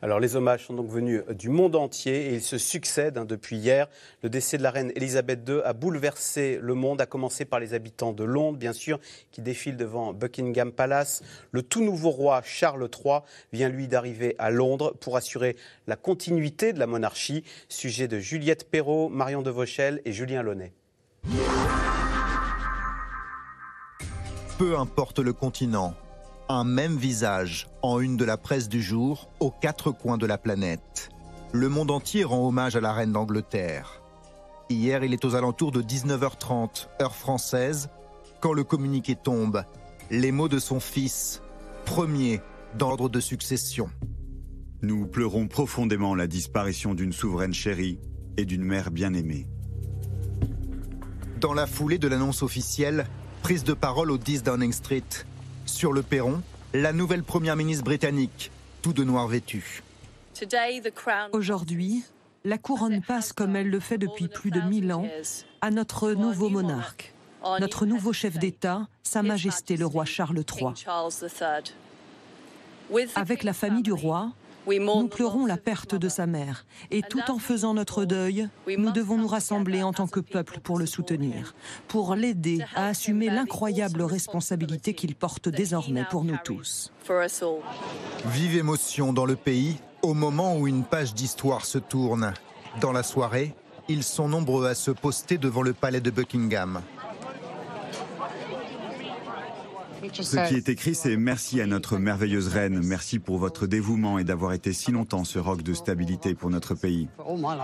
Alors 0.04 0.20
les 0.20 0.36
hommages 0.36 0.66
sont 0.66 0.74
donc 0.74 0.90
venus 0.90 1.24
du 1.30 1.48
monde 1.48 1.78
entier 1.78 2.28
et 2.28 2.34
ils 2.34 2.42
se 2.42 2.58
succèdent 2.58 3.18
hein, 3.18 3.24
depuis 3.24 3.56
hier. 3.56 3.88
Le 4.22 4.30
décès 4.30 4.58
de 4.58 4.64
la 4.64 4.70
reine 4.70 4.92
Elisabeth 4.98 5.48
II 5.48 5.62
a 5.64 5.72
bouleversé 5.72 6.60
le 6.62 6.74
monde, 6.74 7.00
à 7.00 7.06
commencer 7.06 7.46
par 7.46 7.62
les 7.62 7.74
habitants 7.74 8.12
de 8.12 8.26
Londres, 8.26 8.58
bien 8.58 8.74
sûr, 8.74 9.00
qui 9.32 9.40
défilent 9.40 9.78
devant 9.78 10.12
Buckingham 10.12 10.74
Palace. 10.74 11.24
Le 11.54 11.64
tout 11.64 11.82
nouveau 11.82 12.10
roi 12.10 12.42
Charles 12.44 12.86
III 12.94 13.20
vient 13.54 13.70
lui 13.70 13.88
d'arriver 13.88 14.36
à 14.40 14.50
Londres 14.52 14.94
pour 15.00 15.16
assurer 15.16 15.56
la 15.88 15.96
continuité 15.96 16.74
de 16.74 16.80
la 16.80 16.88
monarchie. 16.88 17.46
Sujet 17.70 18.10
de 18.10 18.20
Juliette 18.20 18.70
Perrault, 18.70 19.08
Marion 19.08 19.42
de 19.42 19.52
Vauchel 19.52 20.02
et 20.04 20.12
Julien 20.12 20.44
Launay. 20.44 20.74
Peu 24.58 24.78
importe 24.78 25.20
le 25.20 25.32
continent, 25.32 25.96
un 26.54 26.64
même 26.64 26.98
visage 26.98 27.68
en 27.82 28.00
une 28.00 28.16
de 28.16 28.26
la 28.26 28.38
presse 28.38 28.70
du 28.70 28.82
jour 28.82 29.30
aux 29.40 29.50
quatre 29.50 29.92
coins 29.92 30.18
de 30.18 30.28
la 30.28 30.38
planète. 30.38 31.10
Le 31.52 31.68
monde 31.68 31.92
entier 31.92 32.24
rend 32.24 32.48
hommage 32.48 32.76
à 32.76 32.82
la 32.82 32.94
reine 32.94 33.12
d'Angleterre. 33.12 34.02
Hier, 34.70 35.04
il 35.04 35.14
est 35.14 35.26
aux 35.26 35.36
alentours 35.36 35.72
de 35.72 35.82
19h30, 35.82 36.88
heure 37.02 37.16
française, 37.16 37.90
quand 38.40 38.54
le 38.54 38.64
communiqué 38.64 39.16
tombe. 39.16 39.64
Les 40.12 40.32
mots 40.32 40.48
de 40.48 40.60
son 40.60 40.80
fils, 40.80 41.42
premier 41.86 42.40
d'ordre 42.78 43.10
de 43.10 43.20
succession. 43.20 43.90
Nous 44.82 45.08
pleurons 45.08 45.48
profondément 45.48 46.14
la 46.14 46.28
disparition 46.28 46.94
d'une 46.94 47.14
souveraine 47.14 47.54
chérie 47.54 48.00
et 48.38 48.46
d'une 48.46 48.64
mère 48.64 48.92
bien-aimée. 48.92 49.48
Dans 51.40 51.54
la 51.54 51.68
foulée 51.68 51.98
de 51.98 52.08
l'annonce 52.08 52.44
officielle, 52.44 53.06
prise 53.42 53.64
de 53.64 53.74
parole 53.74 54.12
au 54.12 54.18
10 54.18 54.44
Downing 54.44 54.72
Street. 54.72 55.04
Sur 55.66 55.94
le 55.94 56.04
perron, 56.04 56.42
la 56.74 56.94
nouvelle 56.94 57.24
première 57.24 57.56
ministre 57.56 57.84
britannique, 57.84 58.52
tout 58.82 58.94
de 58.94 59.04
noir 59.04 59.28
vêtue. 59.28 59.84
Aujourd'hui, 61.32 62.04
la 62.44 62.58
couronne 62.58 63.02
passe 63.02 63.34
comme 63.34 63.56
elle 63.56 63.70
le 63.70 63.80
fait 63.80 63.98
depuis 63.98 64.28
plus 64.28 64.52
de 64.52 64.60
mille 64.62 64.92
ans 64.92 65.08
à 65.62 65.72
notre 65.72 66.12
nouveau 66.12 66.50
monarque, 66.50 67.14
notre 67.60 67.86
nouveau 67.86 68.14
chef 68.14 68.38
d'État, 68.38 68.88
Sa 69.04 69.24
Majesté 69.24 69.78
le 69.78 69.86
roi 69.86 70.06
Charles 70.06 70.44
III. 70.44 70.74
Avec 73.16 73.44
la 73.44 73.54
famille 73.54 73.84
du 73.84 73.94
roi, 73.94 74.32
nous 74.68 75.08
pleurons 75.08 75.46
la 75.46 75.58
perte 75.58 75.96
de 75.96 76.10
sa 76.10 76.26
mère 76.26 76.66
et 76.92 77.02
tout 77.02 77.22
en 77.30 77.40
faisant 77.40 77.74
notre 77.74 78.06
deuil, 78.06 78.50
nous 78.68 78.92
devons 78.92 79.18
nous 79.18 79.28
rassembler 79.28 79.84
en 79.84 79.94
tant 79.94 80.08
que 80.08 80.20
peuple 80.20 80.60
pour 80.60 80.78
le 80.78 80.86
soutenir, 80.86 81.56
pour 81.88 82.16
l'aider 82.16 82.60
à 82.76 82.88
assumer 82.88 83.28
l'incroyable 83.28 84.02
responsabilité 84.02 84.94
qu'il 84.94 85.16
porte 85.16 85.50
désormais 85.50 86.06
pour 86.10 86.24
nous 86.24 86.38
tous. 86.44 86.92
Vive 88.26 88.58
émotion 88.58 89.14
dans 89.14 89.26
le 89.26 89.36
pays 89.36 89.78
au 90.02 90.14
moment 90.14 90.58
où 90.58 90.68
une 90.68 90.84
page 90.84 91.14
d'histoire 91.14 91.66
se 91.66 91.78
tourne. 91.78 92.34
Dans 92.82 92.92
la 92.92 93.04
soirée, 93.04 93.56
ils 93.88 94.04
sont 94.04 94.28
nombreux 94.28 94.68
à 94.68 94.76
se 94.76 94.92
poster 94.92 95.38
devant 95.38 95.62
le 95.62 95.74
palais 95.74 96.02
de 96.02 96.12
Buckingham. 96.12 96.82
Ce 100.12 100.48
qui 100.50 100.56
est 100.56 100.70
écrit, 100.70 100.96
c'est 100.96 101.16
merci 101.18 101.62
à 101.62 101.66
notre 101.66 101.98
merveilleuse 101.98 102.48
reine, 102.48 102.82
merci 102.84 103.20
pour 103.20 103.38
votre 103.38 103.68
dévouement 103.68 104.20
et 104.20 104.24
d'avoir 104.24 104.54
été 104.54 104.74
si 104.74 104.92
longtemps 104.92 105.24
ce 105.24 105.40
roc 105.40 105.64
de 105.64 105.74
stabilité 105.74 106.34
pour 106.34 106.50
notre 106.50 106.76
pays. 106.76 107.08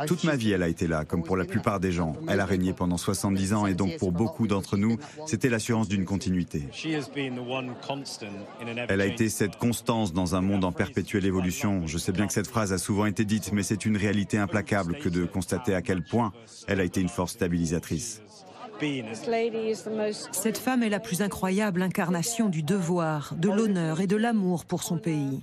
Toute 0.08 0.24
ma 0.24 0.36
vie, 0.36 0.52
elle 0.52 0.64
a 0.64 0.68
été 0.68 0.88
là, 0.88 1.06
comme 1.06 1.24
pour 1.24 1.38
la 1.38 1.46
plupart 1.46 1.80
des 1.80 1.92
gens. 1.92 2.16
Elle 2.28 2.40
a 2.40 2.46
régné 2.46 2.74
pendant 2.74 2.98
70 2.98 3.54
ans 3.54 3.66
et 3.66 3.74
donc 3.74 3.98
pour 3.98 4.12
beaucoup 4.12 4.48
d'entre 4.48 4.78
nous, 4.78 4.98
c'était 5.26 5.50
l'assurance 5.50 5.88
d'une 5.88 6.06
continuité. 6.06 6.68
Elle 8.88 9.02
a 9.02 9.06
été 9.06 9.30
cette 9.30 9.56
constance 9.58 10.14
dans 10.14 10.36
un 10.36 10.42
monde 10.42 10.64
en 10.64 10.72
perpétuelle 10.72 11.26
évolution. 11.26 11.88
Je 11.88 11.98
sais 11.98 12.12
bien 12.12 12.28
que 12.28 12.34
cette 12.34 12.48
phrase 12.48 12.74
a 12.74 12.78
souvent 12.78 13.06
été 13.06 13.26
dite, 13.26 13.52
mais 13.54 13.64
c'est 13.64 13.86
une 13.86 13.98
réalité 13.98 14.38
implacable 14.38 14.98
que 14.98 15.10
de 15.10 15.26
constater 15.26 15.74
à 15.74 15.82
quel 15.82 16.04
point 16.04 16.32
elle 16.68 16.80
a 16.80 16.84
été 16.84 17.02
une 17.02 17.10
force 17.10 17.34
stabilisatrice. 17.34 18.22
Cette 20.32 20.58
femme 20.58 20.84
est 20.84 20.90
la 20.90 21.00
plus 21.00 21.22
incroyable 21.22 21.82
incarnation 21.82 22.50
du 22.50 22.64
devoir, 22.64 23.34
de 23.36 23.50
l'honneur 23.50 24.02
et 24.02 24.08
de 24.08 24.16
l'amour 24.16 24.66
pour 24.66 24.84
son 24.84 24.98
pays. 24.98 25.42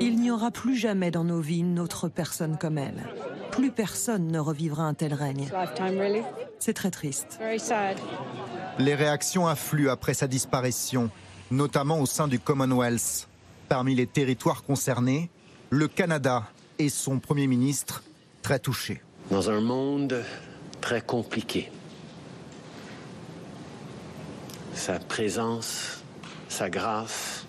Il 0.00 0.16
n'y 0.20 0.30
aura 0.30 0.50
plus 0.50 0.76
jamais 0.76 1.10
dans 1.10 1.24
nos 1.24 1.40
vies 1.40 1.60
une 1.60 1.80
autre 1.80 2.08
personne 2.08 2.58
comme 2.58 2.78
elle. 2.78 3.08
Plus 3.50 3.70
personne 3.70 4.28
ne 4.28 4.38
revivra 4.38 4.84
un 4.84 4.94
tel 4.94 5.14
règne. 5.14 5.48
C'est 6.58 6.74
très 6.74 6.90
triste. 6.90 7.40
Les 8.78 8.94
réactions 8.94 9.46
affluent 9.46 9.88
après 9.88 10.14
sa 10.14 10.26
disparition, 10.26 11.10
notamment 11.50 12.00
au 12.00 12.06
sein 12.06 12.28
du 12.28 12.38
Commonwealth. 12.38 13.28
Parmi 13.68 13.94
les 13.94 14.06
territoires 14.06 14.62
concernés, 14.62 15.30
le 15.70 15.88
Canada 15.88 16.44
et 16.78 16.88
son 16.88 17.18
Premier 17.18 17.46
ministre 17.46 18.02
très 18.42 18.58
touchés. 18.58 19.02
Dans 19.30 19.50
un 19.50 19.60
monde 19.60 20.22
très 20.80 21.00
compliqué, 21.00 21.70
sa 24.86 25.00
présence, 25.00 26.04
sa 26.48 26.70
grâce, 26.70 27.44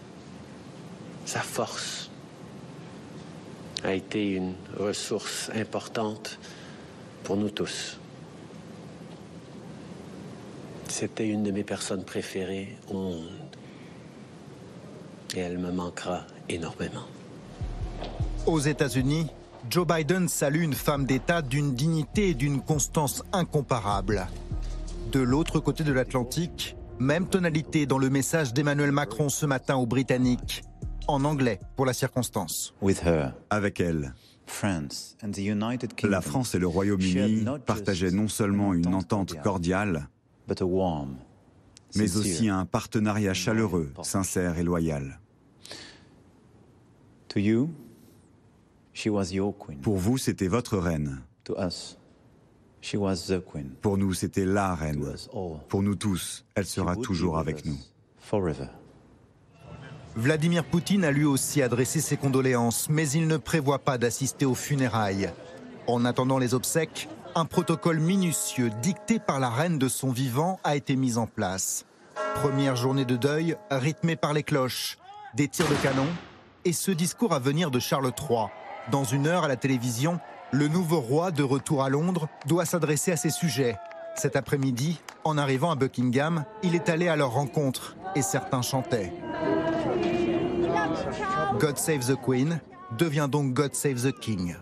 sa 1.24 1.41
force 1.41 2.10
a 3.84 3.94
été 3.94 4.32
une 4.32 4.56
ressource 4.75 5.51
importante 5.53 6.39
pour 7.24 7.38
nous 7.38 7.51
tous. 7.51 8.00
C'était 10.88 11.27
une 11.27 11.44
de 11.44 11.51
mes 11.51 11.63
personnes 11.63 12.03
préférées 12.03 12.75
au 12.89 12.96
monde. 12.96 13.29
Et 15.36 15.39
elle 15.41 15.60
me 15.60 15.72
manquera 15.72 16.25
énormément. 16.50 17.06
Aux 18.48 18.60
États-Unis, 18.60 19.27
Joe 19.70 19.86
Biden 19.86 20.27
salue 20.27 20.63
une 20.63 20.74
femme 20.74 21.06
d'État 21.06 21.44
d'une 21.44 21.75
dignité 21.75 22.29
et 22.29 22.34
d'une 22.34 22.62
constance 22.62 23.22
incomparables. 23.32 24.25
De 25.12 25.20
l'autre 25.20 25.60
côté 25.60 25.84
de 25.84 25.94
l'Atlantique, 25.94 26.75
même 27.00 27.27
tonalité 27.27 27.86
dans 27.86 27.98
le 27.98 28.10
message 28.10 28.54
d'Emmanuel 28.54 28.92
Macron 28.92 29.30
ce 29.30 29.46
matin 29.46 29.75
aux 29.75 29.86
Britanniques, 29.86 30.63
en 31.08 31.24
anglais 31.25 31.60
pour 31.75 31.86
la 31.86 31.94
circonstance. 31.94 32.74
Avec 33.50 33.79
elle, 33.79 34.14
la 36.03 36.22
France 36.22 36.55
et 36.55 36.60
le 36.60 36.68
Royaume-Uni 36.68 37.46
partageaient 37.66 38.12
non 38.12 38.27
seulement 38.27 38.74
une 38.74 38.94
entente 38.94 39.40
cordiale, 39.42 40.10
mais 41.96 42.18
aussi 42.18 42.50
un 42.50 42.66
partenariat 42.66 43.33
chaleureux, 43.33 43.92
sincère 44.03 44.57
et 44.57 44.64
loyal. 44.64 45.20
Pour 49.81 49.98
vous, 49.98 50.18
c'était 50.18 50.48
votre 50.48 50.77
reine. 50.77 51.22
Pour 53.81 53.98
nous, 53.98 54.13
c'était 54.13 54.46
la 54.46 54.75
reine. 54.75 55.05
Pour 55.68 55.83
nous 55.83 55.96
tous, 55.96 56.46
elle 56.55 56.66
sera 56.66 56.96
toujours 56.96 57.37
avec 57.37 57.66
nous. 57.66 57.77
Vladimir 60.16 60.63
Poutine 60.63 61.03
a 61.03 61.11
lui 61.11 61.25
aussi 61.25 61.61
adressé 61.61 62.01
ses 62.01 62.18
condoléances, 62.18 62.90
mais 62.90 63.07
il 63.09 63.27
ne 63.27 63.37
prévoit 63.37 63.79
pas 63.79 63.98
d'assister 63.98 64.46
aux 64.46 64.55
funérailles. 64.55 65.31
En 65.85 66.05
attendant 66.05 66.40
les 66.40 66.53
obsèques, 66.53 67.07
un 67.35 67.46
protocole 67.46 68.00
minutieux 68.00 68.72
dicté 68.81 69.20
par 69.20 69.40
la 69.40 69.50
reine 69.50 69.77
de 69.77 69.87
son 69.87 70.09
vivant 70.09 70.59
a 70.63 70.75
été 70.75 70.96
mis 70.96 71.18
en 71.18 71.27
place. 71.27 71.85
Première 72.33 72.75
journée 72.75 73.05
de 73.05 73.16
deuil 73.16 73.55
rythmée 73.70 74.16
par 74.16 74.33
les 74.33 74.42
cloches, 74.42 74.98
des 75.35 75.48
tirs 75.48 75.70
de 75.70 75.75
canon 75.75 76.07
et 76.66 76.74
ce 76.74 76.90
discours 76.90 77.33
à 77.33 77.40
venir 77.40 77.70
de 77.70 77.79
Charles 77.79 78.11
III. 78.20 78.48
Dans 78.92 79.03
une 79.03 79.27
heure 79.27 79.44
à 79.44 79.48
la 79.48 79.55
télévision, 79.55 80.20
le 80.51 80.68
nouveau 80.68 81.00
roi, 81.00 81.31
de 81.31 81.44
retour 81.44 81.83
à 81.83 81.90
Londres, 81.90 82.27
doit 82.46 82.66
s'adresser 82.66 83.12
à 83.12 83.18
ses 83.18 83.29
sujets. 83.29 83.77
Cet 84.16 84.36
après-midi, 84.36 85.00
en 85.24 85.38
arrivant 85.38 85.72
à 85.72 85.75
Buckingham, 85.75 86.46
il 86.64 86.74
est 86.74 86.90
allé 86.90 87.07
à 87.07 87.16
leur 87.16 87.31
rencontre 87.31 87.96
et 88.16 88.22
certains 88.22 88.62
chantaient. 88.62 89.14
God 91.60 91.77
Save 91.77 92.05
the 92.05 92.16
Queen 92.24 92.60
devient 92.98 93.27
donc 93.29 93.53
God 93.53 93.75
Save 93.75 94.01
the 94.01 94.18
King. 94.20 94.55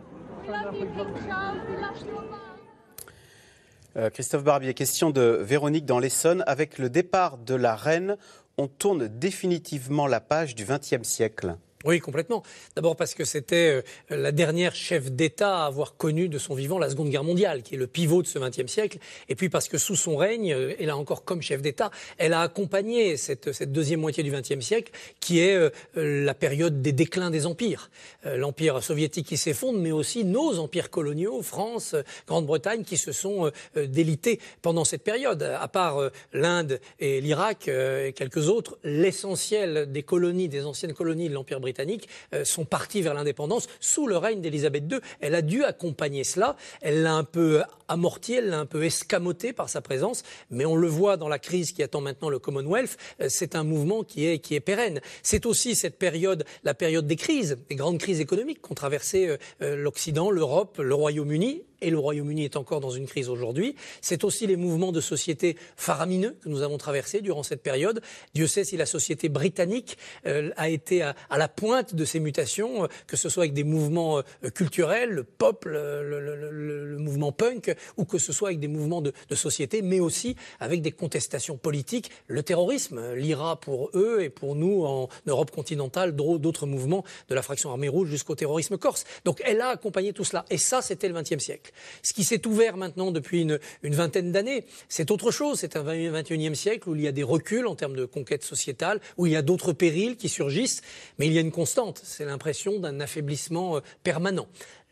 Euh, 3.98 4.10
Christophe 4.10 4.44
Barbier, 4.44 4.74
question 4.74 5.10
de 5.10 5.40
Véronique 5.42 5.86
dans 5.86 6.00
l'Essonne. 6.00 6.44
Avec 6.48 6.78
le 6.78 6.90
départ 6.90 7.38
de 7.38 7.56
la 7.56 7.76
reine, 7.76 8.18
on 8.58 8.68
tourne 8.68 9.08
définitivement 9.08 10.08
la 10.08 10.20
page 10.20 10.56
du 10.56 10.66
XXe 10.66 11.08
siècle. 11.08 11.58
Oui, 11.86 12.00
complètement. 12.00 12.42
D'abord 12.76 12.96
parce 12.96 13.14
que 13.14 13.26
c'était 13.26 13.84
euh, 14.12 14.18
la 14.18 14.32
dernière 14.32 14.74
chef 14.74 15.12
d'État 15.12 15.60
à 15.60 15.66
avoir 15.68 15.98
connu 15.98 16.30
de 16.30 16.40
son 16.40 16.56
vivant 16.56 16.80
la 16.80 16.90
Seconde 16.90 17.10
Guerre 17.10 17.24
mondiale, 17.24 17.62
qui 17.62 17.76
est 17.76 17.78
le 17.78 17.86
pivot 17.86 18.24
de 18.24 18.28
ce 18.28 18.40
XXe 18.40 18.66
siècle. 18.66 18.98
Et 19.30 19.36
puis 19.36 19.50
parce 19.50 19.68
que 19.68 19.78
sous 19.78 19.96
son 19.96 20.18
règne, 20.18 20.52
euh, 20.52 20.74
et 20.80 20.88
là 20.88 20.98
encore 20.98 21.24
comme 21.24 21.44
chef 21.44 21.62
d'État, 21.62 21.92
elle 22.18 22.34
a 22.34 22.42
accompagné 22.42 23.18
cette, 23.18 23.52
cette 23.52 23.72
deuxième 23.72 24.00
moitié 24.00 24.24
du 24.24 24.32
XXe 24.32 24.66
siècle, 24.66 24.92
qui 25.20 25.40
est 25.42 25.56
euh, 25.56 25.70
la 25.96 26.34
période 26.34 26.82
des 26.82 26.92
déclins 26.92 27.30
des 27.30 27.46
empires. 27.46 27.92
L'empire 28.24 28.82
soviétique 28.82 29.28
qui 29.28 29.38
s'effondre, 29.38 29.78
mais 29.78 29.92
aussi 29.92 30.26
nos 30.26 30.58
empires 30.58 30.90
coloniaux, 30.90 31.44
France, 31.44 31.96
Grande-Bretagne, 32.28 32.84
qui 32.84 32.98
se 32.98 33.12
sont 33.12 33.52
délités 33.76 34.40
pendant 34.62 34.84
cette 34.84 35.04
période. 35.04 35.44
À 35.44 35.68
part 35.68 36.10
l'Inde 36.34 36.80
et 37.00 37.22
l'Irak 37.22 37.68
et 37.68 38.14
quelques 38.14 38.50
autres, 38.50 38.78
l'essentiel 38.84 39.92
des 39.92 40.04
colonies, 40.04 40.50
des 40.50 40.66
anciennes 40.66 40.94
colonies 40.94 41.30
de 41.30 41.34
l'Empire 41.34 41.60
britannique, 41.60 41.75
britanniques 41.76 42.08
euh, 42.34 42.46
sont 42.46 42.64
partis 42.64 43.02
vers 43.02 43.14
l'indépendance 43.14 43.68
sous 43.80 44.08
le 44.08 44.18
règne 44.18 44.40
d'Élisabeth 44.40 44.86
II. 44.90 45.00
Elle 45.20 45.36
a 45.36 45.42
dû 45.42 45.64
accompagner 45.64 46.24
cela. 46.24 46.56
Elle 46.82 47.04
l'a 47.04 47.14
un 47.14 47.26
peu 47.26 47.64
amorti, 47.90 48.34
elle 48.34 48.50
l'a 48.50 48.60
un 48.60 48.66
peu 48.66 48.86
escamoté 48.86 49.52
par 49.52 49.68
sa 49.70 49.82
présence. 49.82 50.24
Mais 50.50 50.66
on 50.66 50.76
le 50.76 50.88
voit 50.88 51.18
dans 51.18 51.28
la 51.28 51.40
crise 51.40 51.74
qui 51.74 51.84
attend 51.84 52.00
maintenant 52.00 52.30
le 52.30 52.40
Commonwealth. 52.40 52.98
Euh, 53.22 53.28
c'est 53.30 53.56
un 53.56 53.64
mouvement 53.64 54.04
qui 54.04 54.26
est, 54.26 54.40
qui 54.40 54.56
est 54.56 54.62
pérenne. 54.62 55.02
C'est 55.22 55.46
aussi 55.46 55.76
cette 55.76 55.98
période, 55.98 56.46
la 56.64 56.74
période 56.74 57.08
des 57.08 57.18
crises, 57.18 57.58
des 57.70 57.76
grandes 57.76 58.00
crises 58.00 58.22
économiques 58.22 58.62
qu'ont 58.62 58.74
traversé 58.74 59.38
euh, 59.62 59.76
l'Occident, 59.76 60.32
l'Europe, 60.32 60.80
le 60.82 60.96
Royaume-Uni 60.96 61.64
et 61.86 61.92
le 61.92 62.00
Royaume-Uni 62.00 62.44
est 62.44 62.58
encore 62.58 62.80
dans 62.80 62.90
une 62.90 63.06
crise 63.06 63.30
aujourd'hui. 63.30 63.76
C'est 64.02 64.24
aussi 64.24 64.48
les 64.48 64.56
mouvements 64.56 64.92
de 64.92 65.02
société 65.02 65.56
faramineux 65.78 66.36
que 66.42 66.50
nous 66.50 66.64
avons 66.64 66.80
traversés 66.80 67.22
durant 67.22 67.44
cette 67.44 67.62
période. 67.62 68.02
Dieu 68.34 68.48
sait 68.48 68.64
si 68.64 68.76
la 68.76 68.88
société 68.88 69.30
britannique 69.30 69.98
euh, 70.26 70.50
a 70.58 70.70
été 70.70 71.04
à, 71.04 71.16
la 71.38 71.48
pointe 71.48 71.94
de 71.94 72.04
ces 72.04 72.20
mutations, 72.20 72.86
euh, 72.86 72.88
que 73.06 73.18
ce 73.18 73.30
soit 73.30 73.44
avec 73.44 73.54
des 73.54 73.64
mouvements 73.64 74.18
euh, 74.18 74.50
culturels, 74.50 75.12
le 75.12 75.24
pop, 75.24 75.66
le, 75.66 76.98
mouvement 76.98 77.32
punk, 77.32 77.76
ou 77.98 78.06
que 78.06 78.18
ce 78.18 78.34
soit 78.34 78.50
avec 78.50 78.60
des 78.60 78.68
mouvements 78.68 79.02
de, 79.02 79.14
de 79.30 79.36
société, 79.36 79.84
mais 79.84 80.00
aussi 80.00 80.36
avec 80.60 80.82
des 80.82 80.92
contestations 80.92 81.58
politiques. 81.58 82.10
Le 82.28 82.42
terrorisme, 82.42 83.14
l'IRA 83.14 83.60
pour 83.60 83.92
eux 83.94 84.24
et 84.24 84.30
pour 84.30 84.56
nous 84.56 84.86
en 84.86 85.08
Europe 85.28 85.52
continentale, 85.52 86.16
d'autres 86.16 86.66
mouvements 86.66 87.04
de 87.30 87.36
la 87.36 87.44
fraction 87.44 87.70
armée 87.70 87.90
rouge 87.90 88.10
jusqu'au 88.10 88.34
terrorisme 88.34 88.78
corse. 88.80 89.04
Donc 89.24 89.40
elle 89.46 89.62
a 89.62 89.70
accompagné 89.70 90.14
tout 90.14 90.24
cela. 90.24 90.46
Et 90.50 90.58
ça, 90.58 90.82
c'était 90.82 91.08
le 91.08 91.14
XXe 91.14 91.44
siècle. 91.44 91.72
Ce 92.04 92.14
qui 92.14 92.24
s'est 92.24 92.46
ouvert 92.48 92.78
maintenant 92.78 93.12
depuis 93.12 93.42
une, 93.42 93.60
vingtaine 93.84 94.32
d'années, 94.32 94.66
c'est 94.90 95.12
autre 95.12 95.32
chose. 95.32 95.60
C'est 95.60 95.76
un 95.76 95.84
XXIe 95.84 96.56
siècle 96.56 96.90
où 96.90 96.96
il 96.96 97.02
y 97.02 97.08
a 97.08 97.12
des 97.12 97.24
reculs 97.24 97.68
en 97.68 97.76
termes 97.76 97.96
de 97.96 98.06
conquête 98.06 98.44
sociétale, 98.44 99.00
où 99.18 99.26
il 99.26 99.34
y 99.34 99.36
a 99.36 99.42
d'autres 99.42 99.74
périls 99.74 100.18
qui 100.18 100.30
surgissent, 100.30 100.82
mais 101.20 101.28
il 101.28 101.34
y 101.34 101.38
a 101.38 101.42
une 101.42 101.52
constante. 101.52 102.02
C'est 102.04 102.26
l'impression 102.26 102.80
d'un 102.80 103.00
affaiblissement 103.00 103.78
euh, 103.78 103.80
permanent. 104.04 104.48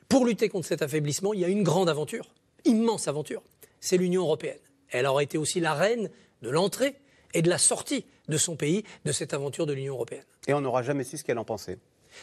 Pour 0.10 0.26
lutter 0.26 0.50
contre 0.50 0.68
cet 0.68 0.82
affaiblissement, 0.82 1.34
il 1.34 1.40
y 1.40 1.46
a 1.46 1.50
une 1.50 1.64
grande 1.64 1.90
aventure, 1.90 2.30
immense 2.66 3.08
aventure. 3.08 3.42
C'est 3.80 3.98
l'Union 3.98 4.24
européenne. 4.24 4.60
Elle 4.90 5.06
aura 5.06 5.24
été 5.24 5.38
aussi 5.38 5.60
la 5.60 5.74
reine 5.74 6.10
de 6.42 6.50
l'entrée 6.50 6.96
et 7.34 7.42
de 7.42 7.50
la 7.50 7.58
sortie 7.58 8.06
de 8.28 8.38
son 8.38 8.56
pays 8.56 8.84
de 9.06 9.12
cette 9.12 9.34
aventure 9.34 9.66
de 9.66 9.74
l'Union 9.74 9.96
européenne. 9.96 10.24
Et 10.48 10.54
on 10.54 10.62
n'aura 10.62 10.84
jamais 10.84 11.04
su 11.04 11.18
ce 11.18 11.24
qu'elle 11.24 11.40
en 11.40 11.46
pensait. 11.46 11.80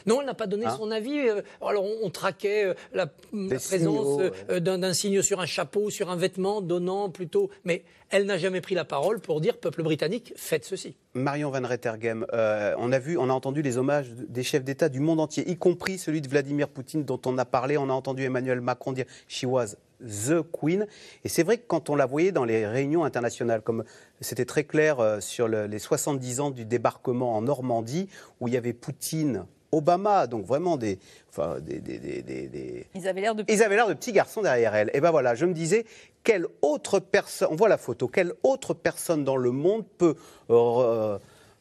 Non, 0.06 0.20
elle 0.20 0.26
n'a 0.26 0.34
pas 0.34 0.46
donné 0.46 0.66
hein 0.66 0.74
son 0.76 0.90
avis. 0.90 1.18
Euh, 1.18 1.42
alors 1.60 1.84
on, 2.02 2.10
traquait 2.10 2.66
euh, 2.66 2.74
la, 2.92 3.06
présence 3.06 4.32
euh, 4.50 4.60
d'un 4.60 4.92
signe 4.92 5.22
sur 5.22 5.40
un 5.40 5.46
chapeau, 5.46 5.90
sur 5.90 6.10
un 6.10 6.16
vêtement, 6.16 6.60
donnant 6.60 7.10
plutôt. 7.10 7.50
Mais 7.64 7.84
elle 8.10 8.26
n'a 8.26 8.38
jamais 8.38 8.60
pris 8.60 8.74
la 8.74 8.84
parole 8.84 9.20
pour 9.20 9.40
dire 9.40 9.58
peuple 9.58 9.82
britannique, 9.82 10.32
faites 10.36 10.64
ceci. 10.64 10.96
Marion 11.14 11.50
Van 11.50 11.62
Rettergem, 11.62 12.26
on 12.32 12.92
a 12.92 12.98
vu, 12.98 13.16
on 13.16 13.30
a 13.30 13.32
entendu 13.32 13.62
les 13.62 13.78
hommages 13.78 14.10
des 14.10 14.42
chefs 14.42 14.64
d'État 14.64 14.88
du 14.88 15.00
monde 15.00 15.20
entier, 15.20 15.48
y 15.48 15.56
compris 15.56 15.98
celui 15.98 16.20
de 16.20 16.28
Vladimir 16.28 16.68
Poutine 16.68 17.04
dont 17.04 17.20
on 17.26 17.38
a 17.38 17.44
parlé. 17.44 17.76
On 17.76 17.88
a 17.88 17.92
entendu 17.92 18.24
Emmanuel 18.24 18.60
Macron 18.60 18.92
dire 18.92 19.06
she 19.28 19.44
was 19.44 19.76
the 20.00 20.42
queen. 20.52 20.86
Et 21.24 21.28
c'est 21.28 21.42
vrai 21.42 21.58
que 21.58 21.66
quand 21.66 21.88
on 21.88 21.94
la 21.94 22.06
voyait 22.06 22.32
dans 22.32 22.44
les 22.44 22.66
réunions 22.66 23.04
internationales, 23.04 23.62
comme 23.62 23.84
c'était 24.20 24.44
très 24.44 24.64
clair 24.64 25.18
sur 25.20 25.46
les 25.46 25.78
70 25.78 26.40
ans 26.40 26.50
du 26.50 26.64
débarquement 26.64 27.36
en 27.36 27.42
Normandie, 27.42 28.08
où 28.40 28.48
il 28.48 28.54
y 28.54 28.56
avait 28.56 28.72
Poutine 28.72 29.44
Obama, 29.72 30.26
donc 30.26 30.44
vraiment 30.44 30.76
des, 30.76 30.98
enfin, 31.28 31.58
des, 31.60 31.78
des, 31.78 31.98
des, 31.98 32.86
Ils 32.94 33.08
avaient 33.08 33.20
l'air 33.20 33.34
de. 33.34 33.44
Ils 33.48 33.62
avaient 33.62 33.76
l'air 33.76 33.88
de 33.88 33.94
petits 33.94 34.12
garçons 34.12 34.42
derrière 34.42 34.74
elle. 34.74 34.90
Et 34.94 35.00
ben 35.00 35.10
voilà, 35.10 35.34
je 35.34 35.46
me 35.46 35.52
disais, 35.52 35.84
quelle 36.24 36.46
autre 36.62 36.98
personne, 36.98 37.48
on 37.50 37.56
voit 37.56 37.68
la 37.68 37.78
photo, 37.78 38.08
quelle 38.08 38.32
autre 38.42 38.74
personne 38.74 39.24
dans 39.24 39.36
le 39.36 39.50
monde 39.50 39.84
peut 39.98 40.16
euh, 40.50 41.18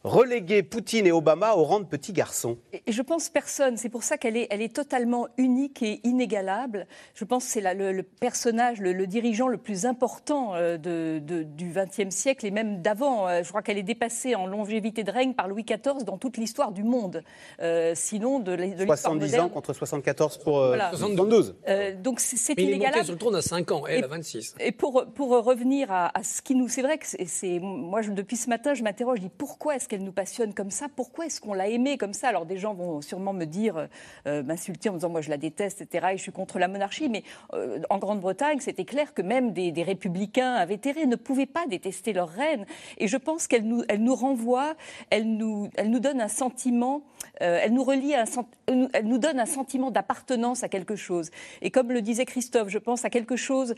reléguer 0.09 0.63
Poutine 0.63 1.05
et 1.05 1.11
Obama 1.11 1.53
au 1.53 1.63
rang 1.63 1.79
de 1.79 1.85
petits 1.85 2.13
garçons 2.13 2.57
et 2.73 2.91
Je 2.91 3.01
pense 3.01 3.29
personne. 3.29 3.77
C'est 3.77 3.89
pour 3.89 4.03
ça 4.03 4.17
qu'elle 4.17 4.35
est, 4.35 4.47
elle 4.49 4.61
est 4.61 4.73
totalement 4.75 5.27
unique 5.37 5.81
et 5.83 6.01
inégalable. 6.03 6.87
Je 7.13 7.25
pense 7.25 7.45
que 7.45 7.51
c'est 7.51 7.73
le, 7.73 7.91
le, 7.91 8.03
personnage, 8.03 8.79
le, 8.79 9.07
dirigeant 9.07 9.47
le 9.47 9.57
plus 9.57 9.85
important 9.85 10.55
euh, 10.55 10.77
de, 10.77 11.19
du 11.43 11.71
XXe 11.73 12.13
siècle 12.13 12.45
et 12.45 12.51
même 12.51 12.81
d'avant. 12.81 13.27
Euh, 13.27 13.43
je 13.43 13.49
crois 13.49 13.61
qu'elle 13.61 13.77
est 13.77 13.83
dépassée 13.83 14.35
en 14.35 14.47
longévité 14.47 15.03
de 15.03 15.11
règne 15.11 15.33
par 15.33 15.47
Louis 15.47 15.63
XIV 15.63 16.03
dans 16.05 16.17
toute 16.17 16.37
l'histoire 16.37 16.71
du 16.71 16.83
monde. 16.83 17.23
Euh, 17.61 17.93
sinon, 17.95 18.39
de, 18.39 18.55
de 18.55 18.85
70 18.85 19.39
ans 19.39 19.49
contre 19.49 19.73
74 19.73 20.37
pour 20.39 20.75
72. 20.91 21.55
donc 22.01 22.19
c'est 22.19 22.53
inégalable. 22.53 22.71
Il 22.71 22.73
est 22.73 22.87
monté 22.87 23.03
sur 23.03 23.13
le 23.13 23.19
trône 23.19 23.35
à 23.35 23.41
5 23.41 23.71
ans, 23.71 23.83
elle 23.87 24.03
à 24.03 24.07
26. 24.07 24.55
Et 24.59 24.71
pour, 24.71 25.05
pour 25.13 25.29
revenir 25.43 25.91
à, 25.91 26.17
à 26.17 26.23
ce 26.23 26.41
qui 26.41 26.55
nous... 26.55 26.67
C'est 26.67 26.81
vrai 26.81 26.97
que 26.97 27.05
c'est... 27.05 27.59
Moi, 27.59 28.01
je, 28.01 28.11
depuis 28.11 28.37
ce 28.37 28.49
matin, 28.49 28.73
je 28.73 28.83
m'interroge, 28.83 29.17
je 29.17 29.23
dis 29.23 29.31
pourquoi 29.35 29.75
est-ce 29.75 29.87
qu'elle 29.87 29.98
nous 30.03 30.11
passionne 30.11 30.53
comme 30.53 30.71
ça 30.71 30.87
Pourquoi 30.93 31.25
est-ce 31.25 31.41
qu'on 31.41 31.53
l'a 31.53 31.67
aimée 31.67 31.97
comme 31.97 32.13
ça? 32.13 32.27
Alors 32.27 32.45
des 32.45 32.57
gens 32.57 32.73
vont 32.73 33.01
sûrement 33.01 33.33
me 33.33 33.45
dire, 33.45 33.87
euh, 34.27 34.43
m'insulter 34.43 34.89
en 34.89 34.93
me 34.93 34.97
disant 34.97 35.09
moi 35.09 35.21
je 35.21 35.29
la 35.29 35.37
déteste, 35.37 35.81
etc. 35.81 36.07
Et 36.13 36.17
je 36.17 36.23
suis 36.23 36.31
contre 36.31 36.59
la 36.59 36.67
monarchie. 36.67 37.09
Mais 37.09 37.23
euh, 37.53 37.81
en 37.89 37.97
Grande-Bretagne, 37.97 38.59
c'était 38.59 38.85
clair 38.85 39.13
que 39.13 39.21
même 39.21 39.53
des, 39.53 39.71
républicains 39.83 40.55
invétérés 40.55 41.05
ne 41.05 41.15
pouvaient 41.15 41.45
pas 41.45 41.65
détester 41.65 42.13
leur 42.13 42.29
reine. 42.29 42.65
Et 42.97 43.07
je 43.07 43.17
pense 43.17 43.47
qu'elle 43.47 43.63
nous, 43.63 43.83
elle 43.87 44.03
nous 44.03 44.15
renvoie, 44.15 44.75
elle 45.09 45.37
nous, 45.37 45.69
elle 45.75 45.89
nous 45.89 45.99
donne 45.99 46.19
un 46.19 46.27
sentiment, 46.27 47.03
euh, 47.41 47.59
elle 47.63 47.73
nous 47.73 47.83
relie, 47.83 48.13
un, 48.13 48.25
elle 48.67 49.07
nous 49.07 49.17
donne 49.17 49.39
un 49.39 49.45
sentiment 49.45 49.89
d'appartenance 49.89 50.63
à 50.63 50.69
quelque 50.69 50.95
chose. 50.95 51.31
Et 51.61 51.71
comme 51.71 51.91
le 51.91 52.01
disait 52.01 52.25
Christophe, 52.25 52.69
je 52.69 52.77
pense 52.77 53.05
à 53.05 53.09
quelque 53.09 53.35
chose 53.35 53.75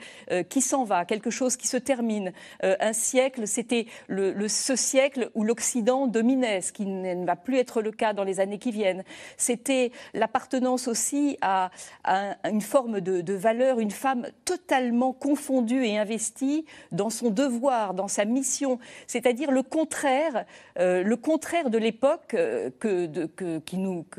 qui 0.50 0.62
s'en 0.62 0.84
va, 0.84 1.06
quelque 1.06 1.30
chose 1.30 1.56
qui 1.56 1.68
se 1.68 1.78
termine. 1.78 2.34
un 2.62 2.94
siècle, 2.94 3.48
c'était 3.48 3.86
le, 4.08 4.48
ce 4.48 4.76
siècle 4.76 5.30
où 5.36 5.44
l'Occident 5.44 6.01
dominait, 6.08 6.62
ce 6.62 6.72
qui 6.72 6.86
ne 6.86 7.26
va 7.26 7.36
plus 7.36 7.58
être 7.58 7.82
le 7.82 7.92
cas 7.92 8.14
dans 8.14 8.24
les 8.24 8.40
années 8.40 8.58
qui 8.58 8.72
viennent. 8.72 9.04
C'était 9.38 9.92
l'appartenance 10.14 10.88
aussi 10.88 11.38
à, 11.42 11.72
une 12.50 12.62
forme 12.62 13.02
de, 13.02 13.34
valeur, 13.34 13.80
une 13.80 13.92
femme 13.92 14.28
totalement 14.46 15.14
confondue 15.14 15.86
et 15.86 15.98
investie 15.98 16.66
dans 16.92 17.10
son 17.10 17.30
devoir, 17.30 17.94
dans 17.94 18.08
sa 18.08 18.26
mission, 18.26 18.80
c'est-à-dire 19.08 19.52
le 19.52 19.64
contraire, 19.64 20.46
euh, 20.80 21.04
le 21.04 21.16
contraire 21.16 21.70
de 21.70 21.78
l'époque 21.78 22.34
euh, 22.34 22.70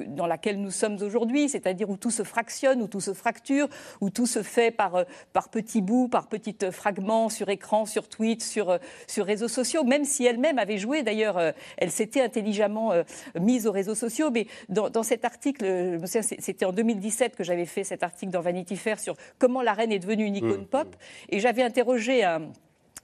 dans 0.06 0.26
laquelle 0.26 0.60
nous 0.60 0.70
sommes 0.70 0.98
aujourd'hui, 1.02 1.48
c'est-à-dire 1.48 1.90
où 1.90 1.96
tout 1.96 2.10
se 2.10 2.22
fractionne, 2.22 2.82
où 2.82 2.86
tout 2.86 3.00
se 3.00 3.12
fracture, 3.12 3.68
où 4.00 4.10
tout 4.10 4.26
se 4.26 4.42
fait 4.42 4.70
par, 4.70 4.96
euh, 4.96 5.04
petits 5.50 5.82
bouts, 5.82 6.08
par 6.08 6.28
petits 6.28 6.56
fragments 6.70 7.28
sur 7.28 7.48
écran, 7.48 7.84
sur 7.84 8.08
tweet, 8.08 8.42
sur 8.42 8.78
réseaux 9.18 9.48
sociaux, 9.48 9.84
même 9.84 10.04
si 10.04 10.24
elle-même 10.24 10.58
avait 10.58 10.78
joué 10.78 11.02
d'ailleurs, 11.02 11.38
elle 11.78 11.90
s'était 11.90 12.20
intelligemment 12.20 12.92
mise 13.38 13.66
aux 13.66 13.72
réseaux 13.72 13.94
sociaux, 13.94 14.30
mais 14.30 14.46
dans, 14.68 14.90
dans 14.90 15.02
cet 15.02 15.24
article, 15.24 15.98
c'était 16.04 16.64
en 16.64 16.72
2017 16.72 17.36
que 17.36 17.44
j'avais 17.44 17.66
fait 17.66 17.84
cet 17.84 18.02
article 18.02 18.32
dans 18.32 18.40
Vanity 18.40 18.76
Fair 18.76 18.98
sur 18.98 19.14
comment 19.38 19.62
la 19.62 19.72
reine 19.72 19.92
est 19.92 19.98
devenue 19.98 20.24
une 20.24 20.36
icône 20.36 20.62
mmh. 20.62 20.66
pop, 20.66 20.96
et 21.28 21.40
j'avais 21.40 21.62
interrogé 21.62 22.24
un 22.24 22.42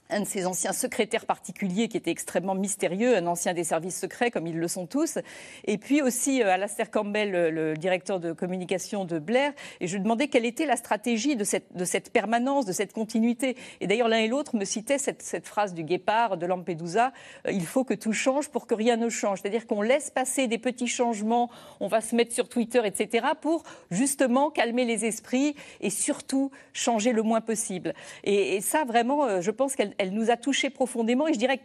un 0.09 0.21
de 0.21 0.25
ses 0.25 0.45
anciens 0.45 0.73
secrétaires 0.73 1.25
particuliers 1.25 1.87
qui 1.87 1.97
était 1.97 2.11
extrêmement 2.11 2.55
mystérieux, 2.55 3.15
un 3.15 3.27
ancien 3.27 3.53
des 3.53 3.63
services 3.63 3.99
secrets 3.99 4.31
comme 4.31 4.47
ils 4.47 4.57
le 4.57 4.67
sont 4.67 4.87
tous, 4.87 5.19
et 5.65 5.77
puis 5.77 6.01
aussi 6.01 6.41
euh, 6.41 6.51
Alastair 6.51 6.89
Campbell, 6.89 7.31
le, 7.31 7.73
directeur 7.75 8.19
de 8.19 8.31
communication 8.31 9.05
de 9.05 9.19
Blair, 9.19 9.53
et 9.79 9.87
je 9.87 9.95
lui 9.95 10.03
demandais 10.03 10.27
quelle 10.27 10.45
était 10.45 10.65
la 10.65 10.75
stratégie 10.75 11.35
de 11.35 11.43
cette, 11.43 12.11
permanence, 12.11 12.65
de 12.65 12.71
cette 12.71 12.93
continuité. 12.93 13.55
Et 13.81 13.87
d'ailleurs 13.87 14.07
l'un 14.07 14.17
et 14.17 14.27
l'autre 14.27 14.55
me 14.55 14.65
citaient 14.65 14.97
cette, 14.97 15.45
phrase 15.45 15.73
du 15.73 15.83
guépard 15.83 16.37
de 16.37 16.45
Lampedusa, 16.45 17.13
euh, 17.47 17.51
il 17.51 17.65
faut 17.65 17.83
que 17.83 17.93
tout 17.93 18.13
change 18.13 18.49
pour 18.49 18.65
que 18.65 18.73
rien 18.73 18.97
ne 18.97 19.09
change. 19.09 19.41
C'est-à-dire 19.41 19.67
qu'on 19.67 19.81
laisse 19.81 20.09
passer 20.09 20.47
des 20.47 20.57
petits 20.57 20.87
changements, 20.87 21.49
on 21.79 21.87
va 21.87 22.01
se 22.01 22.15
mettre 22.15 22.33
sur 22.33 22.49
Twitter, 22.49 22.81
etc., 22.83 23.27
pour 23.39 23.63
justement 23.91 24.49
calmer 24.49 24.85
les 24.85 25.05
esprits 25.05 25.55
et 25.81 25.89
surtout 25.89 26.51
changer 26.73 27.11
le 27.11 27.21
moins 27.21 27.41
possible. 27.41 27.93
Et, 28.23 28.55
et 28.55 28.61
ça, 28.61 28.83
vraiment, 28.85 29.25
euh, 29.25 29.41
je 29.41 29.51
pense 29.51 29.75
qu'elle 29.75 29.93
elle 29.99 30.13
nous 30.13 30.31
a 30.31 30.37
touchés 30.37 30.71
profondément. 30.71 31.27
Et 31.27 31.33
je 31.33 31.37
dirais, 31.37 31.59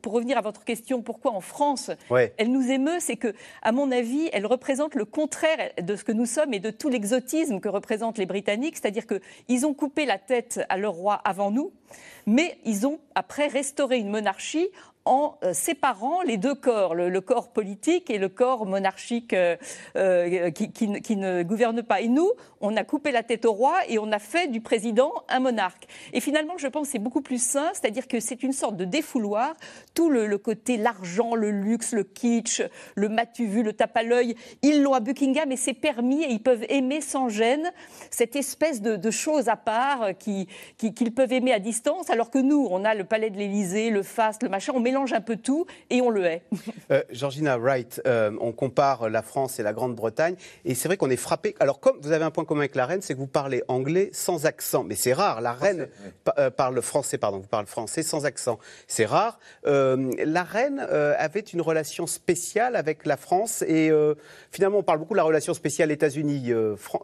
pour 0.00 0.12
revenir 0.12 0.38
à 0.38 0.40
votre 0.40 0.64
question, 0.64 1.02
pourquoi 1.02 1.32
en 1.32 1.40
France 1.40 1.90
elle 2.38 2.50
nous 2.50 2.70
émeut, 2.70 3.00
c'est 3.00 3.16
que, 3.16 3.34
à 3.60 3.72
mon 3.72 3.90
avis, 3.90 4.30
elle 4.32 4.46
représente 4.46 4.94
le 4.94 5.04
contraire 5.04 5.70
de 5.80 5.96
ce 5.96 6.04
que 6.04 6.12
nous 6.12 6.26
sommes 6.26 6.54
et 6.54 6.60
de 6.60 6.70
tout 6.70 6.88
l'exotisme 6.88 7.60
que 7.60 7.68
représentent 7.68 8.18
les 8.18 8.26
Britanniques. 8.26 8.76
C'est-à-dire 8.76 9.04
qu'ils 9.06 9.66
ont 9.66 9.74
coupé 9.74 10.06
la 10.06 10.18
tête 10.18 10.60
à 10.68 10.78
leur 10.78 10.92
roi 10.92 11.14
avant 11.24 11.50
nous, 11.50 11.72
mais 12.26 12.56
ils 12.64 12.86
ont 12.86 13.00
après 13.14 13.48
restauré 13.48 13.98
une 13.98 14.08
monarchie 14.08 14.68
en 15.04 15.36
euh, 15.42 15.52
séparant 15.52 16.22
les 16.22 16.36
deux 16.36 16.54
corps, 16.54 16.94
le, 16.94 17.20
corps 17.20 17.52
politique 17.52 18.10
et 18.10 18.18
le 18.18 18.28
corps 18.28 18.66
monarchique 18.66 19.32
euh, 19.32 19.56
euh, 19.96 20.50
qui, 20.50 21.16
ne 21.16 21.42
gouverne 21.42 21.82
pas. 21.82 22.00
Et 22.00 22.08
nous, 22.08 22.30
on 22.60 22.76
a 22.76 22.84
coupé 22.84 23.10
la 23.10 23.22
tête 23.22 23.44
au 23.44 23.52
roi 23.52 23.74
et 23.88 23.98
on 23.98 24.12
a 24.12 24.18
fait 24.18 24.48
du 24.48 24.60
président 24.60 25.12
un 25.28 25.40
monarque. 25.40 25.86
Et 26.12 26.20
finalement, 26.20 26.54
je 26.56 26.68
pense 26.68 26.86
que 26.88 26.92
c'est 26.92 26.98
beaucoup 26.98 27.22
plus 27.22 27.42
sain, 27.42 27.70
c'est-à-dire 27.72 28.06
que 28.06 28.20
c'est 28.20 28.42
une 28.42 28.52
sorte 28.52 28.76
de 28.76 28.84
défouloir. 28.84 29.54
Tout 29.94 30.08
le, 30.08 30.38
côté 30.38 30.76
l'argent, 30.76 31.34
le 31.34 31.50
luxe, 31.50 31.92
le 31.92 32.04
kitsch, 32.04 32.62
le 32.94 33.08
matu 33.08 33.46
vu, 33.46 33.62
le 33.62 33.72
tape 33.72 33.96
à 33.96 34.02
l'œil, 34.02 34.36
ils 34.62 34.82
l'ont 34.82 34.94
à 34.94 35.00
Buckingham 35.00 35.50
et 35.50 35.56
c'est 35.56 35.74
permis 35.74 36.22
et 36.22 36.30
ils 36.30 36.42
peuvent 36.42 36.64
aimer 36.68 37.00
sans 37.00 37.28
gêne 37.28 37.70
cette 38.10 38.36
espèce 38.36 38.80
de, 38.80 38.96
de 38.96 39.10
chose 39.10 39.48
à 39.48 39.56
part 39.56 40.16
qu'ils 40.18 40.46
qui, 40.76 40.92
peuvent 41.10 41.32
aimer 41.32 41.52
à 41.52 41.58
distance, 41.58 42.10
alors 42.10 42.30
que 42.30 42.38
nous, 42.38 42.66
on 42.70 42.84
a 42.84 42.94
le 42.94 43.04
palais 43.04 43.30
de 43.30 43.36
l'Élysée, 43.36 43.90
le 43.90 44.02
faste, 44.02 44.42
le 44.42 44.48
machin, 44.48 44.72
mélange 44.92 45.14
un 45.14 45.22
peu 45.22 45.36
tout 45.36 45.66
et 45.88 46.02
on 46.02 46.10
le 46.10 46.24
hait. 46.24 46.42
Euh, 46.90 47.02
Georgina 47.10 47.56
Wright, 47.56 48.02
euh, 48.06 48.36
on 48.40 48.52
compare 48.52 49.08
la 49.08 49.22
France 49.22 49.58
et 49.58 49.62
la 49.62 49.72
Grande-Bretagne 49.72 50.34
et 50.64 50.74
c'est 50.74 50.88
vrai 50.88 50.96
qu'on 50.96 51.10
est 51.10 51.16
frappé. 51.16 51.54
Alors 51.60 51.80
comme 51.80 51.96
vous 52.02 52.12
avez 52.12 52.24
un 52.24 52.30
point 52.30 52.44
commun 52.44 52.62
avec 52.62 52.74
la 52.74 52.86
reine, 52.86 53.00
c'est 53.00 53.14
que 53.14 53.18
vous 53.18 53.26
parlez 53.26 53.62
anglais 53.68 54.10
sans 54.12 54.46
accent, 54.46 54.84
mais 54.84 54.94
c'est 54.94 55.12
rare. 55.12 55.40
La 55.40 55.52
reine 55.52 55.88
parle 56.56 56.82
français, 56.82 57.18
pardon, 57.18 57.38
vous 57.38 57.46
parlez 57.46 57.66
français 57.66 58.02
sans 58.02 58.26
accent, 58.26 58.58
c'est 58.88 59.06
rare. 59.06 59.38
la 59.64 60.42
reine 60.42 60.80
avait 60.80 61.40
une 61.40 61.60
relation 61.60 62.06
spéciale 62.06 62.76
avec 62.76 63.06
la 63.06 63.16
France 63.16 63.62
et 63.62 63.90
finalement 64.50 64.78
on 64.78 64.82
parle 64.82 64.98
beaucoup 64.98 65.14
de 65.14 65.18
la 65.18 65.24
relation 65.24 65.54
spéciale 65.54 65.90
États-Unis 65.92 66.52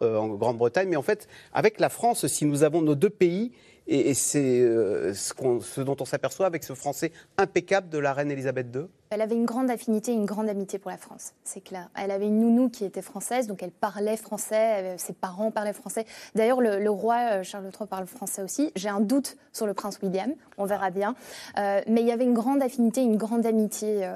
en 0.01 0.27
Grande-Bretagne, 0.27 0.89
mais 0.89 0.97
en 0.97 1.03
fait 1.03 1.27
avec 1.53 1.79
la 1.79 1.89
France, 1.89 2.27
si 2.27 2.45
nous 2.45 2.63
avons 2.63 2.81
nos 2.81 2.95
deux 2.95 3.09
pays 3.09 3.53
et, 3.89 4.13
c'est 4.13 4.61
euh, 4.61 5.13
ce, 5.13 5.81
dont 5.81 5.97
on 5.99 6.05
s'aperçoit 6.05 6.45
avec 6.45 6.63
ce 6.63 6.73
français 6.75 7.11
impeccable 7.37 7.89
de 7.89 7.97
la 7.97 8.13
reine 8.13 8.31
Elisabeth 8.31 8.67
II 8.73 8.83
Elle 9.11 9.21
avait 9.21 9.35
une 9.35 9.45
grande 9.45 9.71
affinité, 9.71 10.13
une 10.13 10.25
grande 10.25 10.49
amitié 10.49 10.77
pour 10.77 10.91
la 10.91 10.97
France, 10.97 11.33
c'est 11.43 11.61
clair. 11.61 11.89
Elle 11.95 12.11
avait 12.11 12.27
une 12.27 12.41
nounou 12.41 12.69
qui 12.69 12.85
était 12.85 13.01
française, 13.01 13.47
donc 13.47 13.63
elle 13.63 13.71
parlait 13.71 14.17
français, 14.17 14.95
ses 14.97 15.13
parents 15.13 15.49
parlaient 15.49 15.73
français. 15.73 16.05
D'ailleurs, 16.35 16.61
le, 16.61 16.89
roi 16.89 17.15
euh, 17.31 17.43
Charles 17.43 17.65
III 17.65 17.87
parle 17.87 18.05
français 18.05 18.43
aussi. 18.43 18.71
J'ai 18.75 18.89
un 18.89 18.99
doute 18.99 19.37
sur 19.51 19.65
le 19.65 19.73
prince 19.73 19.99
William, 20.03 20.31
on 20.57 20.65
verra 20.65 20.91
bien. 20.91 21.15
Euh, 21.57 21.81
mais 21.87 22.01
il 22.01 22.07
y 22.07 22.11
avait 22.11 22.23
une 22.23 22.33
grande 22.33 22.61
affinité, 22.61 23.01
une 23.01 23.17
grande 23.17 23.45
amitié 23.45 24.07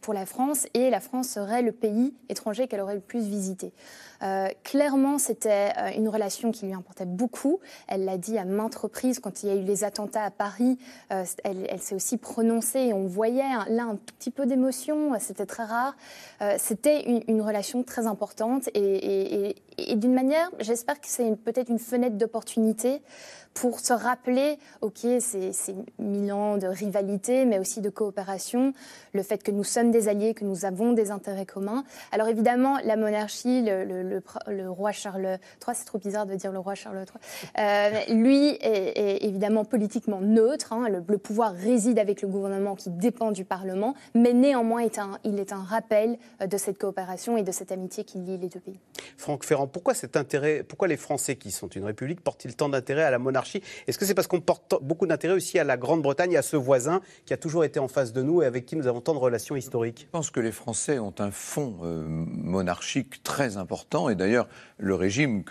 pour 0.00 0.14
la 0.14 0.26
France, 0.26 0.66
et 0.74 0.90
la 0.90 1.00
France 1.00 1.28
serait 1.28 1.62
le 1.62 1.72
pays 1.72 2.14
étranger 2.28 2.66
qu'elle 2.66 2.80
aurait 2.80 2.94
le 2.94 3.00
plus 3.00 3.20
visité. 3.20 3.72
clairement, 4.64 5.18
c'était 5.18 5.72
une 5.96 6.08
relation 6.08 6.50
qui 6.50 6.66
lui 6.66 6.74
importait 6.74 7.06
beaucoup. 7.06 7.60
Elle 7.86 8.04
l'a 8.04 8.18
dit 8.18 8.36
à 8.36 8.44
maintes 8.44 8.74
reprises 8.74 9.20
quand 9.20 9.42
il 9.42 9.48
y 9.48 9.52
a 9.52 9.54
eu 9.54 9.62
les 9.62 9.84
attentats 9.84 10.24
à 10.24 10.30
Paris, 10.30 10.78
euh, 11.12 11.24
elle, 11.44 11.80
s'est 11.80 11.94
aussi 11.94 12.16
prononcée. 12.16 12.92
On 12.92 13.06
voyait 13.06 13.42
là 13.68 13.84
un 13.84 13.96
tout 13.96 14.14
petit 14.18 14.30
peu 14.30 14.39
d'émotion, 14.46 15.12
c'était 15.18 15.46
très 15.46 15.64
rare. 15.64 15.94
Euh, 16.42 16.56
c'était 16.58 17.22
une, 17.28 17.40
relation 17.40 17.82
très 17.82 18.06
importante 18.06 18.68
et 18.74 19.56
d'une 19.96 20.12
manière, 20.12 20.50
j'espère 20.60 21.00
que 21.00 21.06
c'est 21.06 21.34
peut-être 21.36 21.70
une 21.70 21.78
fenêtre 21.78 22.16
d'opportunité 22.16 23.00
pour 23.54 23.80
se 23.80 23.92
rappeler, 23.92 24.58
ok, 24.80 25.06
c'est 25.20 25.52
mille 25.98 26.32
ans 26.32 26.56
de 26.56 26.66
rivalité, 26.66 27.44
mais 27.44 27.58
aussi 27.58 27.80
de 27.80 27.90
coopération, 27.90 28.72
le 29.12 29.22
fait 29.22 29.42
que 29.42 29.50
nous 29.50 29.64
sommes 29.64 29.90
des 29.90 30.08
alliés, 30.08 30.34
que 30.34 30.44
nous 30.44 30.64
avons 30.64 30.92
des 30.92 31.10
intérêts 31.10 31.46
communs. 31.46 31.84
Alors 32.12 32.28
évidemment, 32.28 32.78
la 32.84 32.96
monarchie, 32.96 33.62
le, 33.62 34.68
roi 34.68 34.92
Charles 34.92 35.38
III, 35.66 35.74
c'est 35.74 35.84
trop 35.84 35.98
bizarre 35.98 36.26
de 36.26 36.34
dire 36.34 36.52
le 36.52 36.58
roi 36.58 36.74
Charles 36.74 37.04
III, 37.04 37.64
euh, 37.64 38.14
lui 38.14 38.48
est, 38.60 39.24
évidemment 39.24 39.64
politiquement 39.64 40.20
neutre, 40.20 40.72
hein, 40.72 40.88
le, 40.88 41.18
pouvoir 41.18 41.52
réside 41.52 41.98
avec 41.98 42.22
le 42.22 42.28
gouvernement 42.28 42.76
qui 42.76 42.90
dépend 42.90 43.30
du 43.32 43.44
Parlement, 43.44 43.94
mais 44.14 44.32
néanmoins 44.32 44.82
il 45.24 45.38
est 45.38 45.52
un 45.52 45.62
rappel 45.62 46.18
euh, 46.40 46.46
de 46.46 46.56
cette 46.56 46.78
coopération 46.78 47.36
et 47.36 47.42
de 47.42 47.52
cette 47.52 47.72
amitié 47.72 48.04
qui 48.04 48.18
lie 48.18 48.38
les 48.38 48.48
deux 48.48 48.60
pays. 48.60 48.78
Franck 49.16 49.44
Ferrand, 49.44 49.66
pourquoi 49.66 49.94
les 50.88 50.96
Français 50.96 51.36
qui 51.36 51.50
sont 51.50 51.68
une 51.68 51.84
république 51.84 52.20
portent-ils 52.22 52.54
tant 52.54 52.68
d'intérêt 52.68 53.02
à 53.02 53.10
la 53.10 53.18
monarchie? 53.18 53.39
Est-ce 53.86 53.98
que 53.98 54.04
c'est 54.04 54.14
parce 54.14 54.26
qu'on 54.26 54.40
porte 54.40 54.74
beaucoup 54.82 55.06
d'intérêt 55.06 55.34
aussi 55.34 55.58
à 55.58 55.64
la 55.64 55.76
Grande-Bretagne, 55.76 56.36
à 56.36 56.42
ce 56.42 56.56
voisin 56.56 57.00
qui 57.24 57.32
a 57.32 57.36
toujours 57.36 57.64
été 57.64 57.80
en 57.80 57.88
face 57.88 58.12
de 58.12 58.22
nous 58.22 58.42
et 58.42 58.46
avec 58.46 58.66
qui 58.66 58.76
nous 58.76 58.86
avons 58.86 59.00
tant 59.00 59.14
de 59.14 59.18
relations 59.18 59.56
historiques 59.56 60.06
Je 60.06 60.10
pense 60.10 60.30
que 60.30 60.40
les 60.40 60.52
Français 60.52 60.98
ont 60.98 61.14
un 61.18 61.30
fond 61.30 61.78
euh, 61.82 62.04
monarchique 62.06 63.22
très 63.22 63.56
important. 63.56 64.08
Et 64.08 64.14
d'ailleurs, 64.14 64.48
le 64.78 64.94
régime 64.94 65.42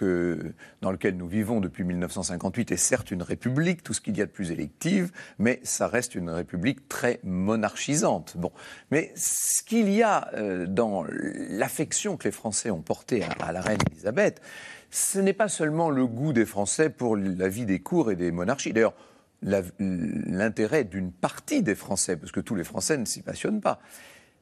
dans 0.82 0.92
lequel 0.92 1.18
nous 1.18 1.28
vivons 1.28 1.60
depuis 1.60 1.84
1958 1.84 2.72
est 2.72 2.78
certes 2.78 3.12
une 3.12 3.24
république, 3.24 3.84
tout 3.84 3.94
ce 3.94 4.02
qu'il 4.02 4.18
y 4.18 4.22
a 4.22 4.26
de 4.26 4.32
plus 4.32 4.52
élective, 4.52 5.12
mais 5.38 5.60
ça 5.64 5.88
reste 5.88 6.16
une 6.16 6.30
république 6.30 6.88
très 6.88 7.20
monarchisante. 7.24 8.36
Bon. 8.38 8.52
Mais 8.92 9.12
ce 9.16 9.64
qu'il 9.64 9.90
y 9.90 10.04
a 10.04 10.30
euh, 10.34 10.66
dans 10.68 11.06
l'affection 11.10 12.18
que 12.18 12.26
les 12.26 12.32
Français 12.32 12.72
ont 12.72 12.82
portée 12.82 13.24
à, 13.24 13.48
à 13.48 13.52
la 13.52 13.62
reine 13.62 13.80
Elisabeth, 13.92 14.42
ce 14.90 15.20
n'est 15.20 15.34
pas 15.34 15.48
seulement 15.48 15.90
le 15.90 16.08
goût 16.08 16.34
des 16.34 16.46
Français 16.46 16.90
pour 16.90 17.16
la 17.16 17.48
vie 17.48 17.66
des 17.66 17.80
cours 17.80 18.12
et 18.12 18.16
des 18.16 18.32
monarchies. 18.32 18.74
D'ailleurs, 18.74 18.96
l'intérêt 19.42 20.84
d'une 20.84 21.12
partie 21.12 21.64
des 21.64 21.76
Français, 21.76 22.18
parce 22.18 22.32
que 22.32 22.40
tous 22.40 22.56
les 22.56 22.64
Français 22.64 22.98
ne 22.98 23.06
s'y 23.06 23.22
passionnent 23.22 23.62
pas. 23.62 23.80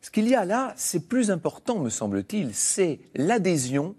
Ce 0.01 0.09
qu'il 0.09 0.27
y 0.27 0.35
a 0.35 0.45
là, 0.45 0.73
c'est 0.75 1.07
plus 1.07 1.31
important, 1.31 1.79
me 1.79 1.89
semble-t-il, 1.89 2.53
c'est 2.53 2.99
l'adhésion 3.15 3.95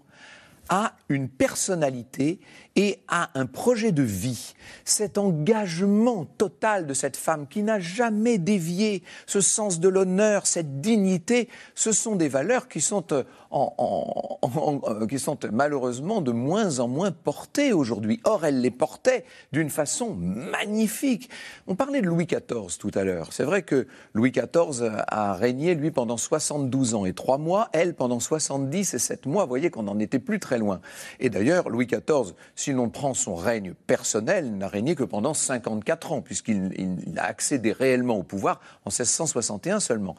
à 0.69 0.95
une 1.09 1.29
personnalité 1.29 2.39
et 2.79 3.01
à 3.09 3.29
un 3.37 3.45
projet 3.45 3.91
de 3.91 4.03
vie. 4.03 4.53
Cet 4.85 5.17
engagement 5.17 6.23
total 6.23 6.87
de 6.87 6.93
cette 6.93 7.17
femme 7.17 7.45
qui 7.45 7.61
n'a 7.61 7.77
jamais 7.77 8.37
dévié, 8.37 9.03
ce 9.27 9.41
sens 9.41 9.81
de 9.81 9.89
l'honneur, 9.89 10.47
cette 10.47 10.79
dignité, 10.79 11.49
ce 11.75 11.91
sont 11.91 12.15
des 12.15 12.29
valeurs 12.29 12.69
qui 12.69 12.79
sont, 12.79 13.03
euh, 13.11 13.23
euh, 13.51 15.07
qui 15.07 15.19
sont 15.19 15.37
malheureusement 15.51 16.21
de 16.21 16.31
moins 16.31 16.79
en 16.79 16.87
moins 16.87 17.11
portées 17.11 17.73
aujourd'hui. 17.73 18.21
Or, 18.23 18.45
elle 18.45 18.61
les 18.61 18.71
portait 18.71 19.25
d'une 19.51 19.69
façon 19.69 20.15
magnifique. 20.15 21.29
On 21.67 21.75
parlait 21.75 21.99
de 21.99 22.07
Louis 22.07 22.27
XIV 22.27 22.77
tout 22.79 22.91
à 22.95 23.03
l'heure. 23.03 23.33
C'est 23.33 23.43
vrai 23.43 23.63
que 23.63 23.87
Louis 24.13 24.31
XIV 24.31 24.89
a 25.09 25.33
régné, 25.33 25.75
lui, 25.75 25.91
pendant 25.91 26.15
72 26.15 26.95
ans 26.95 27.03
et 27.03 27.11
3 27.11 27.39
mois, 27.39 27.67
elle 27.73 27.93
pendant 27.93 28.21
70 28.21 28.93
et 28.93 28.99
7 28.99 29.25
mois. 29.25 29.43
Vous 29.43 29.49
voyez 29.49 29.69
qu'on 29.69 29.83
n'en 29.83 29.99
était 29.99 30.19
plus 30.19 30.39
très 30.39 30.57
loin. 30.57 30.79
Et 31.19 31.29
d'ailleurs, 31.29 31.67
Louis 31.67 31.85
XIV, 31.85 32.35
l'on 32.73 32.89
prend 32.89 33.13
son 33.13 33.35
règne 33.35 33.73
personnel, 33.87 34.57
n'a 34.57 34.67
régné 34.67 34.95
que 34.95 35.03
pendant 35.03 35.33
54 35.33 36.11
ans, 36.11 36.21
puisqu'il 36.21 36.93
a 37.17 37.25
accédé 37.25 37.71
réellement 37.71 38.17
au 38.17 38.23
pouvoir 38.23 38.59
en 38.85 38.89
1661 38.89 39.79
seulement. 39.79 40.15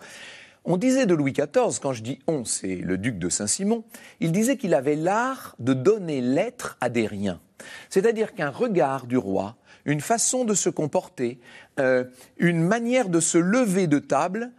On 0.64 0.76
disait 0.76 1.06
de 1.06 1.14
Louis 1.14 1.32
XIV, 1.32 1.80
quand 1.80 1.92
je 1.92 2.02
dis 2.02 2.18
on, 2.26 2.44
c'est 2.44 2.76
le 2.76 2.98
duc 2.98 3.18
de 3.18 3.30
Saint-Simon, 3.30 3.84
il 4.20 4.30
disait 4.30 4.56
qu'il 4.56 4.74
avait 4.74 4.96
l'art 4.96 5.56
de 5.58 5.72
donner 5.72 6.20
l'être 6.20 6.76
à 6.80 6.90
des 6.90 7.06
riens. 7.06 7.40
C'est-à-dire 7.88 8.34
qu'un 8.34 8.50
regard 8.50 9.06
du 9.06 9.16
roi, 9.16 9.56
une 9.86 10.00
façon 10.02 10.44
de 10.44 10.52
se 10.52 10.68
comporter, 10.68 11.40
euh, 11.78 12.04
une 12.36 12.62
manière 12.62 13.08
de 13.08 13.20
se 13.20 13.38
lever 13.38 13.86
de 13.86 13.98
table, 13.98 14.52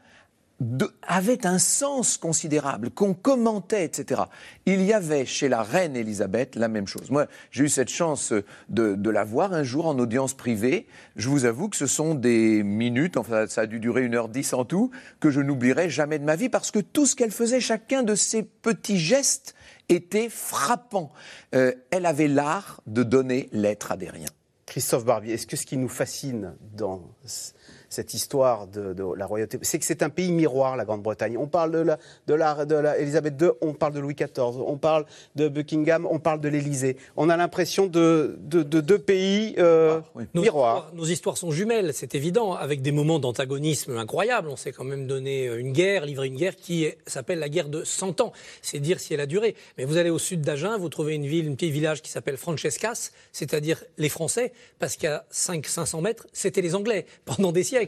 avait 1.01 1.45
un 1.45 1.59
sens 1.59 2.17
considérable, 2.17 2.91
qu'on 2.91 3.13
commentait, 3.13 3.83
etc. 3.85 4.23
Il 4.65 4.81
y 4.83 4.93
avait 4.93 5.25
chez 5.25 5.49
la 5.49 5.63
reine 5.63 5.95
Elisabeth 5.95 6.55
la 6.55 6.67
même 6.67 6.87
chose. 6.87 7.09
Moi, 7.09 7.27
j'ai 7.49 7.65
eu 7.65 7.69
cette 7.69 7.89
chance 7.89 8.33
de, 8.69 9.09
la 9.09 9.23
voir 9.23 9.53
un 9.53 9.63
jour 9.63 9.87
en 9.87 9.97
audience 9.97 10.33
privée. 10.33 10.87
Je 11.15 11.29
vous 11.29 11.45
avoue 11.45 11.69
que 11.69 11.77
ce 11.77 11.87
sont 11.87 12.15
des 12.15 12.63
minutes, 12.63 13.17
enfin 13.17 13.47
ça 13.47 13.61
a 13.61 13.65
dû 13.65 13.79
durer 13.79 14.03
une 14.03 14.15
heure 14.15 14.29
dix 14.29 14.53
en 14.53 14.63
tout, 14.63 14.91
que 15.19 15.29
je 15.29 15.41
n'oublierai 15.41 15.89
jamais 15.89 16.19
de 16.19 16.23
ma 16.23 16.35
vie 16.35 16.49
parce 16.49 16.71
que 16.71 16.79
tout 16.79 17.05
ce 17.05 17.15
qu'elle 17.15 17.31
faisait, 17.31 17.59
chacun 17.59 18.03
de 18.03 18.15
ses 18.15 18.43
petits 18.43 18.99
gestes 18.99 19.55
était 19.89 20.29
frappant. 20.29 21.11
Euh, 21.55 21.73
elle 21.89 22.05
avait 22.05 22.27
l'art 22.27 22.81
de 22.87 23.03
donner 23.03 23.49
l'être 23.51 23.91
à 23.91 23.97
des 23.97 24.09
riens. 24.09 24.29
Christophe 24.65 25.03
Barbier, 25.03 25.33
est-ce 25.33 25.47
que 25.47 25.57
ce 25.57 25.65
qui 25.65 25.75
nous 25.75 25.89
fascine 25.89 26.53
dans 26.73 27.01
cette 27.91 28.13
histoire 28.13 28.67
de, 28.67 28.95
la 29.15 29.25
royauté. 29.25 29.59
C'est 29.61 29.77
que 29.77 29.85
c'est 29.85 30.01
un 30.01 30.09
pays 30.09 30.31
miroir, 30.31 30.77
la 30.77 30.85
Grande-Bretagne. 30.85 31.37
On 31.37 31.47
parle 31.47 31.71
de 31.71 31.79
la, 31.79 31.99
de 32.25 32.33
la, 32.33 32.65
de 32.65 32.75
la 32.75 32.97
Elisabeth 32.97 33.39
II, 33.39 33.49
on 33.59 33.73
parle 33.73 33.93
de 33.93 33.99
Louis 33.99 34.15
XIV, 34.15 34.61
on 34.65 34.77
parle 34.77 35.05
de 35.35 35.49
Buckingham, 35.49 36.07
on 36.09 36.17
parle 36.17 36.39
de 36.39 36.47
l'Élysée. 36.47 36.95
On 37.17 37.29
a 37.29 37.35
l'impression 37.35 37.87
de, 37.87 38.39
de, 38.39 38.63
deux 38.63 38.97
pays 38.97 39.55
euh, 39.59 39.99
ah, 40.15 40.21
miroirs. 40.33 40.91
Nos 40.93 41.05
histoires, 41.05 41.37
sont 41.37 41.51
jumelles, 41.51 41.93
c'est 41.93 42.15
évident, 42.15 42.53
avec 42.53 42.81
des 42.81 42.93
moments 42.93 43.19
d'antagonisme 43.19 43.97
incroyables. 43.97 44.47
On 44.47 44.55
s'est 44.55 44.71
quand 44.71 44.85
même 44.85 45.05
donné 45.05 45.45
une 45.45 45.73
guerre, 45.73 46.05
livré 46.05 46.27
une 46.27 46.37
guerre 46.37 46.55
qui 46.55 46.87
s'appelle 47.05 47.39
la 47.39 47.49
guerre 47.49 47.67
de 47.67 47.83
100 47.83 48.21
ans. 48.21 48.31
C'est 48.61 48.79
dire 48.79 49.01
si 49.01 49.13
elle 49.13 49.19
a 49.19 49.25
duré. 49.25 49.55
Mais 49.77 49.83
vous 49.83 49.97
allez 49.97 50.09
au 50.09 50.19
sud 50.19 50.41
d'Agen, 50.41 50.77
vous 50.77 50.89
trouvez 50.89 51.15
une 51.15 51.27
ville, 51.27 51.49
un 51.49 51.55
petit 51.55 51.71
village 51.71 52.01
qui 52.01 52.09
s'appelle 52.09 52.37
Francescas, 52.37 53.11
c'est-à-dire 53.33 53.83
les 53.97 54.09
Français, 54.09 54.53
parce 54.79 54.95
qu'à 54.95 55.25
500 55.29 56.01
mètres, 56.01 56.27
c'était 56.31 56.61
les 56.61 56.73
Anglais 56.73 57.05
pendant 57.25 57.51
des 57.51 57.63
siècles. 57.63 57.80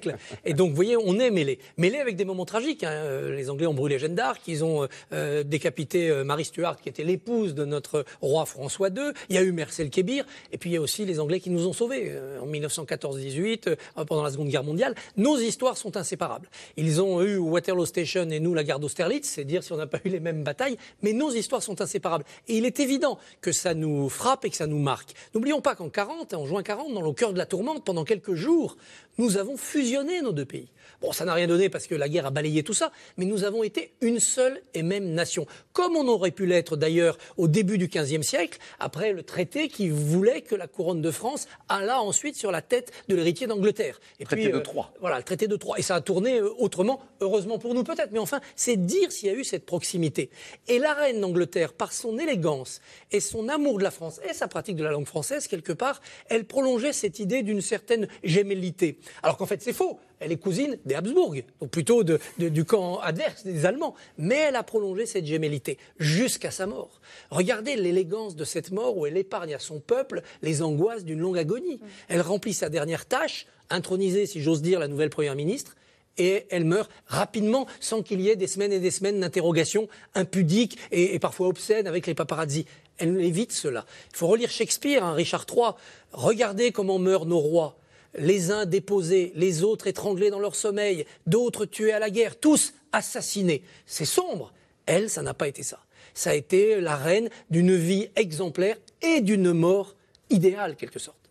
Et 0.46 0.54
donc, 0.54 0.70
vous 0.70 0.76
voyez, 0.76 0.98
on 0.98 1.20
est 1.20 1.32
mêlé. 1.32 1.60
Mêlé 1.78 2.00
avec 2.00 2.16
des 2.16 2.26
moments 2.26 2.46
tragiques. 2.46 2.84
Hein. 2.84 2.92
Euh, 2.92 3.36
les 3.36 3.50
Anglais 3.50 3.68
ont 3.68 3.74
brûlé 3.74 4.00
Jeanne 4.00 4.16
d'Arc, 4.16 4.42
ils 4.48 4.64
ont 4.64 4.84
euh, 4.84 4.88
euh, 5.14 5.44
décapité 5.44 6.12
Marie 6.24 6.46
Stuart, 6.46 6.80
qui 6.80 6.90
était 6.90 7.04
l'épouse 7.04 7.54
de 7.54 7.66
notre 7.66 8.06
roi 8.22 8.46
François 8.46 8.90
II. 8.90 9.12
Il 9.30 9.36
y 9.36 9.38
a 9.38 9.44
eu 9.44 9.52
Marcel 9.52 9.90
Kébir. 9.90 10.26
Et 10.52 10.58
puis, 10.58 10.72
il 10.72 10.74
y 10.74 10.78
a 10.78 10.82
aussi 10.82 11.06
les 11.06 11.20
Anglais 11.20 11.40
qui 11.40 11.50
nous 11.50 11.68
ont 11.68 11.74
sauvés 11.74 12.12
en 12.42 12.48
1914-18, 12.48 13.76
pendant 14.08 14.24
la 14.24 14.32
Seconde 14.32 14.50
Guerre 14.50 14.64
mondiale. 14.64 14.96
Nos 15.18 15.38
histoires 15.38 15.78
sont 15.78 15.98
inséparables. 15.98 16.48
Ils 16.78 17.02
ont 17.02 17.22
eu 17.22 17.38
Waterloo 17.38 17.86
Station 17.86 18.30
et 18.30 18.40
nous 18.40 18.54
la 18.54 18.64
gare 18.64 18.80
d'Austerlitz, 18.80 19.28
c'est 19.28 19.46
dire 19.46 19.64
si 19.64 19.72
on 19.72 19.78
n'a 19.78 19.88
pas 19.88 20.00
eu 20.06 20.10
les 20.10 20.20
mêmes 20.20 20.44
batailles, 20.44 20.78
mais 21.02 21.14
nos 21.14 21.32
histoires 21.32 21.64
sont 21.64 21.82
inséparables. 21.82 22.26
Et 22.48 22.58
il 22.58 22.66
est 22.66 22.80
évident 22.80 23.18
que 23.42 23.52
ça 23.52 23.74
nous 23.74 24.10
frappe 24.10 24.46
et 24.46 24.50
que 24.50 24.56
ça 24.56 24.68
nous 24.68 24.80
marque. 24.80 25.14
N'oublions 25.34 25.62
pas 25.62 25.76
qu'en 25.76 25.90
40, 25.90 26.34
en 26.34 26.46
juin 26.46 26.64
40, 26.64 26.94
dans 26.94 27.02
le 27.02 27.12
cœur 27.14 27.34
de 27.34 27.38
la 27.38 27.46
tourmente, 27.46 27.84
pendant 27.84 28.04
quelques 28.04 28.34
jours, 28.34 28.78
nous 29.18 29.38
avons 29.38 29.58
fusionné 29.58 30.22
nos 30.22 30.32
deux 30.32 30.46
pays. 30.46 30.70
Bon, 31.02 31.12
ça 31.12 31.26
n'a 31.26 31.34
rien 31.34 31.48
donné 31.48 31.70
parce 31.70 31.88
que 31.88 31.96
la 31.96 32.10
guerre 32.10 32.26
a 32.26 32.32
balayé 32.32 32.64
tout 32.64 32.74
ça, 32.74 32.92
mais 33.18 33.26
nous 33.26 33.44
avons 33.44 33.64
été 33.64 33.94
une 34.02 34.20
seule 34.20 34.62
et 34.74 34.84
même 34.84 35.14
nation. 35.14 35.46
Comme 35.74 35.96
on 35.96 36.08
aurait 36.08 36.32
pu 36.32 36.46
l'être 36.46 36.76
d'ailleurs 36.76 37.18
au 37.38 37.48
début 37.48 37.78
du 37.78 37.88
XVe 37.88 38.22
siècle, 38.22 38.60
après 38.80 39.14
le 39.14 39.24
traité 39.24 39.68
qui 39.68 39.90
voulait 39.90 40.42
que 40.42 40.56
la 40.56 40.68
couronne 40.68 41.02
de 41.02 41.12
France 41.12 41.48
allât 41.70 42.02
ensuite 42.02 42.36
sur 42.36 42.52
la 42.52 42.62
tête 42.62 42.92
de 43.08 43.16
l'héritier 43.16 43.48
d'Angleterre. 43.48 44.00
Et 44.20 44.26
traité 44.26 44.50
de 44.50 44.58
euh, 44.58 44.62
Troyes. 44.62 44.92
voilà, 45.00 45.18
le 45.18 45.24
traité 45.24 45.48
de 45.48 45.56
Troyes. 45.56 45.80
Et 45.80 45.82
ça 45.82 45.96
a 45.96 46.02
tourné 46.02 46.40
euh, 46.40 46.50
autrement, 46.58 47.02
heureusement 47.22 47.60
pour 47.60 47.74
nous 47.74 47.84
peut-être, 47.84 48.12
mais 48.12 48.20
enfin, 48.20 48.40
c'est 48.56 48.78
dire 48.78 49.12
s'il 49.12 49.30
y 49.30 49.32
a 49.32 49.36
eu 49.36 49.44
cette 49.44 49.66
proximité. 49.66 50.30
Et 50.68 50.80
la 50.80 50.94
reine 50.94 51.20
d'Angleterre, 51.22 51.74
par 51.74 51.94
son 51.94 52.18
élégance 52.18 52.82
et 53.12 53.20
son 53.20 53.50
amour 53.50 53.78
de 53.78 53.84
la 53.84 53.92
France 53.92 54.20
et 54.30 54.34
sa 54.34 54.48
pratique 54.48 54.76
de 54.76 54.84
la 54.84 54.92
langue 54.92 55.08
française, 55.08 55.48
quelque 55.48 55.74
part, 55.74 56.02
elle 56.30 56.46
prolongeait 56.46 56.94
cette 56.94 57.20
idée 57.20 57.44
d'une 57.44 57.62
certaine 57.62 58.08
gémellité. 58.24 59.00
Alors 59.22 59.38
qu'en 59.38 59.46
fait, 59.46 59.62
c'est 59.62 59.74
faux 59.74 60.00
elle 60.24 60.32
est 60.32 60.38
cousine 60.38 60.78
des 60.86 60.96
Habsbourg, 60.96 61.36
donc 61.60 61.72
plutôt 61.72 62.04
du 62.04 62.66
camp 62.66 63.00
adverse 63.00 63.44
des 63.44 63.66
Allemands. 63.66 63.96
Mais 64.18 64.36
elle 64.36 64.56
a 64.56 64.64
prolongé 64.64 65.06
cette 65.06 65.26
gémellité 65.26 65.78
jusqu'à 66.00 66.52
sa 66.52 66.66
mort. 66.66 67.02
Regardez 67.30 67.76
l'élégance 67.76 68.36
de 68.36 68.46
cette 68.46 68.72
mort 68.72 68.98
où 68.98 69.06
elle 69.06 69.18
épargne 69.18 69.54
à 69.54 69.60
son 69.60 69.80
peuple 69.80 70.22
les 70.42 70.62
angoisses 70.62 71.04
d'une 71.04 71.20
longue 71.20 71.38
agonie. 71.38 71.80
Elle 72.08 72.22
remplit 72.22 72.54
sa 72.54 72.70
dernière 72.70 73.06
tâche, 73.06 73.48
introniser, 73.70 74.26
si 74.26 74.42
j'ose 74.42 74.62
dire, 74.62 74.80
la 74.80 74.88
nouvelle 74.88 75.10
première 75.10 75.36
ministre, 75.36 75.76
et 76.18 76.46
elle 76.50 76.66
meurt 76.66 76.92
rapidement 77.08 77.66
sans 77.80 78.04
qu'il 78.04 78.22
y 78.22 78.30
ait 78.30 78.36
des 78.36 78.48
semaines 78.48 78.72
et 78.72 78.80
des 78.80 78.92
semaines 78.92 79.20
d'interrogations 79.20 79.88
impudiques 80.16 80.78
et, 80.92 81.18
parfois 81.20 81.48
obscènes 81.48 81.88
avec 81.88 82.06
les 82.08 82.14
paparazzi. 82.14 82.66
Elle 82.98 83.20
évite 83.20 83.52
cela. 83.52 83.86
Il 84.12 84.18
faut 84.18 84.28
relire 84.28 84.52
Shakespeare, 84.52 85.04
hein, 85.04 85.14
Richard 85.14 85.46
III. 85.52 85.72
Regardez 86.12 86.72
comment 86.72 87.00
meurent 87.00 87.26
nos 87.26 87.40
rois 87.40 87.78
les 88.16 88.52
uns 88.52 88.66
déposés, 88.66 89.32
les 89.36 89.64
autres 89.64 89.88
étranglés 89.88 90.30
dans 90.30 90.40
leur 90.40 90.56
sommeil, 90.56 91.06
d'autres 91.26 91.66
tués 91.66 91.94
à 91.94 92.00
la 92.00 92.10
guerre, 92.10 92.40
tous 92.40 92.74
assassinés. 92.92 93.64
C'est 93.86 94.06
sombre. 94.06 94.54
Elle, 94.86 95.10
ça 95.10 95.22
n'a 95.22 95.34
pas 95.34 95.48
été 95.48 95.64
ça. 95.64 95.80
Ça 96.14 96.32
a 96.32 96.34
été 96.36 96.80
la 96.80 96.96
reine 96.96 97.30
d'une 97.50 97.76
vie 97.76 98.10
exemplaire 98.16 98.78
et 99.02 99.22
d'une 99.22 99.52
mort 99.54 99.96
idéale, 100.30 100.76
quelque 100.76 101.00
sorte. 101.00 101.23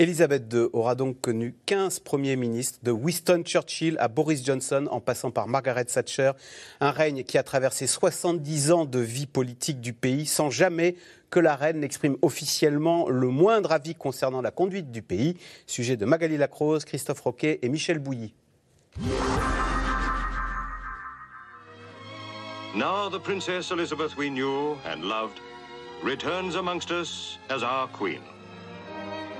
Elisabeth 0.00 0.52
II 0.52 0.68
aura 0.72 0.96
donc 0.96 1.20
connu 1.20 1.54
15 1.66 2.00
premiers 2.00 2.34
ministres, 2.34 2.80
de 2.82 2.90
Winston 2.90 3.42
Churchill 3.44 3.96
à 4.00 4.08
Boris 4.08 4.44
Johnson, 4.44 4.88
en 4.90 5.00
passant 5.00 5.30
par 5.30 5.46
Margaret 5.46 5.84
Thatcher, 5.84 6.32
un 6.80 6.90
règne 6.90 7.22
qui 7.22 7.38
a 7.38 7.44
traversé 7.44 7.86
70 7.86 8.72
ans 8.72 8.84
de 8.86 8.98
vie 8.98 9.26
politique 9.26 9.80
du 9.80 9.92
pays 9.92 10.26
sans 10.26 10.50
jamais 10.50 10.96
que 11.30 11.38
la 11.38 11.54
reine 11.54 11.78
n'exprime 11.78 12.16
officiellement 12.22 13.08
le 13.08 13.28
moindre 13.28 13.70
avis 13.70 13.94
concernant 13.94 14.42
la 14.42 14.50
conduite 14.50 14.90
du 14.90 15.02
pays. 15.02 15.36
Sujet 15.66 15.96
de 15.96 16.04
Magali 16.04 16.36
Lacrose, 16.36 16.84
Christophe 16.84 17.20
Roquet 17.20 17.60
et 17.62 17.68
Michel 17.68 18.00
Bouilly. 18.00 18.34
Now 22.74 23.08
the 23.08 23.20
Princess 23.22 23.70
Elizabeth 23.70 24.16
we 24.16 24.28
knew 24.28 24.76
and 24.84 25.04
loved 25.04 25.38
returns 26.02 26.56
amongst 26.56 26.90
us 26.90 27.38
as 27.48 27.62
our 27.62 27.86
queen. 27.92 28.33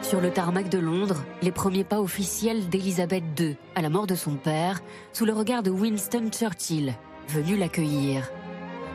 Sur 0.05 0.21
le 0.21 0.31
tarmac 0.31 0.69
de 0.69 0.77
Londres, 0.77 1.25
les 1.41 1.51
premiers 1.51 1.83
pas 1.83 1.99
officiels 1.99 2.69
d'Elisabeth 2.69 3.25
II, 3.41 3.57
à 3.75 3.81
la 3.81 3.89
mort 3.89 4.07
de 4.07 4.15
son 4.15 4.35
père, 4.35 4.83
sous 5.15 5.25
le 5.25 5.33
regard 5.33 5.63
de 5.63 5.71
Winston 5.71 6.29
Churchill, 6.31 6.93
venu 7.29 7.57
l'accueillir. 7.57 8.31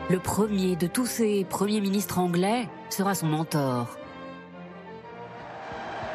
Le 0.08 0.20
premier 0.20 0.76
de 0.76 0.86
tous 0.86 1.06
ces 1.06 1.44
premiers 1.44 1.80
ministres 1.80 2.20
anglais 2.20 2.68
sera 2.90 3.16
son 3.16 3.26
mentor. 3.26 3.88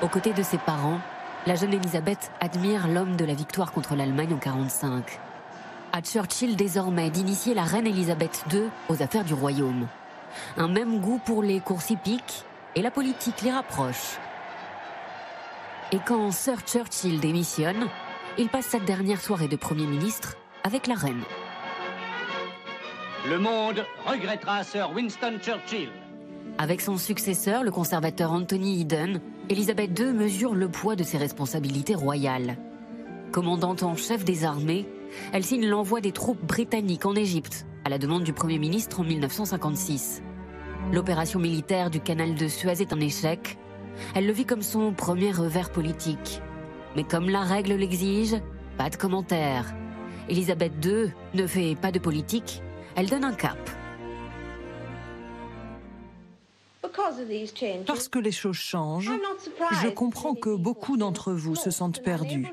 Aux 0.02 0.08
côtés 0.08 0.32
de 0.32 0.44
ses 0.44 0.58
parents, 0.58 1.02
la 1.46 1.56
jeune 1.56 1.74
Elisabeth 1.74 2.32
admire 2.40 2.88
l'homme 2.88 3.18
de 3.18 3.26
la 3.26 3.34
victoire 3.34 3.74
contre 3.74 3.96
l'Allemagne 3.96 4.34
en 4.34 4.40
1945. 4.40 5.20
À 5.92 6.02
Churchill 6.02 6.56
désormais 6.56 7.10
d'initier 7.10 7.54
la 7.54 7.64
reine 7.64 7.88
Elisabeth 7.88 8.46
II 8.50 8.70
aux 8.88 9.04
affaires 9.04 9.26
du 9.26 9.34
royaume. 9.34 9.88
Un 10.56 10.70
même 10.70 11.02
goût 11.02 11.20
pour 11.26 11.44
les 11.44 11.60
courses 11.60 11.90
hippiques 11.90 12.46
et 12.76 12.82
la 12.82 12.92
politique 12.92 13.42
les 13.42 13.52
rapproche. 13.52 14.20
Et 15.92 16.00
quand 16.06 16.32
Sir 16.32 16.62
Churchill 16.66 17.20
démissionne, 17.20 17.88
il 18.40 18.50
passe 18.50 18.66
sa 18.66 18.80
dernière 18.80 19.22
soirée 19.22 19.48
de 19.48 19.56
Premier 19.56 19.86
ministre 19.86 20.36
avec 20.64 20.88
la 20.88 20.96
reine. 20.96 21.22
Le 23.30 23.38
monde 23.38 23.86
regrettera 24.06 24.64
Sir 24.64 24.92
Winston 24.94 25.38
Churchill. 25.40 25.90
Avec 26.58 26.82
son 26.82 26.98
successeur, 26.98 27.64
le 27.64 27.70
conservateur 27.70 28.32
Anthony 28.32 28.82
Eden, 28.82 29.22
Elisabeth 29.50 29.98
II 30.00 30.14
mesure 30.14 30.56
le 30.56 30.70
poids 30.70 30.96
de 30.96 31.04
ses 31.04 31.18
responsabilités 31.18 31.96
royales. 31.96 32.58
Commandante 33.32 33.84
en 33.84 33.96
chef 33.96 34.26
des 34.26 34.44
armées, 34.44 34.88
elle 35.34 35.44
signe 35.44 35.68
l'envoi 35.68 36.02
des 36.02 36.12
troupes 36.12 36.44
britanniques 36.44 37.06
en 37.06 37.16
Égypte, 37.16 37.66
à 37.84 37.90
la 37.90 38.00
demande 38.00 38.24
du 38.24 38.34
Premier 38.34 38.58
ministre 38.58 39.02
en 39.02 39.04
1956. 39.04 40.24
L'opération 40.92 41.40
militaire 41.40 41.90
du 41.90 42.00
canal 42.00 42.34
de 42.36 42.48
Suez 42.48 42.82
est 42.82 42.94
un 42.94 43.00
échec, 43.00 43.58
elle 44.14 44.28
le 44.28 44.34
vit 44.34 44.46
comme 44.46 44.62
son 44.62 44.94
premier 44.94 45.32
revers 45.32 45.72
politique. 45.72 46.42
Mais 46.96 47.04
comme 47.04 47.30
la 47.30 47.42
règle 47.42 47.74
l'exige, 47.74 48.36
pas 48.78 48.90
de 48.90 48.96
commentaires. 48.96 49.74
Elisabeth 50.30 50.74
II 50.84 51.14
ne 51.34 51.48
fait 51.48 51.76
pas 51.76 51.92
de 51.92 52.00
politique, 52.00 52.62
elle 52.96 53.10
donne 53.10 53.24
un 53.24 53.34
cap. 53.34 53.58
Parce 57.86 58.08
que 58.08 58.20
les 58.20 58.32
choses 58.32 58.56
changent, 58.56 59.12
je 59.84 59.88
comprends 59.90 60.34
que 60.34 60.56
beaucoup 60.56 60.98
d'entre 60.98 61.34
vous 61.34 61.56
se 61.56 61.70
sentent 61.72 62.02
perdus 62.02 62.48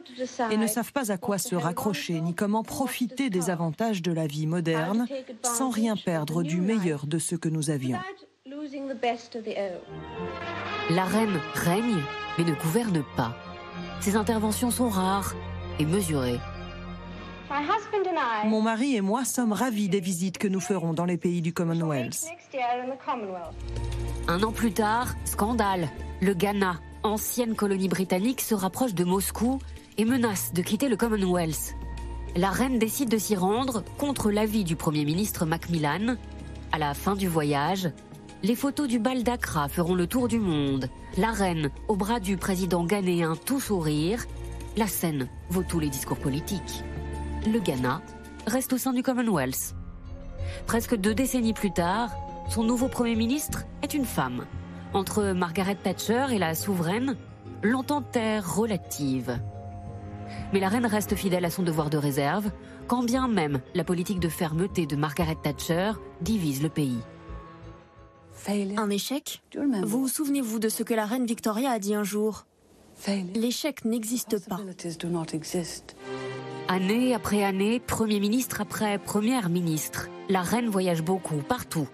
et 0.51 0.57
ne 0.57 0.67
savent 0.67 0.93
pas 0.93 1.11
à 1.13 1.19
quoi 1.19 1.39
se 1.39 1.55
raccrocher 1.55 2.21
ni 2.21 2.35
comment 2.35 2.63
profiter 2.63 3.31
des 3.31 3.51
avantages 3.51 4.03
de 4.03 4.13
la 4.13 4.27
vie 4.27 4.47
moderne 4.47 5.07
sans 5.43 5.71
rien 5.71 5.97
perdre 5.97 6.43
du 6.43 6.61
meilleur 6.61 7.07
de 7.07 7.19
ce 7.19 7.37
que 7.37 7.49
nous 7.49 7.71
avions. 7.71 7.99
La 10.90 11.05
reine 11.05 11.40
règne, 11.55 12.03
mais 12.38 12.44
ne 12.44 12.55
gouverne 12.55 13.03
pas. 13.16 13.35
Ses 14.01 14.16
interventions 14.16 14.70
sont 14.70 14.88
rares 14.88 15.35
et 15.79 15.85
mesurées. 15.85 16.38
Mon 18.44 18.62
mari 18.62 18.96
et 18.96 19.01
moi 19.01 19.25
sommes 19.25 19.53
ravis 19.53 19.88
des 19.88 20.01
visites 20.01 20.38
que 20.38 20.48
nous 20.48 20.61
ferons 20.61 20.92
dans 20.92 21.05
les 21.05 21.16
pays 21.16 21.42
du 21.42 21.53
Commonwealth. 21.53 22.25
Un 24.29 24.42
an 24.42 24.53
plus 24.53 24.72
tard, 24.72 25.09
scandale. 25.25 25.88
Le 26.20 26.35
Ghana, 26.35 26.81
ancienne 27.03 27.57
colonie 27.57 27.88
britannique, 27.88 28.40
se 28.40 28.55
rapproche 28.55 28.94
de 28.94 29.05
Moscou 29.05 29.59
et 29.98 30.05
menace 30.05 30.53
de 30.53 30.62
quitter 30.62 30.88
le 30.88 30.96
Commonwealth. 30.96 31.75
La 32.37 32.51
reine 32.51 32.79
décide 32.79 33.11
de 33.11 33.18
s'y 33.18 33.37
rendre 33.37 33.85
contre 33.98 34.31
l'avis 34.31 34.64
du 34.64 34.77
Premier 34.77 35.05
ministre 35.05 35.44
Macmillan. 35.46 36.16
À 36.70 36.79
la 36.79 36.94
fin 36.94 37.16
du 37.16 37.29
voyage, 37.29 37.90
les 38.43 38.57
photos 38.57 38.89
du 38.89 38.99
bal 38.99 39.23
d'Accra 39.23 39.69
feront 39.69 39.95
le 39.95 40.07
tour 40.07 40.27
du 40.27 40.41
monde. 40.41 40.89
La 41.17 41.31
reine, 41.31 41.71
au 41.89 41.97
bras 41.97 42.19
du 42.19 42.37
président 42.37 42.85
ghanéen, 42.85 43.37
tout 43.37 43.61
sourire. 43.61 44.25
La 44.77 44.87
scène 44.87 45.29
vaut 45.49 45.63
tous 45.63 45.79
les 45.79 45.89
discours 45.89 46.19
politiques. 46.19 46.83
Le 47.47 47.61
Ghana 47.61 48.03
reste 48.47 48.73
au 48.73 48.79
sein 48.79 48.93
du 48.93 49.03
Commonwealth. 49.03 49.75
Presque 50.67 50.97
deux 50.97 51.15
décennies 51.15 51.53
plus 51.53 51.73
tard, 51.73 52.11
son 52.49 52.65
nouveau 52.65 52.89
Premier 52.89 53.15
ministre 53.15 53.65
est 53.83 53.95
une 53.95 54.05
femme. 54.05 54.45
Entre 54.93 55.33
Margaret 55.33 55.77
Thatcher 55.77 56.27
et 56.33 56.39
la 56.39 56.55
souveraine, 56.55 57.17
l'entente 57.63 58.17
est 58.17 58.41
relative. 58.41 59.39
Mais 60.53 60.61
la 60.61 60.69
reine 60.69 60.87
reste 60.87 61.15
fidèle 61.15 61.45
à 61.45 61.51
son 61.51 61.63
devoir 61.63 61.91
de 61.91 61.99
réserve, 61.99 62.51
quand 62.89 63.05
bien 63.05 63.29
même 63.29 63.61
la 63.75 63.85
politique 63.85 64.21
de 64.21 64.29
fermeté 64.29 64.87
de 64.87 64.97
Margaret 64.97 65.37
Thatcher 65.43 65.93
divise 66.21 66.63
le 66.63 66.69
pays. 66.69 66.99
Un 68.49 68.91
échec 68.91 69.43
Vous 69.85 70.09
souvenez-vous 70.09 70.59
de 70.59 70.69
ce 70.69 70.83
que 70.83 70.95
la 70.95 71.07
reine 71.07 71.27
Victoria 71.27 71.71
a 71.71 71.79
dit 71.79 71.95
un 71.95 72.05
jour 72.05 72.47
L'échec 73.35 73.85
n'existe 73.85 74.47
pas. 74.49 74.59
Année 76.69 77.15
après 77.15 77.45
année, 77.45 77.81
Premier 77.81 78.21
ministre 78.21 78.61
après 78.61 78.99
Première 78.99 79.49
ministre, 79.49 80.09
la 80.29 80.43
reine 80.43 80.69
voyage 80.69 81.03
beaucoup, 81.03 81.37
partout. 81.37 81.89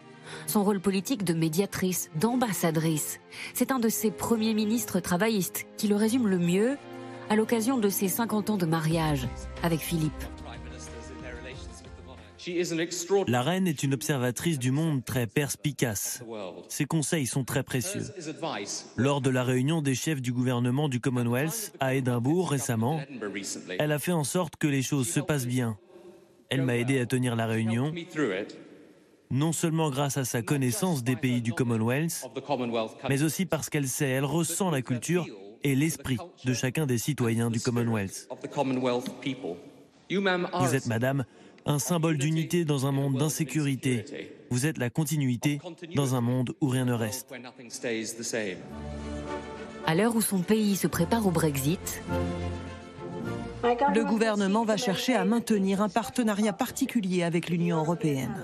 Son 0.46 0.64
rôle 0.64 0.80
politique 0.80 1.24
de 1.24 1.34
médiatrice, 1.34 2.10
d'ambassadrice, 2.16 3.20
c'est 3.54 3.72
un 3.72 3.78
de 3.78 3.88
ses 3.88 4.10
premiers 4.10 4.54
ministres 4.54 5.00
travaillistes 5.00 5.66
qui 5.76 5.88
le 5.88 5.96
résume 5.96 6.28
le 6.28 6.38
mieux 6.38 6.76
à 7.30 7.36
l'occasion 7.36 7.78
de 7.78 7.88
ses 7.88 8.08
50 8.08 8.50
ans 8.50 8.56
de 8.56 8.66
mariage 8.66 9.28
avec 9.62 9.80
Philippe. 9.80 10.24
La 13.26 13.42
reine 13.42 13.66
est 13.66 13.82
une 13.82 13.94
observatrice 13.94 14.58
du 14.58 14.70
monde 14.70 15.04
très 15.04 15.26
perspicace. 15.26 16.22
Ses 16.68 16.84
conseils 16.84 17.26
sont 17.26 17.44
très 17.44 17.62
précieux. 17.62 18.04
Lors 18.96 19.20
de 19.20 19.30
la 19.30 19.44
réunion 19.44 19.82
des 19.82 19.94
chefs 19.94 20.20
du 20.20 20.32
gouvernement 20.32 20.88
du 20.88 21.00
Commonwealth 21.00 21.72
à 21.80 21.94
Édimbourg 21.94 22.50
récemment, 22.50 23.00
elle 23.78 23.92
a 23.92 23.98
fait 23.98 24.12
en 24.12 24.24
sorte 24.24 24.56
que 24.56 24.66
les 24.66 24.82
choses 24.82 25.08
se 25.08 25.20
passent 25.20 25.46
bien. 25.46 25.78
Elle 26.50 26.62
m'a 26.62 26.76
aidé 26.76 26.98
à 27.00 27.06
tenir 27.06 27.36
la 27.36 27.46
réunion, 27.46 27.92
non 29.30 29.52
seulement 29.52 29.90
grâce 29.90 30.16
à 30.16 30.24
sa 30.24 30.42
connaissance 30.42 31.04
des 31.04 31.16
pays 31.16 31.42
du 31.42 31.52
Commonwealth, 31.52 32.24
mais 33.08 33.22
aussi 33.22 33.44
parce 33.44 33.68
qu'elle 33.68 33.88
sait, 33.88 34.08
elle 34.08 34.24
ressent 34.24 34.70
la 34.70 34.82
culture 34.82 35.26
et 35.62 35.74
l'esprit 35.74 36.18
de 36.44 36.54
chacun 36.54 36.86
des 36.86 36.98
citoyens 36.98 37.50
du 37.50 37.60
Commonwealth. 37.60 38.28
Vous 40.10 40.74
êtes, 40.74 40.86
madame, 40.86 41.24
un 41.68 41.78
symbole 41.78 42.16
d'unité 42.16 42.64
dans 42.64 42.86
un 42.86 42.92
monde 42.92 43.18
d'insécurité. 43.18 44.32
Vous 44.50 44.66
êtes 44.66 44.78
la 44.78 44.88
continuité 44.88 45.60
dans 45.94 46.14
un 46.14 46.22
monde 46.22 46.54
où 46.62 46.68
rien 46.68 46.86
ne 46.86 46.94
reste. 46.94 47.30
À 49.86 49.94
l'heure 49.94 50.16
où 50.16 50.22
son 50.22 50.38
pays 50.38 50.76
se 50.76 50.86
prépare 50.86 51.26
au 51.26 51.30
Brexit, 51.30 52.02
le 53.94 54.04
gouvernement 54.04 54.64
va 54.64 54.78
chercher 54.78 55.14
à 55.14 55.26
maintenir 55.26 55.82
un 55.82 55.90
partenariat 55.90 56.54
particulier 56.54 57.22
avec 57.22 57.50
l'Union 57.50 57.76
européenne. 57.78 58.34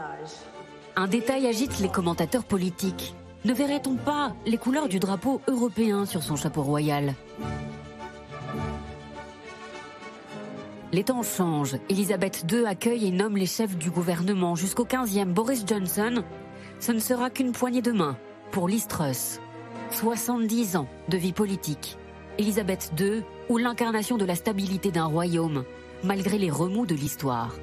Un 0.96 1.08
détail 1.08 1.46
agite 1.46 1.80
les 1.80 1.88
commentateurs 1.88 2.44
politiques. 2.44 3.14
Ne 3.46 3.54
verrait-on 3.54 3.96
pas 3.96 4.34
les 4.46 4.58
couleurs 4.58 4.88
du 4.88 4.98
drapeau 4.98 5.40
européen 5.48 6.04
sur 6.04 6.22
son 6.22 6.36
chapeau 6.36 6.62
royal? 6.62 7.14
Les 10.94 11.02
temps 11.02 11.24
changent. 11.24 11.76
Elisabeth 11.90 12.44
II 12.52 12.66
accueille 12.66 13.08
et 13.08 13.10
nomme 13.10 13.36
les 13.36 13.46
chefs 13.46 13.76
du 13.76 13.90
gouvernement. 13.90 14.54
Jusqu'au 14.54 14.84
15e, 14.84 15.32
Boris 15.32 15.64
Johnson, 15.66 16.22
ce 16.78 16.92
ne 16.92 17.00
sera 17.00 17.30
qu'une 17.30 17.50
poignée 17.50 17.82
de 17.82 17.90
main 17.90 18.16
pour 18.52 18.68
Liz 18.68 18.86
Truss. 18.86 19.40
70 19.90 20.76
ans 20.76 20.86
de 21.08 21.16
vie 21.16 21.32
politique. 21.32 21.98
Elisabeth 22.38 22.92
II 22.96 23.24
ou 23.48 23.58
l'incarnation 23.58 24.18
de 24.18 24.24
la 24.24 24.36
stabilité 24.36 24.92
d'un 24.92 25.06
royaume, 25.06 25.64
malgré 26.04 26.38
les 26.38 26.48
remous 26.48 26.86
de 26.86 26.94
l'histoire. 26.94 27.56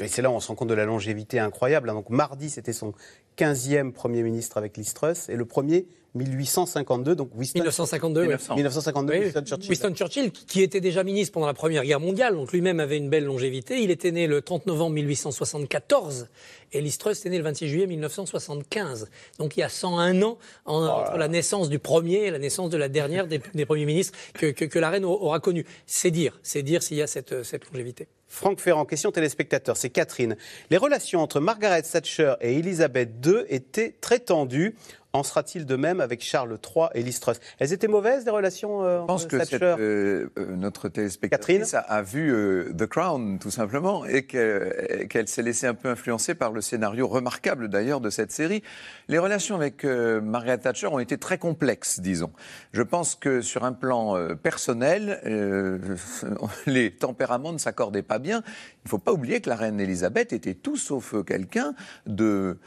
Et 0.00 0.06
c'est 0.06 0.22
là 0.22 0.30
où 0.30 0.40
se 0.40 0.46
rend 0.46 0.54
compte 0.54 0.68
de 0.68 0.74
la 0.74 0.84
longévité 0.84 1.40
incroyable. 1.40 1.90
Hein. 1.90 2.04
Mardi, 2.10 2.48
c'était 2.48 2.72
son 2.72 2.92
15e 3.36 3.90
Premier 3.90 4.22
ministre 4.22 4.56
avec 4.56 4.76
Liz 4.76 4.94
et 5.28 5.34
le 5.34 5.44
premier 5.46 5.88
1852, 6.26 7.14
donc 7.14 7.30
Winston, 7.34 7.60
1952, 7.60 8.26
1952 8.26 9.12
Winston 9.14 9.44
Churchill. 9.44 9.70
Winston 9.70 9.94
Churchill, 9.94 10.32
qui 10.32 10.62
était 10.62 10.80
déjà 10.80 11.04
ministre 11.04 11.32
pendant 11.32 11.46
la 11.46 11.54
Première 11.54 11.84
Guerre 11.84 12.00
mondiale, 12.00 12.34
donc 12.34 12.52
lui-même 12.52 12.80
avait 12.80 12.96
une 12.96 13.08
belle 13.08 13.24
longévité. 13.24 13.80
Il 13.80 13.90
était 13.90 14.10
né 14.10 14.26
le 14.26 14.42
30 14.42 14.66
novembre 14.66 14.94
1874 14.94 16.28
et 16.72 16.80
Liz 16.80 16.98
Truss 16.98 17.24
est 17.24 17.30
né 17.30 17.38
le 17.38 17.44
26 17.44 17.68
juillet 17.68 17.86
1975. 17.86 19.08
Donc 19.38 19.56
il 19.56 19.60
y 19.60 19.62
a 19.62 19.68
101 19.68 20.22
ans 20.22 20.38
entre 20.64 21.16
la 21.16 21.28
naissance 21.28 21.68
du 21.68 21.78
premier 21.78 22.26
et 22.26 22.30
la 22.30 22.38
naissance 22.38 22.70
de 22.70 22.76
la 22.76 22.88
dernière 22.88 23.26
des, 23.26 23.38
premiers 23.66 23.86
ministres 23.86 24.16
que, 24.34 24.46
que, 24.46 24.78
la 24.78 24.90
reine 24.90 25.04
aura 25.04 25.40
connu. 25.40 25.64
C'est 25.86 26.10
dire, 26.10 26.38
c'est 26.42 26.62
dire 26.62 26.82
s'il 26.82 26.98
y 26.98 27.02
a 27.02 27.06
cette, 27.06 27.42
cette 27.42 27.70
longévité. 27.70 28.08
Franck 28.28 28.60
Ferrand, 28.60 28.84
question 28.84 29.10
téléspectateur, 29.10 29.76
c'est 29.76 29.88
Catherine. 29.88 30.36
Les 30.70 30.76
relations 30.76 31.20
entre 31.20 31.40
Margaret 31.40 31.82
Thatcher 31.82 32.34
et 32.42 32.58
Elisabeth 32.58 33.10
II 33.24 33.44
étaient 33.48 33.96
très 34.00 34.18
tendues. 34.18 34.76
En 35.14 35.22
sera-t-il 35.22 35.64
de 35.64 35.74
même 35.74 36.02
avec 36.02 36.22
Charles 36.22 36.58
III 36.62 36.88
et 36.94 37.02
Liz 37.02 37.18
Truss? 37.18 37.40
Elles 37.58 37.72
étaient 37.72 37.88
mauvaises, 37.88 38.26
les 38.26 38.30
relations 38.30 38.84
euh, 38.84 39.00
Je 39.00 39.06
pense 39.06 39.24
que 39.24 39.36
euh, 39.36 40.28
euh, 40.38 40.46
notre 40.54 40.90
téléspectatrice 40.90 41.72
a, 41.72 41.78
a, 41.78 42.02
vu 42.02 42.30
The 42.76 42.84
Crown, 42.84 43.38
tout 43.38 43.50
simplement, 43.50 44.04
et 44.04 44.26
qu'elle 44.26 45.28
s'est 45.28 45.42
laissée 45.42 45.66
un 45.66 45.72
peu 45.72 45.88
influencer 45.88 46.34
par 46.34 46.52
le 46.52 46.60
scénario 46.60 47.08
remarquable, 47.08 47.68
d'ailleurs, 47.68 48.02
de 48.02 48.10
cette 48.10 48.32
série. 48.32 48.62
Les 49.08 49.18
relations 49.18 49.54
avec 49.54 49.84
Margaret 49.84 50.58
Thatcher 50.58 50.88
ont 50.88 50.98
été 50.98 51.16
très 51.16 51.38
complexes, 51.38 52.00
disons. 52.00 52.30
Je 52.72 52.82
pense 52.82 53.14
que 53.14 53.40
sur 53.40 53.64
un 53.64 53.72
plan 53.72 54.14
personnel, 54.36 55.22
les 56.66 56.90
tempéraments 56.90 57.52
ne 57.52 57.58
s'accordaient 57.58 58.02
pas 58.02 58.18
bien. 58.18 58.42
Il 58.44 58.86
ne 58.86 58.90
faut 58.90 58.98
pas 58.98 59.12
oublier 59.12 59.40
que 59.40 59.48
la 59.48 59.56
reine 59.56 59.80
Elisabeth 59.80 60.34
était 60.34 60.54
tout 60.54 60.76
sauf 60.76 61.14
quelqu'un 61.24 61.74
de 62.06 62.58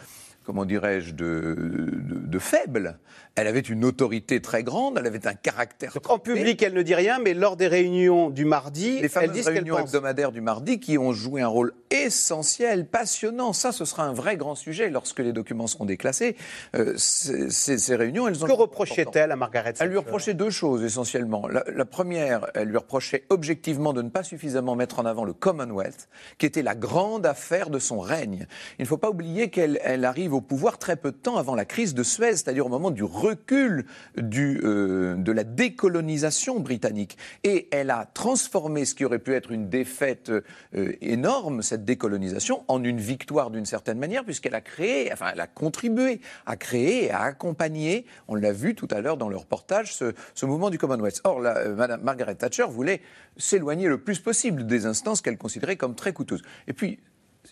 comment 0.44 0.66
dirais-je, 0.66 1.14
de, 1.14 2.40
faible. 2.40 2.98
Elle 3.36 3.48
avait 3.48 3.60
une 3.62 3.86
autorité 3.86 4.42
très 4.42 4.62
grande, 4.64 4.98
elle 4.98 5.08
avait 5.08 5.26
un 5.26 5.34
caractère. 5.34 5.98
en 6.10 6.20
public, 6.20 6.62
elle 6.62 6.74
ne 6.74 6.82
dit 6.82 6.96
rien, 6.96 7.18
mais 7.20 7.34
lors 7.34 7.56
des 7.56 7.68
réunions 7.68 8.30
du 8.30 8.44
mardi, 8.44 9.00
les 9.00 9.10
elle 9.16 9.32
dit 9.32 9.42
réunions 9.42 9.78
hebdomadaires 9.78 10.34
du 10.34 10.42
mardi 10.42 10.80
qui 10.80 10.98
ont 10.98 11.14
joué 11.14 11.42
un 11.42 11.48
rôle 11.48 11.74
essentiel, 11.92 12.86
passionnant. 12.86 13.54
Ça, 13.54 13.72
ce 13.72 13.86
sera 13.86 14.04
un 14.04 14.14
vrai 14.14 14.36
grand 14.36 14.56
sujet 14.56 14.90
lorsque 14.90 15.20
les 15.20 15.32
documents 15.34 15.68
seront 15.68 15.86
déclassés. 15.86 16.36
Euh, 16.76 16.94
ces, 16.98 17.96
réunions, 17.96 18.28
elles 18.28 18.44
ont. 18.44 18.48
Que 18.48 18.52
reprochait-elle 18.52 19.32
à 19.32 19.36
Margaret 19.36 19.74
Elle 19.80 19.90
lui 19.90 19.98
reprochait 19.98 20.34
deux 20.34 20.50
choses 20.50 20.84
essentiellement. 20.84 21.48
La, 21.48 21.86
première, 21.86 22.48
elle 22.54 22.68
lui 22.68 22.78
reprochait 22.78 23.24
objectivement 23.30 23.94
de 23.94 24.02
ne 24.02 24.10
pas 24.10 24.24
suffisamment 24.24 24.76
mettre 24.76 25.00
en 25.00 25.06
avant 25.06 25.24
le 25.24 25.34
Commonwealth, 25.34 26.10
qui 26.38 26.46
était 26.46 26.64
la 26.64 26.76
grande 26.76 27.26
affaire 27.26 27.70
de 27.70 27.80
son 27.80 28.00
règne. 28.00 28.46
Il 28.80 28.84
ne 28.84 28.88
faut 28.88 28.98
pas 28.98 29.10
oublier 29.10 29.50
qu'elle 29.50 29.80
elle 29.84 30.06
arrive 30.06 30.34
au 30.34 30.42
pouvoir 30.42 30.78
très 30.78 30.96
peu 30.96 31.12
de 31.12 31.18
temps 31.18 31.38
avant 31.38 31.56
la 31.56 31.66
crise 31.66 31.94
de 31.94 32.04
Suez, 32.04 32.32
c'est-à-dire 32.32 32.66
au 32.66 32.70
moment 32.70 32.92
du 32.92 33.04
recul 33.22 33.86
du, 34.18 34.60
euh, 34.64 35.16
de 35.16 35.32
la 35.32 35.44
décolonisation 35.44 36.60
britannique. 36.60 37.18
Et 37.44 37.68
elle 37.72 37.90
a 37.90 38.06
transformé 38.06 38.86
ce 38.86 38.96
qui 38.96 39.06
aurait 39.06 39.20
pu 39.20 39.34
être 39.34 39.52
une 39.52 39.70
défaite 39.70 40.30
euh, 40.30 40.94
énorme, 41.02 41.62
cette 41.62 41.86
décolonisation, 41.86 42.64
en 42.68 42.84
une 42.84 43.00
victoire 43.00 43.52
d'une 43.52 43.66
certaine 43.66 44.00
manière, 44.00 44.24
puisqu'elle 44.24 44.56
a 44.56 44.62
créé, 44.62 45.12
enfin, 45.14 45.28
elle 45.34 45.40
a 45.40 45.48
contribué 45.48 46.22
à 46.46 46.56
créer 46.56 47.06
et 47.06 47.12
à 47.12 47.22
accompagner, 47.22 48.06
on 48.28 48.36
l'a 48.36 48.52
vu 48.52 48.76
tout 48.76 48.88
à 48.92 49.02
l'heure 49.02 49.18
dans 49.18 49.30
le 49.30 49.38
reportage, 49.38 49.94
ce, 49.94 50.46
mouvement 50.46 50.70
du 50.70 50.78
Commonwealth. 50.78 51.22
Or, 51.24 51.40
la, 51.40 51.58
euh, 51.58 51.76
Madame 51.76 52.02
Margaret 52.02 52.36
Thatcher 52.36 52.66
voulait 52.68 53.02
s'éloigner 53.38 53.88
le 53.88 54.00
plus 54.00 54.20
possible 54.20 54.66
des 54.66 54.86
instances 54.86 55.22
qu'elle 55.22 55.38
considérait 55.38 55.78
comme 55.78 55.96
très 55.96 56.14
coûteuses. 56.14 56.42
Et 56.68 56.74
puis, 56.74 57.00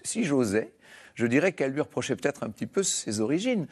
si 0.03 0.23
j'osais, 0.23 0.73
je 1.15 1.27
dirais 1.27 1.51
qu'elle 1.51 1.71
lui 1.71 1.81
reprochait 1.81 2.15
peut-être 2.15 2.43
un 2.43 2.49
petit 2.49 2.65
peu 2.65 2.81
ses 2.81 3.19
origines. 3.19 3.67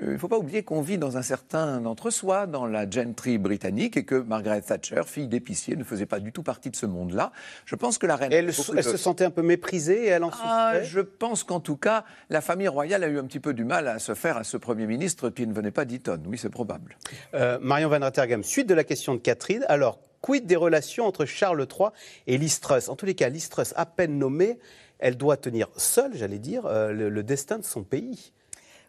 Euh, 0.00 0.06
il 0.06 0.12
ne 0.12 0.18
faut 0.18 0.28
pas 0.28 0.38
oublier 0.38 0.62
qu'on 0.62 0.80
vit 0.80 0.98
dans 0.98 1.16
un 1.16 1.22
certain 1.22 1.84
entre-soi 1.84 2.46
dans 2.46 2.66
la 2.66 2.88
gentry 2.88 3.38
britannique 3.38 3.96
et 3.96 4.04
que 4.04 4.14
Margaret 4.14 4.62
Thatcher, 4.62 5.02
fille 5.04 5.28
d'épicier, 5.28 5.76
ne 5.76 5.84
faisait 5.84 6.06
pas 6.06 6.20
du 6.20 6.32
tout 6.32 6.42
partie 6.42 6.70
de 6.70 6.76
ce 6.76 6.86
monde-là. 6.86 7.32
Je 7.64 7.76
pense 7.76 7.98
que 7.98 8.06
la 8.06 8.16
reine. 8.16 8.32
elle, 8.32 8.52
se 8.52 8.96
sentait 8.96 9.24
un 9.24 9.30
peu 9.30 9.42
méprisée 9.42 10.04
et 10.04 10.08
elle 10.08 10.24
en 10.24 10.30
ah, 10.42 10.82
Je 10.82 11.00
pense 11.00 11.44
qu'en 11.44 11.60
tout 11.60 11.76
cas, 11.76 12.04
la 12.30 12.40
famille 12.40 12.68
royale 12.68 13.04
a 13.04 13.08
eu 13.08 13.18
un 13.18 13.24
petit 13.24 13.40
peu 13.40 13.54
du 13.54 13.64
mal 13.64 13.88
à 13.88 13.98
se 13.98 14.14
faire 14.14 14.36
à 14.36 14.44
ce 14.44 14.56
Premier 14.56 14.86
ministre 14.86 15.30
qui 15.30 15.46
ne 15.46 15.52
venait 15.52 15.70
pas 15.70 15.84
d'Eton. 15.84 16.20
Oui, 16.26 16.38
c'est 16.38 16.50
probable. 16.50 16.96
Euh, 17.34 17.58
Marion 17.60 17.88
Van 17.88 18.00
Rattergam, 18.00 18.42
suite 18.42 18.68
de 18.68 18.74
la 18.74 18.84
question 18.84 19.14
de 19.14 19.20
Catherine. 19.20 19.64
Alors, 19.68 19.98
quid 20.22 20.46
des 20.46 20.56
relations 20.56 21.06
entre 21.06 21.26
Charles 21.26 21.66
III 21.70 21.88
et 22.26 22.38
Liz 22.38 22.60
Truss? 22.60 22.88
En 22.88 22.96
tous 22.96 23.06
les 23.06 23.14
cas, 23.14 23.28
Liz 23.28 23.48
Truss, 23.50 23.74
à 23.76 23.84
peine 23.84 24.18
nommée, 24.18 24.58
elle 24.98 25.16
doit 25.16 25.36
tenir 25.36 25.68
seule, 25.76 26.12
j'allais 26.14 26.38
dire, 26.38 26.64
euh, 26.66 26.92
le, 26.92 27.22
destin 27.22 27.58
de 27.58 27.64
son 27.64 27.82
pays. 27.82 28.32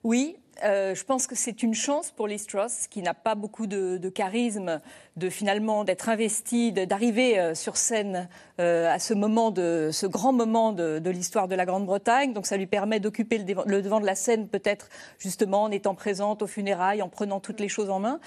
Oui, 0.04 0.38
euh, 0.64 0.94
je 0.94 1.04
pense 1.04 1.28
que 1.28 1.36
c'est 1.36 1.64
une 1.64 1.74
chance 1.74 2.12
pour 2.12 2.28
Liz 2.28 2.46
Truss, 2.46 2.88
qui 2.88 3.02
n'a 3.02 3.14
pas 3.14 3.36
beaucoup 3.36 3.66
de, 3.66 4.10
charisme, 4.10 4.80
de 5.18 5.30
finalement 5.30 5.84
d'être 5.84 6.10
investie, 6.10 6.72
d'arriver 6.72 7.40
euh, 7.40 7.56
sur 7.56 7.78
scène 7.78 8.30
euh, 8.60 8.92
à 8.94 9.00
ce 9.00 9.14
moment 9.14 9.50
de 9.52 9.90
ce 9.92 10.06
grand 10.06 10.32
moment 10.32 10.72
de, 10.72 11.02
l'histoire 11.10 11.48
de 11.48 11.56
la 11.56 11.66
Grande-Bretagne. 11.66 12.34
Donc 12.34 12.46
ça 12.46 12.58
lui 12.58 12.68
permet 12.68 13.00
d'occuper 13.00 13.40
le, 13.40 13.82
devant 13.82 14.00
de 14.00 14.06
la 14.06 14.16
scène, 14.16 14.48
peut-être 14.48 14.90
justement 15.18 15.64
en 15.64 15.72
étant 15.72 15.96
présente 15.96 16.42
aux 16.42 16.48
funérailles, 16.48 17.02
en 17.02 17.10
prenant 17.10 17.40
toutes 17.40 17.60
les 17.60 17.70
choses 17.70 17.90
en 17.90 18.00
main. 18.00 18.20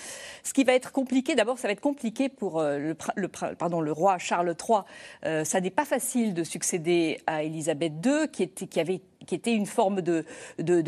Ce 0.43 0.53
qui 0.53 0.65
va 0.65 0.75
être 0.75 0.93
compliqué, 0.93 1.35
d'abord, 1.37 1.59
ça 1.59 1.69
va 1.69 1.73
être 1.73 1.81
compliqué 1.81 2.29
pour 2.29 2.61
le, 2.61 2.97
le 3.17 3.93
roi 3.93 4.19
Charles 4.19 4.55
III. 4.69 5.45
ça 5.45 5.61
n'est 5.61 5.71
pas 5.71 5.85
facile 5.85 6.35
de 6.35 6.45
succéder 6.45 7.21
à 7.27 7.43
Élisabeth 7.43 7.93
II, 8.05 8.29
qui, 8.33 8.43
était, 8.43 8.67
qui 8.67 8.81
avait 8.81 9.01
qui 9.27 9.35
était 9.35 9.53
une 9.53 9.67
forme 9.67 10.01
de, 10.01 10.25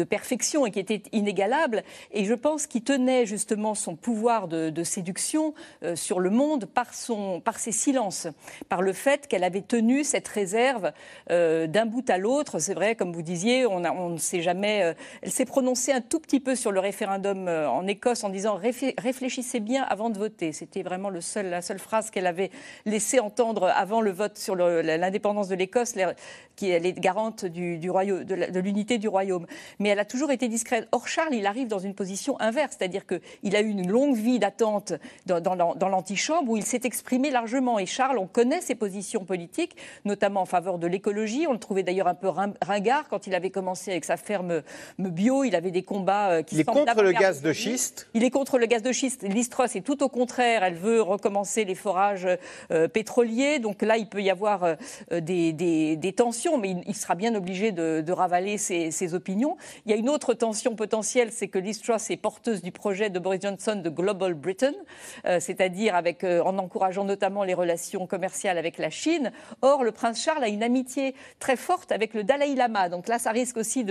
perfection 0.04 0.64
et 0.64 0.70
qui 0.70 0.78
était 0.78 1.02
inégalable. 1.12 1.82
Et 2.12 2.24
je 2.24 2.34
pense 2.34 2.66
qu'il 2.66 2.82
tenait 2.82 3.26
justement 3.26 3.74
son 3.74 3.96
pouvoir 3.96 4.48
de, 4.48 4.82
séduction 4.84 5.54
euh, 5.82 5.96
sur 5.96 6.20
le 6.20 6.30
monde 6.30 6.64
par, 6.64 6.94
son, 6.94 7.40
par 7.40 7.58
ses 7.58 7.72
silences, 7.72 8.28
par 8.68 8.80
le 8.80 8.92
fait 8.92 9.26
qu'elle 9.26 9.44
avait 9.44 9.62
tenu 9.62 10.04
cette 10.04 10.28
réserve 10.28 10.92
euh, 11.30 11.66
d'un 11.66 11.84
bout 11.84 12.08
à 12.08 12.16
l'autre. 12.16 12.58
C'est 12.58 12.74
vrai, 12.74 12.94
comme 12.94 13.12
vous 13.12 13.22
disiez, 13.22 13.66
on, 13.66 13.80
ne 13.80 14.18
sait 14.18 14.40
jamais. 14.40 14.82
Euh, 14.82 14.94
elle 15.22 15.30
s'est 15.30 15.44
prononcée 15.44 15.92
un 15.92 16.00
tout 16.00 16.20
petit 16.20 16.40
peu 16.40 16.54
sur 16.54 16.72
le 16.72 16.80
référendum 16.80 17.48
en 17.48 17.86
Écosse 17.86 18.24
en 18.24 18.28
disant 18.28 18.58
réfléchissez 18.98 19.60
bien 19.60 19.82
avant 19.82 20.10
de 20.10 20.18
voter. 20.18 20.52
C'était 20.52 20.82
vraiment 20.82 21.10
la 21.10 21.62
seule 21.62 21.78
phrase 21.78 22.10
qu'elle 22.10 22.26
avait 22.26 22.50
laissé 22.86 23.18
entendre 23.20 23.64
avant 23.74 24.00
le 24.00 24.12
vote 24.12 24.38
sur 24.38 24.54
l'indépendance 24.54 25.48
de 25.48 25.54
l'Écosse, 25.54 25.94
qui 26.56 26.70
est 26.70 27.00
garante 27.00 27.44
du, 27.44 27.78
du 27.78 27.90
royaume 27.90 28.24
de 28.34 28.60
l'unité 28.60 28.98
du 28.98 29.08
royaume. 29.08 29.46
Mais 29.78 29.90
elle 29.90 29.98
a 29.98 30.04
toujours 30.04 30.30
été 30.30 30.48
discrète. 30.48 30.88
Or, 30.92 31.08
Charles, 31.08 31.34
il 31.34 31.46
arrive 31.46 31.68
dans 31.68 31.78
une 31.78 31.94
position 31.94 32.40
inverse, 32.40 32.76
c'est-à-dire 32.78 33.04
qu'il 33.06 33.56
a 33.56 33.60
eu 33.60 33.68
une 33.68 33.90
longue 33.90 34.16
vie 34.16 34.38
d'attente 34.38 34.92
dans, 35.26 35.88
l'antichambre 35.88 36.50
où 36.50 36.56
il 36.56 36.64
s'est 36.64 36.80
exprimé 36.84 37.30
largement. 37.30 37.78
Et 37.78 37.86
Charles, 37.86 38.18
on 38.18 38.26
connaît 38.26 38.60
ses 38.60 38.74
positions 38.74 39.24
politiques, 39.24 39.76
notamment 40.04 40.42
en 40.42 40.46
faveur 40.46 40.78
de 40.78 40.86
l'écologie. 40.86 41.46
On 41.48 41.52
le 41.52 41.58
trouvait 41.58 41.82
d'ailleurs 41.82 42.08
un 42.08 42.14
peu 42.14 42.28
ringard 42.62 43.08
quand 43.08 43.26
il 43.26 43.34
avait 43.34 43.50
commencé 43.50 43.90
avec 43.90 44.04
sa 44.04 44.16
ferme 44.16 44.62
bio. 44.98 45.44
Il 45.44 45.54
avait 45.54 45.70
des 45.70 45.82
combats 45.82 46.30
euh, 46.30 46.42
qui 46.42 46.56
Il 46.56 46.60
est 46.60 46.64
contre 46.64 47.02
le 47.02 47.12
gaz 47.12 47.42
de 47.42 47.52
schiste? 47.52 48.08
Il 48.14 48.24
est 48.24 48.30
contre 48.30 48.58
le 48.58 48.66
gaz 48.66 48.82
de 48.82 48.92
schiste. 48.92 49.22
Listros 49.22 49.76
est 49.76 49.84
tout 49.84 50.02
au 50.02 50.08
contraire. 50.08 50.62
Elle 50.64 50.74
veut 50.74 51.00
recommencer 51.00 51.64
les 51.64 51.74
forages 51.74 52.28
euh, 52.70 52.88
pétroliers. 52.88 53.58
Donc 53.58 53.82
là, 53.82 53.96
il 53.96 54.08
peut 54.08 54.22
y 54.22 54.30
avoir 54.30 54.64
euh, 54.64 55.20
des, 55.20 56.14
tensions, 56.16 56.58
mais 56.58 56.76
il, 56.86 56.94
sera 56.94 57.14
bien 57.14 57.34
obligé 57.34 57.70
de, 57.70 58.02
de 58.04 58.12
ravaler 58.18 58.58
ses, 58.58 59.14
opinions. 59.14 59.56
Il 59.86 59.90
y 59.90 59.94
a 59.94 59.96
une 59.96 60.08
autre 60.08 60.34
tension 60.34 60.74
potentielle, 60.74 61.32
c'est 61.32 61.48
que 61.48 61.58
Liz 61.58 61.80
Truss 61.80 62.10
est 62.10 62.16
porteuse 62.16 62.62
du 62.62 62.72
projet 62.72 63.10
de 63.10 63.18
Boris 63.18 63.40
Johnson 63.40 63.80
de 63.82 63.88
Global 63.88 64.34
Britain, 64.34 64.74
euh, 65.24 65.40
c'est-à-dire 65.40 65.98
euh, 66.24 66.42
en 66.42 66.58
encourageant 66.58 67.04
notamment 67.04 67.44
les 67.44 67.54
relations 67.54 68.06
commerciales 68.06 68.58
avec 68.58 68.78
la 68.78 68.90
Chine. 68.90 69.32
Or, 69.62 69.84
le 69.84 69.92
prince 69.92 70.22
Charles 70.22 70.44
a 70.44 70.48
une 70.48 70.62
amitié 70.62 71.14
très 71.38 71.56
forte 71.56 71.92
avec 71.92 72.14
le 72.14 72.24
Dalai 72.24 72.54
Lama. 72.54 72.88
Donc 72.88 73.08
là, 73.08 73.18
ça 73.18 73.30
risque 73.30 73.56
aussi 73.56 73.84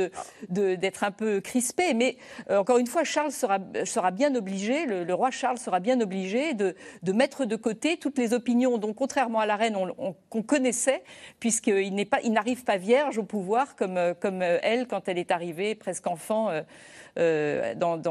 d'être 0.50 1.04
un 1.04 1.12
peu 1.12 1.42
crispé. 1.42 1.94
Mais 1.94 2.18
encore 2.50 2.78
une 2.78 2.88
fois, 2.88 3.04
Charles 3.04 3.32
sera, 3.32 4.12
bien 4.12 4.36
obligé, 4.36 4.86
le, 4.86 5.14
roi 5.14 5.32
Charles 5.32 5.58
sera 5.58 5.80
bien 5.80 6.00
obligé 6.02 6.54
de, 6.54 6.76
mettre 7.12 7.46
de 7.46 7.56
côté 7.56 7.98
toutes 7.98 8.18
les 8.18 8.34
opinions 8.34 8.78
dont, 8.78 8.94
contrairement 8.94 9.40
à 9.40 9.46
la 9.46 9.56
reine, 9.56 9.78
qu'on 10.30 10.44
connaissait, 10.44 11.04
puisqu'il 11.40 11.96
n'arrive 12.32 12.64
pas 12.64 12.78
vierge 12.78 13.18
au 13.18 13.24
pouvoir 13.24 13.76
comme, 13.76 14.00
comme 14.20 14.42
elle 14.42 14.88
quand 14.88 15.08
elle 15.08 15.18
est 15.18 15.32
arrivée 15.32 15.76
presque 15.76 16.08
enfant 16.08 16.50
euh, 16.50 16.62
euh, 17.20 17.76
dans, 17.76 18.02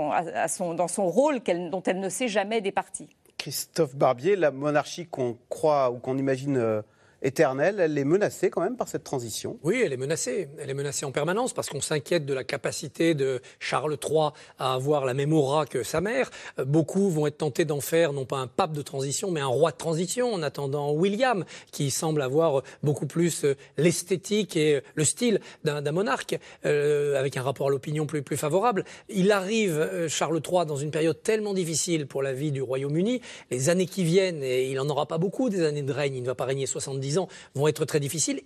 son, 0.48 0.74
dans 0.74 0.88
son 0.88 1.06
rôle 1.06 1.40
dont 1.70 1.82
elle 1.82 2.00
ne 2.00 2.08
s'est 2.08 2.28
jamais 2.28 2.60
départie. 2.60 3.08
Christophe 3.38 3.94
Barbier, 3.94 4.36
la 4.36 4.50
monarchie 4.50 5.06
qu'on 5.06 5.38
croit 5.48 5.90
ou 5.90 5.98
qu'on 5.98 6.18
imagine 6.18 6.56
euh, 6.56 6.82
éternelle, 7.22 7.80
elle 7.80 7.96
est 7.98 8.04
menacée 8.04 8.50
quand 8.50 8.60
même 8.60 8.76
par 8.76 8.88
cette 8.88 9.04
transition. 9.04 9.58
Oui, 9.62 9.82
elle 9.84 9.92
est 9.92 9.96
menacée. 9.96 10.48
Elle 10.58 10.70
est 10.70 10.74
menacée 10.74 11.06
en 11.06 11.12
permanence 11.12 11.52
parce 11.52 11.68
qu'on 11.68 11.80
s'inquiète 11.80 12.26
de 12.26 12.34
la 12.34 12.44
capacité 12.44 13.14
de 13.14 13.40
Charles 13.58 13.96
III 14.02 14.30
à 14.58 14.74
avoir 14.74 15.04
la 15.04 15.14
même 15.14 15.32
aura 15.32 15.66
que 15.66 15.82
sa 15.82 16.00
mère. 16.00 16.30
Euh, 16.58 16.64
beaucoup 16.64 17.10
vont 17.10 17.26
être 17.26 17.38
tentés 17.38 17.64
d'en 17.64 17.80
faire 17.80 18.12
non 18.12 18.24
pas 18.24 18.38
un 18.38 18.46
pape 18.46 18.72
de 18.72 18.82
transition, 18.82 19.30
mais 19.30 19.40
un 19.40 19.46
roi 19.46 19.70
de 19.70 19.76
transition 19.76 20.32
en 20.32 20.42
attendant 20.42 20.92
William, 20.92 21.44
qui 21.72 21.90
semble 21.90 22.22
avoir 22.22 22.62
beaucoup 22.82 23.06
plus 23.06 23.44
euh, 23.44 23.56
l'esthétique 23.76 24.56
et 24.56 24.82
le 24.94 25.04
style 25.04 25.40
d'un 25.64 25.92
monarque, 25.92 26.38
euh, 26.64 27.18
avec 27.18 27.36
un 27.36 27.42
rapport 27.42 27.68
à 27.68 27.70
l'opinion 27.70 28.06
plus, 28.06 28.22
plus 28.22 28.36
favorable. 28.36 28.84
Il 29.08 29.32
arrive, 29.32 30.06
Charles 30.08 30.40
III, 30.46 30.66
dans 30.66 30.76
une 30.76 30.90
période 30.90 31.22
tellement 31.22 31.54
difficile 31.54 32.06
pour 32.06 32.22
la 32.22 32.32
vie 32.32 32.52
du 32.52 32.62
Royaume-Uni. 32.62 33.20
Les 33.50 33.68
années 33.68 33.86
qui 33.86 34.04
viennent, 34.04 34.42
et 34.42 34.68
il 34.70 34.76
n'en 34.76 34.88
aura 34.88 35.06
pas 35.06 35.18
beaucoup 35.18 35.48
des 35.48 35.62
années 35.62 35.82
de 35.82 35.92
règne, 35.92 36.16
il 36.16 36.22
ne 36.22 36.26
va 36.26 36.34
pas 36.34 36.44
régner 36.44 36.66
70 36.66 37.05
ans 37.18 37.28
vont 37.54 37.68
être 37.68 37.84
très 37.84 38.00
difficiles. 38.00 38.42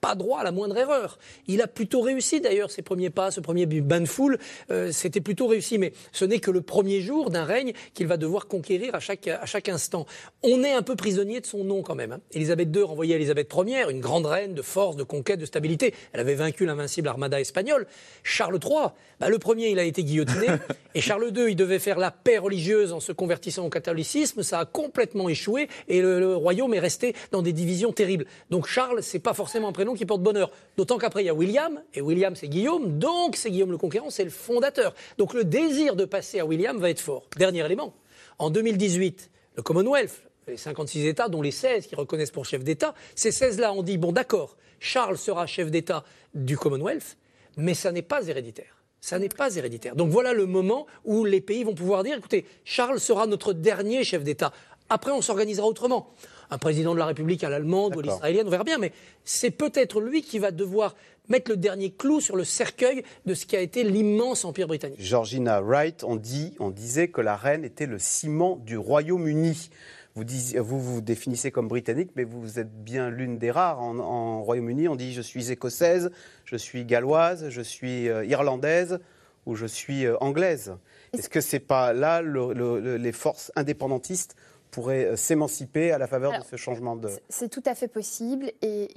Pas 0.00 0.14
droit 0.14 0.40
à 0.40 0.44
la 0.44 0.52
moindre 0.52 0.76
erreur. 0.76 1.18
Il 1.46 1.62
a 1.62 1.66
plutôt 1.66 2.00
réussi 2.00 2.40
d'ailleurs 2.40 2.70
ses 2.70 2.82
premiers 2.82 3.10
pas, 3.10 3.30
ce 3.30 3.40
premier 3.40 3.66
bain 3.66 4.00
de 4.00 4.06
foule, 4.06 4.38
euh, 4.70 4.90
c'était 4.92 5.20
plutôt 5.20 5.46
réussi. 5.46 5.78
Mais 5.78 5.92
ce 6.12 6.24
n'est 6.24 6.38
que 6.38 6.50
le 6.50 6.62
premier 6.62 7.00
jour 7.00 7.30
d'un 7.30 7.44
règne 7.44 7.72
qu'il 7.94 8.06
va 8.06 8.16
devoir 8.16 8.46
conquérir 8.46 8.94
à 8.94 9.00
chaque, 9.00 9.28
à 9.28 9.46
chaque 9.46 9.68
instant. 9.68 10.06
On 10.42 10.62
est 10.62 10.72
un 10.72 10.82
peu 10.82 10.96
prisonnier 10.96 11.40
de 11.40 11.46
son 11.46 11.64
nom 11.64 11.82
quand 11.82 11.94
même. 11.94 12.12
Hein. 12.12 12.20
Élisabeth 12.32 12.74
II 12.74 12.82
renvoyait 12.82 13.16
Élisabeth 13.16 13.52
Ier, 13.66 13.90
une 13.90 14.00
grande 14.00 14.26
reine 14.26 14.54
de 14.54 14.62
force, 14.62 14.96
de 14.96 15.02
conquête, 15.02 15.38
de 15.40 15.46
stabilité. 15.46 15.94
Elle 16.12 16.20
avait 16.20 16.34
vaincu 16.34 16.64
l'invincible 16.64 17.08
armada 17.08 17.40
espagnole. 17.40 17.86
Charles 18.22 18.58
III, 18.62 18.88
bah, 19.18 19.28
le 19.28 19.38
premier, 19.38 19.68
il 19.68 19.78
a 19.78 19.84
été 19.84 20.02
guillotiné. 20.02 20.46
et 20.94 21.00
Charles 21.00 21.30
II, 21.36 21.50
il 21.50 21.56
devait 21.56 21.78
faire 21.78 21.98
la 21.98 22.10
paix 22.10 22.38
religieuse 22.38 22.92
en 22.92 23.00
se 23.00 23.12
convertissant 23.12 23.66
au 23.66 23.70
catholicisme. 23.70 24.42
Ça 24.42 24.60
a 24.60 24.64
complètement 24.64 25.28
échoué 25.28 25.68
et 25.88 26.00
le, 26.00 26.20
le 26.20 26.36
royaume 26.36 26.74
est 26.74 26.78
resté 26.78 27.14
dans 27.32 27.42
des 27.42 27.52
divisions 27.52 27.92
terribles. 27.92 28.26
Donc 28.50 28.66
Charles, 28.66 29.02
c'est 29.02 29.18
pas 29.18 29.34
forcément 29.34 29.68
un 29.68 29.72
prénom 29.72 29.89
qui 29.94 30.06
porte 30.06 30.22
bonheur. 30.22 30.50
D'autant 30.76 30.98
qu'après, 30.98 31.22
il 31.22 31.26
y 31.26 31.30
a 31.30 31.34
William, 31.34 31.82
et 31.94 32.00
William, 32.00 32.34
c'est 32.36 32.48
Guillaume, 32.48 32.98
donc 32.98 33.36
c'est 33.36 33.50
Guillaume 33.50 33.70
le 33.70 33.78
Conquérant, 33.78 34.10
c'est 34.10 34.24
le 34.24 34.30
fondateur. 34.30 34.94
Donc 35.18 35.34
le 35.34 35.44
désir 35.44 35.96
de 35.96 36.04
passer 36.04 36.40
à 36.40 36.46
William 36.46 36.78
va 36.78 36.90
être 36.90 37.00
fort. 37.00 37.24
Dernier 37.36 37.64
élément, 37.64 37.94
en 38.38 38.50
2018, 38.50 39.30
le 39.56 39.62
Commonwealth, 39.62 40.22
les 40.48 40.56
56 40.56 41.06
États, 41.06 41.28
dont 41.28 41.42
les 41.42 41.50
16 41.50 41.86
qui 41.86 41.94
reconnaissent 41.94 42.30
pour 42.30 42.44
chef 42.44 42.64
d'État, 42.64 42.94
ces 43.14 43.30
16-là 43.30 43.72
ont 43.72 43.82
dit, 43.82 43.98
bon 43.98 44.12
d'accord, 44.12 44.56
Charles 44.80 45.18
sera 45.18 45.46
chef 45.46 45.70
d'État 45.70 46.04
du 46.34 46.56
Commonwealth, 46.56 47.16
mais 47.56 47.74
ça 47.74 47.92
n'est 47.92 48.02
pas 48.02 48.26
héréditaire. 48.26 48.76
Ça 49.00 49.18
n'est 49.18 49.28
pas 49.28 49.56
héréditaire. 49.56 49.96
Donc 49.96 50.10
voilà 50.10 50.32
le 50.32 50.46
moment 50.46 50.86
où 51.04 51.24
les 51.24 51.40
pays 51.40 51.64
vont 51.64 51.74
pouvoir 51.74 52.02
dire, 52.02 52.18
écoutez, 52.18 52.46
Charles 52.64 53.00
sera 53.00 53.26
notre 53.26 53.52
dernier 53.52 54.04
chef 54.04 54.24
d'État. 54.24 54.52
Après, 54.90 55.12
on 55.12 55.22
s'organisera 55.22 55.66
autrement 55.66 56.12
un 56.50 56.58
président 56.58 56.94
de 56.94 56.98
la 56.98 57.06
République 57.06 57.44
à 57.44 57.50
l'allemande 57.50 57.96
ou 57.96 58.00
à 58.00 58.02
l'israélienne, 58.02 58.46
on 58.46 58.50
verra 58.50 58.64
bien, 58.64 58.78
mais 58.78 58.92
c'est 59.24 59.50
peut-être 59.50 60.00
lui 60.00 60.22
qui 60.22 60.38
va 60.38 60.50
devoir 60.50 60.94
mettre 61.28 61.50
le 61.50 61.56
dernier 61.56 61.90
clou 61.90 62.20
sur 62.20 62.36
le 62.36 62.44
cercueil 62.44 63.04
de 63.24 63.34
ce 63.34 63.46
qui 63.46 63.56
a 63.56 63.60
été 63.60 63.84
l'immense 63.84 64.44
empire 64.44 64.66
britannique. 64.66 65.00
Georgina 65.00 65.60
Wright, 65.60 66.04
on, 66.04 66.16
dit, 66.16 66.54
on 66.58 66.70
disait 66.70 67.08
que 67.08 67.20
la 67.20 67.36
reine 67.36 67.64
était 67.64 67.86
le 67.86 67.98
ciment 67.98 68.56
du 68.56 68.76
Royaume-Uni. 68.76 69.70
Vous, 70.16 70.24
vous, 70.58 70.80
vous 70.80 71.00
définissez 71.00 71.52
comme 71.52 71.68
britannique, 71.68 72.10
mais 72.16 72.24
vous 72.24 72.58
êtes 72.58 72.82
bien 72.82 73.10
l'une 73.10 73.38
des 73.38 73.52
rares 73.52 73.80
en, 73.80 74.42
Royaume-Uni. 74.42 74.88
On 74.88 74.96
dit 74.96 75.12
je 75.12 75.22
suis 75.22 75.52
écossaise, 75.52 76.10
je 76.44 76.56
suis 76.56 76.84
galloise, 76.84 77.48
je 77.48 77.62
suis 77.62 78.08
euh, 78.08 78.24
irlandaise 78.24 78.98
ou 79.46 79.54
je 79.54 79.66
suis 79.66 80.06
euh, 80.06 80.16
anglaise. 80.20 80.74
Est-ce 81.16 81.28
que 81.28 81.40
c'est 81.40 81.60
pas 81.60 81.92
là 81.92 82.22
les 82.22 83.12
forces 83.12 83.52
indépendantistes 83.54 84.36
pourrait 84.70 85.04
euh, 85.04 85.16
s'émanciper 85.16 85.92
à 85.92 85.98
la 85.98 86.06
faveur 86.06 86.32
de 86.38 86.44
ce 86.44 86.56
changement 86.56 86.96
de... 86.96 87.08
C'est 87.28 87.48
tout 87.48 87.62
à 87.66 87.74
fait 87.74 87.88
possible 87.88 88.52
et, 88.62 88.88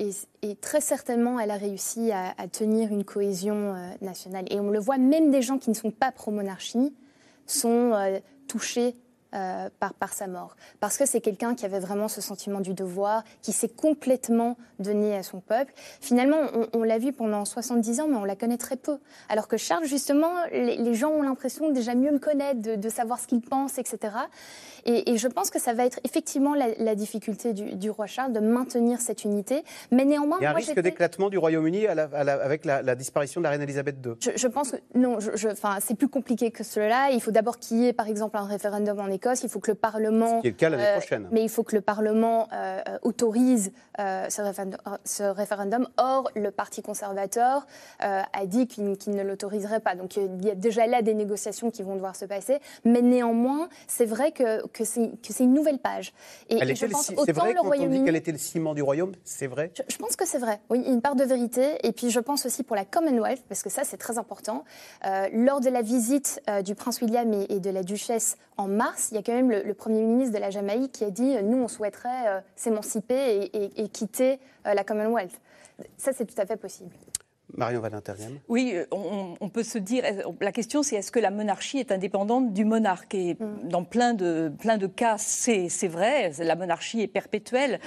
très 0.61 0.81
certainement 0.81 1.39
elle 1.39 1.51
a 1.51 1.57
réussi 1.57 2.11
à, 2.11 2.33
tenir 2.47 2.91
une 2.91 3.03
cohésion 3.03 3.73
euh, 3.73 3.89
nationale. 4.01 4.45
Et 4.49 4.59
on 4.59 4.69
le 4.69 4.79
voit, 4.79 4.97
même 4.97 5.31
des 5.31 5.41
gens 5.41 5.57
qui 5.57 5.69
ne 5.69 5.75
sont 5.75 5.91
pas 5.91 6.11
pro-monarchie 6.11 6.93
sont 7.45 7.93
euh, 7.93 8.19
touchés 8.47 8.95
euh, 9.33 9.69
par, 9.79 9.95
par 9.95 10.13
sa 10.13 10.27
mort. 10.27 10.55
Parce 10.79 10.97
que 10.97 11.07
c'est 11.07 11.19
quelqu'un 11.19 11.55
qui 11.55 11.65
avait 11.65 11.79
vraiment 11.79 12.07
ce 12.07 12.21
sentiment 12.21 12.59
du 12.59 12.75
devoir, 12.75 13.23
qui 13.41 13.51
s'est 13.51 13.67
complètement 13.67 14.57
donné 14.77 15.15
à 15.15 15.23
son 15.23 15.39
peuple. 15.39 15.73
Finalement, 16.01 16.37
on, 16.73 16.83
l'a 16.83 16.99
vu 16.99 17.13
pendant 17.13 17.43
70 17.43 18.01
ans, 18.01 18.07
mais 18.07 18.17
on 18.17 18.25
la 18.25 18.35
connaît 18.35 18.57
très 18.57 18.75
peu. 18.75 18.99
Alors 19.29 19.47
que 19.47 19.57
Charles, 19.57 19.85
justement, 19.85 20.31
les, 20.51 20.93
gens 20.93 21.09
ont 21.09 21.23
l'impression 21.23 21.69
de 21.69 21.73
déjà 21.73 21.95
mieux 21.95 22.11
le 22.11 22.19
connaître, 22.19 22.61
de, 22.61 22.89
savoir 22.89 23.19
ce 23.19 23.25
qu'il 23.25 23.41
pense, 23.41 23.79
etc. 23.79 24.13
Et, 24.85 25.17
je 25.17 25.27
pense 25.27 25.49
que 25.49 25.59
ça 25.59 25.73
va 25.73 25.85
être 25.85 25.99
effectivement 26.03 26.53
la, 26.53 26.93
difficulté 26.93 27.53
du, 27.53 27.89
roi 27.89 28.05
Charles 28.05 28.33
de 28.33 28.39
maintenir 28.39 29.01
cette 29.01 29.23
unité. 29.23 29.63
Mais 29.89 30.05
néanmoins, 30.05 30.37
il 30.41 30.43
y 30.43 30.45
a 30.45 30.51
un 30.51 30.53
risque 30.53 30.79
d'éclatement 30.79 31.29
du 31.29 31.39
Royaume-Uni 31.39 31.87
avec 31.87 32.65
la, 32.65 32.95
disparition 32.95 33.41
de 33.41 33.45
la 33.45 33.49
reine 33.49 33.63
Elisabeth 33.63 33.95
II. 34.05 34.13
Je, 34.19 34.47
pense 34.47 34.71
que 34.71 34.77
non, 34.93 35.17
c'est 35.79 35.95
plus 35.95 36.09
compliqué 36.09 36.51
que 36.51 36.63
cela. 36.63 37.09
Il 37.11 37.19
faut 37.19 37.31
d'abord 37.31 37.57
qu'il 37.57 37.77
y 37.77 37.87
ait, 37.87 37.93
par 37.93 38.07
exemple, 38.07 38.37
un 38.37 38.45
référendum 38.45 38.99
en 38.99 39.07
Écosse 39.07 39.22
il 39.43 39.49
faut 39.49 39.59
que 39.59 39.71
le 39.71 39.75
Parlement. 39.75 40.41
Ce 40.41 40.47
le 40.47 40.53
cas 40.53 40.69
l'année 40.69 40.85
euh, 40.85 40.97
prochaine. 40.97 41.27
Mais 41.31 41.43
il 41.43 41.49
faut 41.49 41.63
que 41.63 41.75
le 41.75 41.81
Parlement 41.81 42.47
euh, 42.53 42.81
autorise 43.01 43.71
euh, 43.99 44.27
ce, 44.29 45.23
référendum, 45.23 45.87
Or, 45.97 46.29
le 46.35 46.51
Parti 46.51 46.81
conservateur 46.81 47.65
a 47.99 48.45
dit 48.45 48.67
qu'il 48.67 48.85
ne 48.85 49.23
l'autoriserait 49.23 49.79
pas. 49.79 49.95
Donc 49.95 50.17
il 50.17 50.43
y 50.43 50.49
a 50.49 50.55
déjà 50.55 50.87
là 50.87 51.01
des 51.01 51.13
négociations 51.13 51.71
qui 51.71 51.83
vont 51.83 51.95
devoir 51.95 52.15
se 52.15 52.25
passer. 52.25 52.59
Mais 52.85 53.01
néanmoins, 53.01 53.69
c'est 53.87 54.05
vrai 54.05 54.31
que, 54.31 54.65
que 54.67 54.83
c'est 54.83 55.43
une 55.43 55.53
nouvelle 55.53 55.79
page. 55.79 56.13
Et, 56.49 56.57
je 56.75 56.85
pense 56.87 57.11
c'est 57.25 57.31
vrai 57.31 57.53
le 57.53 57.87
dit 57.87 58.03
qu'elle 58.03 58.15
était 58.15 58.31
le 58.31 58.37
ciment 58.37 58.73
du 58.73 58.81
royaume, 58.81 59.13
c'est 59.23 59.47
vrai? 59.47 59.71
Je, 59.89 59.97
pense 59.97 60.15
que 60.15 60.25
c'est 60.25 60.37
vrai. 60.37 60.59
Oui, 60.69 60.83
une 60.87 61.01
part 61.01 61.15
de 61.15 61.23
vérité. 61.23 61.77
Et 61.83 61.91
puis 61.91 62.09
je 62.09 62.19
pense 62.19 62.45
aussi 62.45 62.63
pour 62.63 62.75
la 62.75 62.85
Commonwealth, 62.85 63.43
parce 63.47 63.61
que 63.61 63.69
ça 63.69 63.83
c'est 63.83 63.97
très 63.97 64.17
important. 64.17 64.63
lors 65.31 65.61
de 65.61 65.69
la 65.69 65.81
visite 65.81 66.41
du 66.63 66.75
prince 66.75 67.01
William 67.01 67.31
et 67.33 67.59
de 67.59 67.69
la 67.69 67.83
duchesse 67.83 68.37
en 68.57 68.67
mars, 68.67 69.11
il 69.13 69.17
y 69.17 69.19
a 69.19 69.21
quand 69.21 69.33
même 69.33 69.51
le, 69.51 69.73
Premier 69.75 70.01
ministre 70.01 70.33
de 70.33 70.39
la 70.39 70.49
Jamaïque 70.49 70.91
qui 70.91 71.03
a 71.03 71.11
dit 71.11 71.35
nous, 71.43 71.57
on 71.57 71.67
souhaiterait 71.67 72.27
euh, 72.27 72.39
s'émanciper 72.55 73.51
et, 73.53 73.89
quitter 73.89 74.39
euh, 74.65 74.73
la 74.73 74.83
Commonwealth. 74.83 75.39
Ça, 75.97 76.13
c'est 76.13 76.25
tout 76.25 76.39
à 76.39 76.45
fait 76.45 76.57
possible. 76.57 76.89
Marion. 77.57 77.81
Oui, 78.47 78.73
euh, 78.73 78.85
on, 78.91 79.49
peut 79.49 79.63
se 79.63 79.77
dire. 79.77 80.03
La 80.41 80.51
question, 80.51 80.83
c'est 80.83 80.95
est-ce 80.95 81.11
que 81.11 81.19
la 81.19 81.31
monarchie 81.31 81.79
est 81.79 81.91
indépendante 81.91 82.53
du 82.53 82.65
monarque? 82.65 83.13
Et 83.13 83.35
mm. 83.35 83.69
dans 83.69 83.83
plein 83.83 84.13
de, 84.13 84.51
plein 84.59 84.77
de 84.77 84.87
cas, 84.87 85.17
c'est 85.17 85.87
vrai. 85.87 86.31
La 86.39 86.55
monarchie 86.55 87.01
est 87.01 87.07
perpétuelle. 87.07 87.79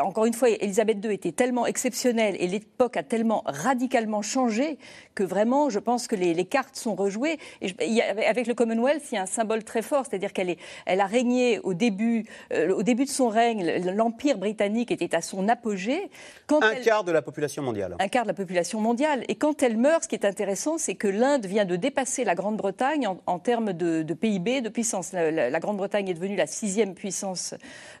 encore 0.00 0.24
une 0.24 0.34
fois, 0.34 0.48
Elisabeth 0.48 1.04
II 1.04 1.12
était 1.12 1.32
tellement 1.32 1.66
exceptionnelle 1.66 2.36
et 2.38 2.46
l'époque 2.46 2.96
a 2.96 3.02
tellement 3.02 3.42
radicalement 3.46 4.22
changé 4.22 4.78
que 5.14 5.22
vraiment, 5.22 5.70
je 5.70 5.78
pense 5.78 6.06
que 6.06 6.16
les, 6.16 6.44
cartes 6.44 6.76
sont 6.76 6.94
rejouées. 6.94 7.38
Et 7.60 8.02
avec 8.02 8.46
le 8.46 8.54
Commonwealth, 8.54 9.02
il 9.10 9.16
y 9.16 9.18
a 9.18 9.22
un 9.22 9.26
symbole 9.26 9.64
très 9.64 9.82
fort, 9.82 10.04
c'est-à-dire 10.08 10.32
qu'elle 10.32 10.56
elle 10.84 11.00
a 11.00 11.06
régné 11.06 11.58
au 11.60 11.74
début, 11.74 12.24
euh, 12.52 12.74
au 12.74 12.82
début 12.82 13.04
de 13.04 13.10
son 13.10 13.28
règne. 13.28 13.64
L'empire 13.92 14.38
britannique 14.38 14.90
était 14.90 15.14
à 15.14 15.20
son 15.20 15.48
apogée. 15.48 16.10
un 16.50 16.74
quart 16.76 17.04
de 17.04 17.12
la 17.12 17.22
population 17.22 17.62
mondiale. 17.62 17.96
Un 17.98 18.08
quart 18.08 18.24
de 18.24 18.28
la 18.28 18.34
population 18.34 18.80
mondiale. 18.80 18.85
Et 19.28 19.34
quand 19.34 19.62
elle 19.62 19.76
meurt, 19.76 20.04
ce 20.04 20.08
qui 20.08 20.14
est 20.14 20.24
intéressant, 20.24 20.78
c'est 20.78 20.94
que 20.94 21.08
l'Inde 21.08 21.46
vient 21.46 21.64
de 21.64 21.76
dépasser 21.76 22.24
la 22.24 22.34
Grande-Bretagne 22.34 23.08
en, 23.26 23.38
termes 23.38 23.72
de, 23.72 24.02
PIB, 24.14 24.60
de 24.60 24.68
puissance. 24.68 25.12
La, 25.12 25.58
Grande-Bretagne 25.60 26.08
est 26.08 26.14
devenue 26.14 26.36
la 26.36 26.46
sixième 26.46 26.94
puissance 26.94 27.54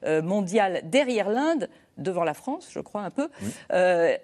euh, 0.04 0.22
mondiale 0.22 0.82
derrière 0.84 1.28
l'Inde 1.28 1.68
devant 1.98 2.24
la 2.24 2.34
France, 2.34 2.68
je 2.72 2.80
crois 2.80 3.02
un 3.02 3.10
peu. 3.10 3.28
Euh, 3.72 4.16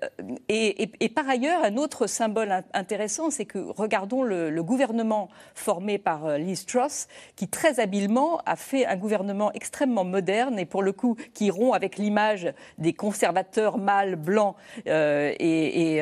et, 0.49 1.09
par 1.09 1.29
ailleurs, 1.29 1.65
un 1.65 1.77
autre 1.77 2.07
symbole 2.07 2.63
intéressant, 2.73 3.31
c'est 3.31 3.45
que 3.45 3.59
regardons 3.59 4.23
le, 4.23 4.63
gouvernement 4.63 5.29
formé 5.55 5.99
par 5.99 6.27
euh, 6.27 6.39
Liz 6.39 6.67
Truss, 6.67 7.09
qui 7.35 7.49
très 7.49 7.81
habilement 7.81 8.41
a 8.47 8.55
fait 8.55 8.87
un 8.87 8.95
gouvernement 8.95 9.51
extrêmement 9.53 10.05
moderne 10.05 10.57
et 10.59 10.67
pour 10.67 10.83
le 10.83 10.93
coup 10.93 11.17
qui 11.35 11.51
rompt 11.51 11.75
avec 11.75 11.97
l'image 11.97 12.53
des 12.79 12.93
conservateurs 12.93 13.77
mâles 13.77 14.15
blancs 14.15 14.55
euh, 14.87 15.33
et, 15.41 15.97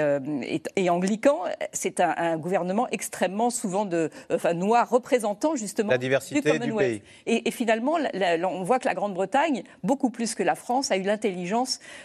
et, 0.76 0.90
anglicans. 0.90 1.40
C'est 1.72 2.00
un, 2.00 2.36
gouvernement 2.36 2.86
extrêmement 2.90 3.48
souvent 3.48 3.86
de, 3.86 4.10
enfin, 4.30 4.52
noir, 4.52 4.90
représentant 4.90 5.56
justement 5.56 5.90
la 5.90 5.98
diversité 5.98 6.58
du, 6.58 6.74
pays. 6.74 7.02
Et, 7.26 7.50
finalement, 7.50 7.96
on 8.44 8.62
voit 8.62 8.78
que 8.78 8.86
la 8.86 8.94
Grande-Bretagne, 8.94 9.62
beaucoup 9.82 10.10
plus 10.10 10.34
que 10.34 10.42
la 10.42 10.54
France, 10.54 10.90
a 10.90 10.96
eu 10.96 11.02
l'intelligence 11.02 11.59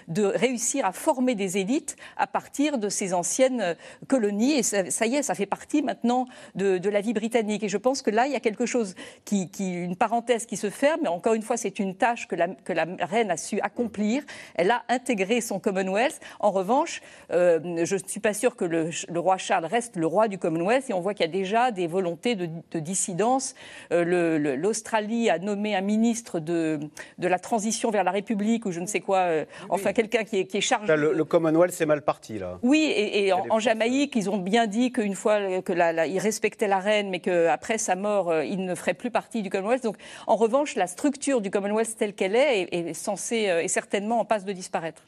de 0.07 0.23
réussir 0.23 0.85
à 0.85 0.91
former 0.91 1.35
des 1.35 1.57
élites 1.57 1.95
à 2.17 2.27
partir 2.27 2.77
de 2.77 2.89
ces 2.89 3.13
anciennes 3.13 3.61
euh, 3.61 3.73
colonies. 4.07 4.53
Et 4.53 4.63
ça, 4.63 5.05
y 5.05 5.15
est, 5.15 5.23
ça 5.23 5.35
fait 5.35 5.45
partie 5.45 5.81
maintenant 5.81 6.27
de, 6.55 6.89
la 6.89 7.01
vie 7.01 7.13
britannique. 7.13 7.63
Et 7.63 7.69
je 7.69 7.77
pense 7.77 8.01
que 8.01 8.09
là, 8.09 8.27
il 8.27 8.33
y 8.33 8.35
a 8.35 8.39
quelque 8.39 8.65
chose, 8.65 8.95
qui, 9.23 9.49
une 9.59 9.95
parenthèse 9.95 10.45
qui 10.45 10.57
se 10.57 10.69
ferme. 10.69 11.01
Mais 11.03 11.09
encore 11.09 11.33
une 11.33 11.41
fois, 11.41 11.57
c'est 11.57 11.79
une 11.79 11.95
tâche 11.95 12.27
que 12.27 12.35
la, 12.35 12.47
que 12.47 12.73
la, 12.73 12.85
reine 13.01 13.31
a 13.31 13.37
su 13.37 13.59
accomplir. 13.61 14.23
Elle 14.55 14.71
a 14.71 14.83
intégré 14.89 15.41
son 15.41 15.59
Commonwealth. 15.59 16.19
En 16.39 16.51
revanche, 16.51 17.01
euh, 17.31 17.85
je 17.85 17.95
ne 17.95 18.07
suis 18.07 18.19
pas 18.19 18.33
sûre 18.33 18.55
que 18.55 18.65
le, 18.65 18.89
roi 19.19 19.37
Charles 19.37 19.65
reste 19.65 19.95
le 19.95 20.07
roi 20.07 20.27
du 20.27 20.37
Commonwealth. 20.37 20.89
Et 20.89 20.93
on 20.93 21.01
voit 21.01 21.13
qu'il 21.13 21.25
y 21.25 21.29
a 21.29 21.31
déjà 21.31 21.71
des 21.71 21.87
volontés 21.87 22.35
de, 22.35 22.79
dissidence. 22.79 23.55
Euh, 23.91 24.55
L'Australie 24.55 25.29
a 25.29 25.39
nommé 25.39 25.75
un 25.75 25.81
ministre 25.81 26.39
de, 26.39 26.79
de 27.17 27.27
la 27.27 27.39
transition 27.39 27.89
vers 27.89 28.03
la 28.03 28.11
République 28.11 28.65
ou 28.65 28.71
je 28.71 28.79
ne 28.79 28.85
sais 28.85 28.99
quoi, 28.99 29.44
enfin 29.69 29.93
quelqu'un 29.93 30.23
qui 30.23 30.39
est, 30.39 30.45
qui 30.45 30.57
est 30.57 30.61
chargé. 30.61 30.95
le, 30.95 31.23
Commonwealth, 31.23 31.73
c'est 31.73 31.85
mal 31.85 32.01
parti, 32.01 32.39
là. 32.39 32.59
Oui, 32.61 32.91
et, 32.95 33.33
en, 33.33 33.59
Jamaïque, 33.59 34.15
ils 34.15 34.29
ont 34.29 34.37
bien 34.37 34.67
dit 34.67 34.91
qu'une 34.91 35.15
fois 35.15 35.61
que 35.61 35.73
la, 35.73 36.07
ils 36.07 36.19
respectaient 36.19 36.67
la 36.67 36.79
reine, 36.79 37.09
mais 37.09 37.19
qu'après 37.19 37.77
sa 37.77 37.95
mort, 37.95 38.29
euh, 38.29 38.43
il 38.43 38.65
ne 38.65 38.75
ferait 38.75 38.93
plus 38.93 39.11
partie 39.11 39.41
du 39.41 39.49
Commonwealth. 39.49 39.83
Donc, 39.83 39.97
en 40.27 40.35
revanche, 40.35 40.75
la 40.75 40.87
structure 40.87 41.41
du 41.41 41.49
Commonwealth 41.49 41.95
telle 41.97 42.13
qu'elle 42.13 42.35
est 42.35 42.67
est, 42.71 42.93
censée, 42.93 43.49
euh, 43.49 43.63
est 43.63 43.67
certainement 43.67 44.19
en 44.19 44.25
passe 44.25 44.45
de 44.45 44.53
disparaître. 44.53 45.03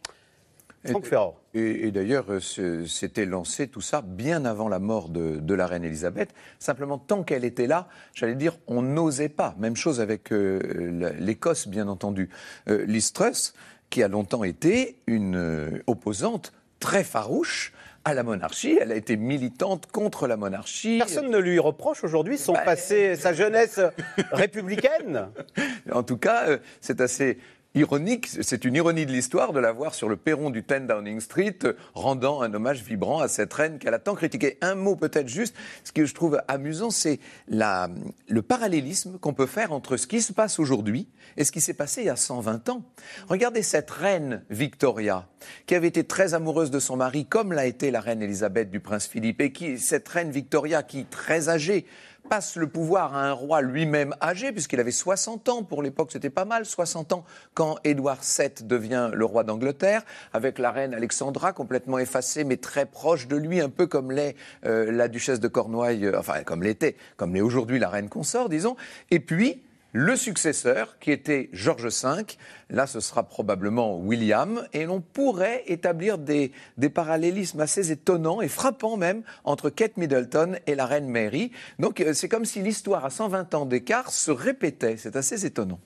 Et, 1.54 1.92
d'ailleurs, 1.92 2.26
euh, 2.30 2.86
c'était 2.86 3.26
lancé 3.26 3.68
tout 3.68 3.82
ça 3.82 4.02
bien 4.02 4.46
avant 4.46 4.70
la 4.70 4.80
mort 4.80 5.10
de, 5.10 5.54
la 5.54 5.68
reine 5.68 5.84
Elisabeth. 5.84 6.34
Simplement, 6.60 6.98
tant 6.98 7.24
qu'elle 7.24 7.46
était 7.46 7.68
là, 7.68 7.88
j'allais 8.14 8.36
dire, 8.36 8.58
on 8.68 8.82
n'osait 8.82 9.30
pas. 9.30 9.56
Même 9.58 9.76
chose 9.76 10.00
avec 10.00 10.32
euh, 10.32 11.14
l'Écosse, 11.20 11.68
bien 11.68 11.88
entendu. 11.88 12.30
Euh, 12.70 12.86
Liz 12.86 13.12
Truss, 13.12 13.54
qui 13.90 14.04
a 14.04 14.08
longtemps 14.08 14.44
été 14.44 14.98
une 15.08 15.82
opposante 15.88 16.54
très 16.80 17.04
farouche 17.04 17.74
à 18.06 18.14
la 18.14 18.24
monarchie. 18.24 18.78
Elle 18.80 18.92
a 18.92 18.96
été 18.96 19.18
militante 19.18 19.88
contre 19.92 20.28
la 20.28 20.38
monarchie. 20.38 20.98
Personne 20.98 21.30
ne 21.30 21.38
lui 21.38 21.60
reproche 21.60 22.04
aujourd'hui 22.04 22.38
son 22.38 22.54
bah, 22.54 22.62
passé, 22.62 23.16
sa 23.16 23.34
jeunesse 23.34 23.82
républicaine? 24.32 25.28
En 25.92 26.04
tout 26.04 26.18
cas, 26.18 26.58
c'est 26.80 27.02
assez 27.02 27.38
ironique, 27.78 28.28
c'est 28.28 28.66
une 28.66 28.76
ironie 28.76 29.06
de 29.06 29.12
l'histoire 29.12 29.54
de 29.54 29.60
la 29.60 29.72
voir 29.72 29.94
sur 29.94 30.10
le 30.10 30.18
perron 30.18 30.50
du 30.50 30.64
10 30.64 30.88
Downing 30.88 31.22
Street, 31.22 31.60
rendant 31.94 32.42
un 32.42 32.54
hommage 32.54 32.84
vibrant 32.84 33.20
à 33.20 33.28
cette 33.28 33.54
reine 33.54 33.80
qu'elle 33.80 33.94
a 33.94 34.00
tant 34.00 34.16
critiquée. 34.16 34.58
Un 34.62 34.76
mot 34.76 34.96
peut-être 34.96 35.30
juste, 35.30 35.56
ce 35.84 35.92
que 35.92 36.06
je 36.06 36.14
trouve 36.14 36.42
amusant, 36.48 36.90
c'est 36.90 37.20
le 37.48 38.42
parallélisme 38.42 39.20
qu'on 39.20 39.34
peut 39.34 39.46
faire 39.46 39.72
entre 39.72 39.98
ce 39.98 40.08
qui 40.08 40.22
se 40.22 40.34
passe 40.34 40.60
aujourd'hui 40.60 41.08
et 41.38 41.44
ce 41.44 41.52
qui 41.52 41.62
s'est 41.62 41.74
passé 41.74 42.02
il 42.02 42.08
y 42.08 42.10
a 42.10 42.16
120 42.16 42.70
ans. 42.70 42.84
Regardez 43.30 43.62
cette 43.62 43.92
reine 43.92 44.44
Victoria, 44.50 45.28
qui 45.68 45.76
avait 45.76 45.88
été 45.88 46.04
très 46.04 46.34
amoureuse 46.34 46.72
de 46.72 46.80
son 46.80 46.98
mari, 46.98 47.26
comme 47.26 47.54
l'a 47.54 47.68
été 47.68 47.92
la 47.92 48.02
reine 48.02 48.22
Elisabeth 48.22 48.72
du 48.72 48.80
prince 48.80 49.08
Philippe, 49.08 49.40
et 49.42 49.52
qui, 49.52 49.78
cette 49.78 50.08
reine 50.08 50.32
Victoria, 50.32 50.84
qui, 50.84 51.06
très 51.06 51.50
âgée, 51.50 51.86
passe 52.28 52.56
le 52.56 52.68
pouvoir 52.68 53.16
à 53.16 53.28
un 53.28 53.32
roi 53.32 53.62
lui-même 53.62 54.16
âgé, 54.22 54.52
puisqu'il 54.52 54.80
avait 54.80 54.92
60 54.92 55.50
ans, 55.50 55.64
pour 55.64 55.82
l'époque 55.82 56.12
c'était 56.12 56.30
pas 56.30 56.46
mal, 56.46 56.66
60 56.66 57.14
ans, 57.14 57.26
quand 57.54 57.78
Édouard 57.84 58.20
VII 58.22 58.66
devient 58.66 59.10
le 59.14 59.26
roi 59.26 59.44
d'Angleterre, 59.44 60.04
avec 60.34 60.60
la 60.60 60.72
reine 60.72 60.94
Alexandra 60.94 61.54
complètement 61.54 62.00
effacée, 62.00 62.44
mais 62.44 62.58
très 62.58 62.86
proche 62.86 63.28
de 63.28 63.36
lui, 63.36 63.62
un 63.62 63.70
peu 63.70 63.88
comme 63.88 64.12
l'est 64.12 64.36
euh, 64.66 64.92
la 64.92 65.08
duchesse 65.08 65.40
de 65.40 65.48
Cornouailles, 65.48 66.06
euh, 66.06 66.20
enfin 66.20 66.44
comme 66.44 66.64
l'était, 66.64 66.96
comme 67.16 67.34
l'est 67.34 67.42
aujourd'hui 67.42 67.80
la 67.80 67.90
reine 67.90 68.10
consort, 68.10 68.50
disons. 68.50 68.76
Et 69.12 69.20
puis, 69.20 69.62
le 69.94 70.16
successeur, 70.16 71.00
qui 71.00 71.12
était 71.12 71.50
George 71.54 71.86
V. 71.86 72.24
Là, 72.70 72.88
ce 72.88 73.00
sera 73.00 73.24
probablement 73.24 73.98
William. 73.98 74.68
Et 74.74 74.86
l'on 74.86 75.02
pourrait 75.02 75.64
établir 75.68 76.18
des, 76.18 76.52
parallélismes 76.94 77.62
assez 77.62 77.92
étonnants 77.92 78.42
et 78.42 78.48
frappants 78.48 78.98
même 78.98 79.24
entre 79.44 79.70
Kate 79.70 79.98
Middleton 79.98 80.58
et 80.68 80.76
la 80.76 80.86
reine 80.86 81.10
Mary. 81.10 81.52
Donc, 81.80 82.02
euh, 82.02 82.14
c'est 82.14 82.28
comme 82.28 82.46
si 82.46 82.62
l'histoire 82.62 83.06
à 83.06 83.10
120 83.10 83.54
ans 83.56 83.66
d'écart 83.66 84.12
se 84.12 84.32
répétait. 84.32 84.98
C'est 84.98 85.16
assez 85.16 85.46
étonnant. 85.46 85.80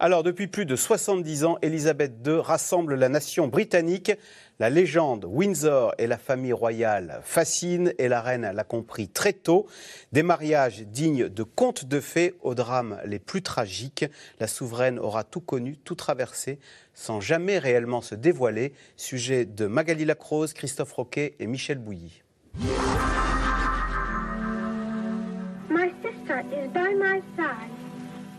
Alors, 0.00 0.22
depuis 0.22 0.46
plus 0.46 0.64
de 0.64 0.76
70 0.76 1.44
ans, 1.44 1.58
Elisabeth 1.60 2.12
II 2.24 2.38
rassemble 2.38 2.94
la 2.94 3.08
nation 3.08 3.48
britannique 3.48 4.12
la 4.60 4.70
légende 4.70 5.24
Windsor 5.24 5.94
et 5.98 6.08
la 6.08 6.18
famille 6.18 6.52
royale 6.52 7.20
fascinent 7.22 7.92
et 7.98 8.08
la 8.08 8.20
reine 8.20 8.50
l'a 8.52 8.64
compris 8.64 9.08
très 9.08 9.32
tôt. 9.32 9.66
Des 10.10 10.24
mariages 10.24 10.82
dignes 10.82 11.28
de 11.28 11.42
contes 11.44 11.84
de 11.84 12.00
fées 12.00 12.34
aux 12.42 12.56
drames 12.56 12.98
les 13.04 13.20
plus 13.20 13.42
tragiques. 13.42 14.04
La 14.40 14.48
souveraine 14.48 14.98
aura 14.98 15.22
tout 15.22 15.40
connu, 15.40 15.76
tout 15.76 15.94
traversé, 15.94 16.58
sans 16.92 17.20
jamais 17.20 17.58
réellement 17.58 18.00
se 18.00 18.16
dévoiler. 18.16 18.72
Sujet 18.96 19.44
de 19.44 19.66
Magali 19.66 20.04
Lacrose, 20.04 20.52
Christophe 20.54 20.92
Roquet 20.92 21.36
et 21.38 21.46
Michel 21.46 21.78
Bouilly. 21.78 22.22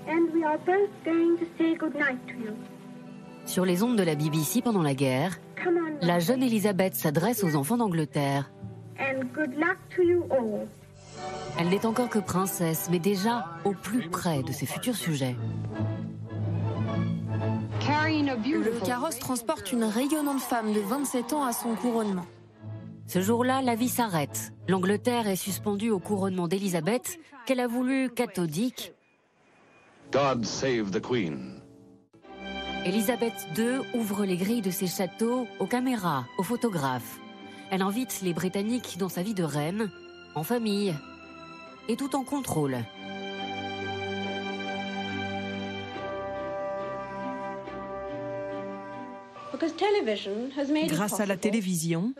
And 0.07 0.33
we 0.33 0.43
are 0.43 0.57
both 0.65 0.89
going 1.03 1.37
to 1.37 1.45
say 1.57 1.75
good 1.75 1.95
night 1.95 2.19
to 2.27 2.33
you. 2.33 2.53
Sur 3.45 3.65
les 3.65 3.81
ondes 3.83 3.97
de 3.97 4.03
la 4.03 4.15
BBC 4.15 4.61
pendant 4.61 4.83
la 4.83 4.93
guerre, 4.93 5.39
la 6.01 6.19
jeune 6.19 6.43
Elisabeth 6.43 6.93
s'adresse 6.95 7.43
aux 7.43 7.55
enfants 7.55 7.77
d'Angleterre. 7.77 8.51
Elle 11.57 11.69
n'est 11.69 11.85
encore 11.85 12.09
que 12.09 12.19
princesse, 12.19 12.89
mais 12.91 12.99
déjà 12.99 13.45
au 13.65 13.73
plus 13.73 14.07
près 14.09 14.43
de 14.43 14.51
ses 14.51 14.65
futurs 14.65 14.95
sujets. 14.95 15.35
Le 17.81 18.85
carrosse 18.85 19.19
transporte 19.19 19.71
une 19.71 19.83
rayonnante 19.83 20.41
femme 20.41 20.73
de 20.73 20.79
27 20.79 21.33
ans 21.33 21.43
à 21.43 21.53
son 21.53 21.75
couronnement. 21.75 22.25
Ce 23.07 23.21
jour-là, 23.21 23.61
la 23.61 23.75
vie 23.75 23.89
s'arrête. 23.89 24.53
L'Angleterre 24.67 25.27
est 25.27 25.35
suspendue 25.35 25.89
au 25.89 25.99
couronnement 25.99 26.47
d'Elisabeth, 26.47 27.17
qu'elle 27.45 27.59
a 27.59 27.67
voulu 27.67 28.09
cathodique. 28.09 28.93
God 30.11 30.43
save 30.43 30.89
the 30.91 30.99
Queen. 30.99 31.61
Elisabeth 32.83 33.47
II 33.55 33.81
ouvre 33.93 34.25
les 34.25 34.37
grilles 34.37 34.63
de 34.63 34.71
ses 34.71 34.87
châteaux 34.87 35.47
aux 35.59 35.67
caméras, 35.67 36.25
aux 36.39 36.43
photographes. 36.43 37.19
Elle 37.69 37.83
invite 37.83 38.21
les 38.23 38.33
Britanniques 38.33 38.97
dans 38.97 39.09
sa 39.09 39.21
vie 39.21 39.35
de 39.35 39.43
reine, 39.43 39.91
en 40.33 40.43
famille 40.43 40.95
et 41.87 41.95
tout 41.95 42.15
en 42.15 42.23
contrôle. 42.23 42.77
Grâce 50.87 51.19
à 51.19 51.27
la 51.27 51.37
télévision, 51.37 52.13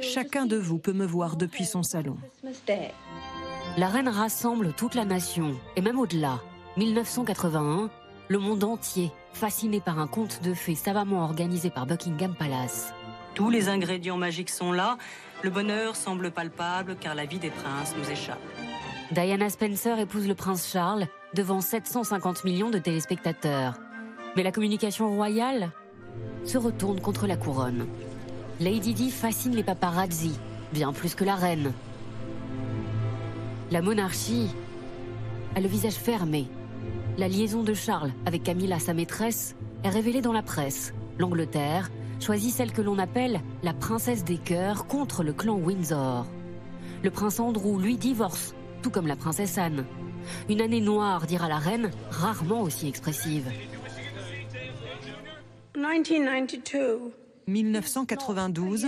chacun 0.00 0.46
de 0.46 0.56
vous 0.56 0.78
peut 0.78 0.94
me 0.94 1.04
voir 1.04 1.36
depuis 1.36 1.66
son 1.66 1.82
salon. 1.82 2.16
La 3.76 3.88
reine 3.88 4.08
rassemble 4.08 4.72
toute 4.72 4.94
la 4.94 5.04
nation, 5.04 5.54
et 5.76 5.82
même 5.82 5.98
au-delà. 5.98 6.40
1981, 6.76 7.88
le 8.28 8.38
monde 8.38 8.62
entier 8.62 9.10
fasciné 9.32 9.80
par 9.80 9.98
un 9.98 10.06
conte 10.06 10.42
de 10.42 10.52
fées 10.52 10.74
savamment 10.74 11.24
organisé 11.24 11.70
par 11.70 11.86
Buckingham 11.86 12.34
Palace. 12.34 12.92
Tous 13.34 13.48
les 13.48 13.70
ingrédients 13.70 14.18
magiques 14.18 14.50
sont 14.50 14.72
là. 14.72 14.98
Le 15.42 15.48
bonheur 15.48 15.96
semble 15.96 16.30
palpable 16.30 16.96
car 17.00 17.14
la 17.14 17.24
vie 17.24 17.38
des 17.38 17.48
princes 17.48 17.94
nous 17.98 18.10
échappe. 18.10 18.40
Diana 19.10 19.48
Spencer 19.48 19.98
épouse 19.98 20.28
le 20.28 20.34
prince 20.34 20.70
Charles 20.70 21.06
devant 21.32 21.62
750 21.62 22.44
millions 22.44 22.70
de 22.70 22.78
téléspectateurs. 22.78 23.78
Mais 24.36 24.42
la 24.42 24.52
communication 24.52 25.08
royale 25.08 25.72
se 26.44 26.58
retourne 26.58 27.00
contre 27.00 27.26
la 27.26 27.36
couronne. 27.36 27.86
Lady 28.60 28.92
Di 28.92 29.10
fascine 29.10 29.56
les 29.56 29.64
paparazzi, 29.64 30.38
bien 30.74 30.92
plus 30.92 31.14
que 31.14 31.24
la 31.24 31.36
reine. 31.36 31.72
La 33.70 33.80
monarchie 33.80 34.50
a 35.54 35.60
le 35.60 35.68
visage 35.68 35.94
fermé 35.94 36.46
la 37.18 37.28
liaison 37.28 37.62
de 37.62 37.74
Charles 37.74 38.12
avec 38.26 38.42
Camilla, 38.42 38.78
sa 38.78 38.94
maîtresse, 38.94 39.56
est 39.84 39.88
révélée 39.88 40.20
dans 40.20 40.32
la 40.32 40.42
presse. 40.42 40.92
L'Angleterre 41.18 41.90
choisit 42.20 42.52
celle 42.52 42.72
que 42.72 42.82
l'on 42.82 42.98
appelle 42.98 43.40
la 43.62 43.72
princesse 43.72 44.24
des 44.24 44.38
cœurs 44.38 44.86
contre 44.86 45.22
le 45.22 45.32
clan 45.32 45.56
Windsor. 45.56 46.26
Le 47.02 47.10
prince 47.10 47.40
Andrew, 47.40 47.78
lui, 47.80 47.96
divorce, 47.96 48.54
tout 48.82 48.90
comme 48.90 49.06
la 49.06 49.16
princesse 49.16 49.58
Anne. 49.58 49.84
Une 50.48 50.60
année 50.60 50.80
noire, 50.80 51.26
dira 51.26 51.48
la 51.48 51.58
reine, 51.58 51.90
rarement 52.10 52.62
aussi 52.62 52.88
expressive. 52.88 53.50
1992 57.46 58.86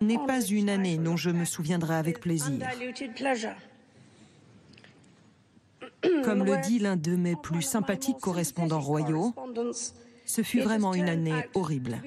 n'est 0.00 0.18
pas 0.26 0.40
une 0.40 0.70
année 0.70 0.96
dont 0.96 1.16
je 1.16 1.30
me 1.30 1.44
souviendrai 1.44 1.94
avec 1.94 2.20
plaisir. 2.20 2.58
Comme 6.24 6.44
le 6.44 6.60
dit 6.62 6.78
l'un 6.78 6.96
de 6.96 7.16
mes 7.16 7.36
plus 7.36 7.62
sympathiques 7.62 8.18
correspondants 8.20 8.80
royaux, 8.80 9.34
ce 10.24 10.42
fut 10.42 10.60
vraiment 10.60 10.94
une 10.94 11.08
année 11.08 11.44
horrible. 11.54 12.00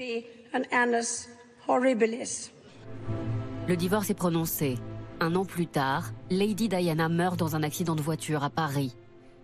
Le 3.68 3.76
divorce 3.76 4.10
est 4.10 4.16
prononcé. 4.16 4.78
Un 5.20 5.36
an 5.36 5.46
plus 5.46 5.68
tard, 5.68 6.12
Lady 6.30 6.68
Diana 6.68 7.10
meurt 7.10 7.40
dans 7.40 7.56
un 7.56 7.64
accident 7.64 7.96
de 7.96 8.02
voiture 8.02 8.44
à 8.44 8.50
Paris. 8.50 8.96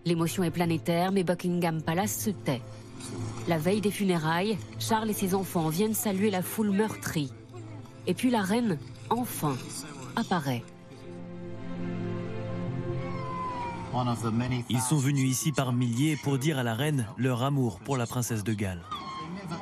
L'émotion 0.04 0.42
est 0.42 0.50
planétaire, 0.50 1.12
mais 1.12 1.24
Buckingham 1.24 1.80
Palace 1.82 2.24
se 2.24 2.30
tait. 2.30 2.60
La 3.48 3.58
veille 3.58 3.80
des 3.80 3.90
funérailles, 3.90 4.58
Charles 4.78 5.10
et 5.10 5.14
ses 5.14 5.34
enfants 5.34 5.68
viennent 5.68 5.94
saluer 5.94 6.30
la 6.30 6.42
foule 6.42 6.70
meurtrie. 6.70 7.32
Et 8.06 8.14
puis 8.14 8.30
la 8.30 8.42
reine, 8.42 8.78
enfin, 9.10 9.56
apparaît. 10.16 10.62
Ils 14.68 14.80
sont 14.80 14.96
venus 14.96 15.30
ici 15.30 15.52
par 15.52 15.72
milliers 15.72 16.16
pour 16.16 16.38
dire 16.38 16.58
à 16.58 16.62
la 16.62 16.74
reine 16.74 17.06
leur 17.16 17.42
amour 17.42 17.78
pour 17.80 17.96
la 17.96 18.06
princesse 18.06 18.44
de 18.44 18.54
Galles. 18.54 18.82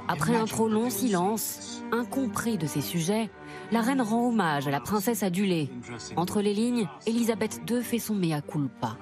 Après 0.08 0.36
un 0.36 0.44
trop 0.44 0.68
long 0.68 0.90
silence, 0.90 1.82
incompris 1.92 2.58
de 2.58 2.66
ses 2.66 2.80
sujets, 2.80 3.30
la 3.72 3.80
reine 3.80 4.00
rend 4.00 4.28
hommage 4.28 4.68
à 4.68 4.70
la 4.70 4.80
princesse 4.80 5.22
adulée. 5.22 5.70
Entre 6.16 6.40
les 6.42 6.54
lignes, 6.54 6.88
Elisabeth 7.06 7.60
II 7.68 7.82
fait 7.82 7.98
son 7.98 8.14
mea 8.14 8.40
culpa. 8.40 8.96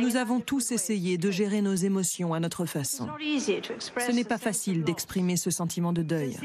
Nous 0.00 0.16
avons 0.16 0.40
tous 0.40 0.72
essayé 0.72 1.18
de 1.18 1.30
gérer 1.30 1.62
nos 1.62 1.74
émotions 1.74 2.34
à 2.34 2.40
notre 2.40 2.66
façon. 2.66 3.08
Ce 3.08 4.12
n'est 4.12 4.24
pas 4.24 4.38
facile 4.38 4.84
d'exprimer 4.84 5.36
ce 5.36 5.50
sentiment 5.50 5.92
de 5.92 6.02
deuil. 6.02 6.36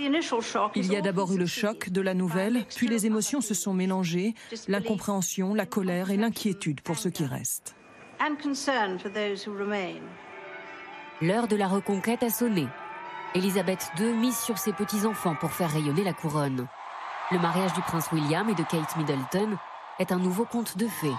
Il 0.76 0.92
y 0.92 0.96
a 0.96 1.02
d'abord 1.02 1.34
eu 1.34 1.38
le 1.38 1.46
choc 1.46 1.90
de 1.90 2.02
la 2.02 2.14
nouvelle, 2.14 2.66
puis 2.76 2.88
les 2.88 3.06
émotions 3.06 3.42
se 3.42 3.54
sont 3.54 3.74
mélangées, 3.74 4.36
l'incompréhension, 4.68 5.54
la 5.54 5.66
colère 5.66 6.12
et 6.12 6.18
l'inquiétude 6.18 6.82
pour 6.82 6.98
ceux 6.98 7.10
qui 7.10 7.26
restent. 7.26 7.76
L'heure 11.22 11.48
de 11.48 11.56
la 11.56 11.68
reconquête 11.68 12.24
a 12.24 12.30
sonné. 12.30 12.68
Elisabeth 13.36 13.92
II 14.00 14.14
mise 14.14 14.38
sur 14.38 14.58
ses 14.58 14.74
petits-enfants 14.74 15.36
pour 15.40 15.52
faire 15.52 15.72
rayonner 15.72 16.04
la 16.04 16.14
couronne. 16.14 16.68
Le 17.32 17.40
mariage 17.40 17.74
du 17.74 17.82
prince 17.82 18.12
William 18.12 18.50
et 18.50 18.56
de 18.56 18.64
Kate 18.64 18.98
Middleton 18.98 19.58
est 20.00 20.12
un 20.12 20.20
nouveau 20.20 20.46
conte 20.46 20.78
de 20.78 20.88
fées 20.88 21.14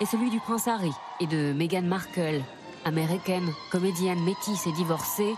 et 0.00 0.06
celui 0.06 0.30
du 0.30 0.40
prince 0.40 0.68
Harry 0.68 0.92
et 1.20 1.26
de 1.26 1.52
Meghan 1.52 1.82
Markle, 1.82 2.42
américaine, 2.84 3.48
comédienne 3.70 4.22
métisse 4.24 4.66
et 4.66 4.72
divorcée, 4.72 5.34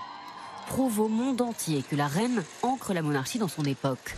prouve 0.66 1.00
au 1.00 1.08
monde 1.08 1.40
entier 1.40 1.82
que 1.82 1.96
la 1.96 2.06
reine 2.06 2.42
ancre 2.62 2.92
la 2.92 3.02
monarchie 3.02 3.38
dans 3.38 3.48
son 3.48 3.64
époque. 3.64 4.16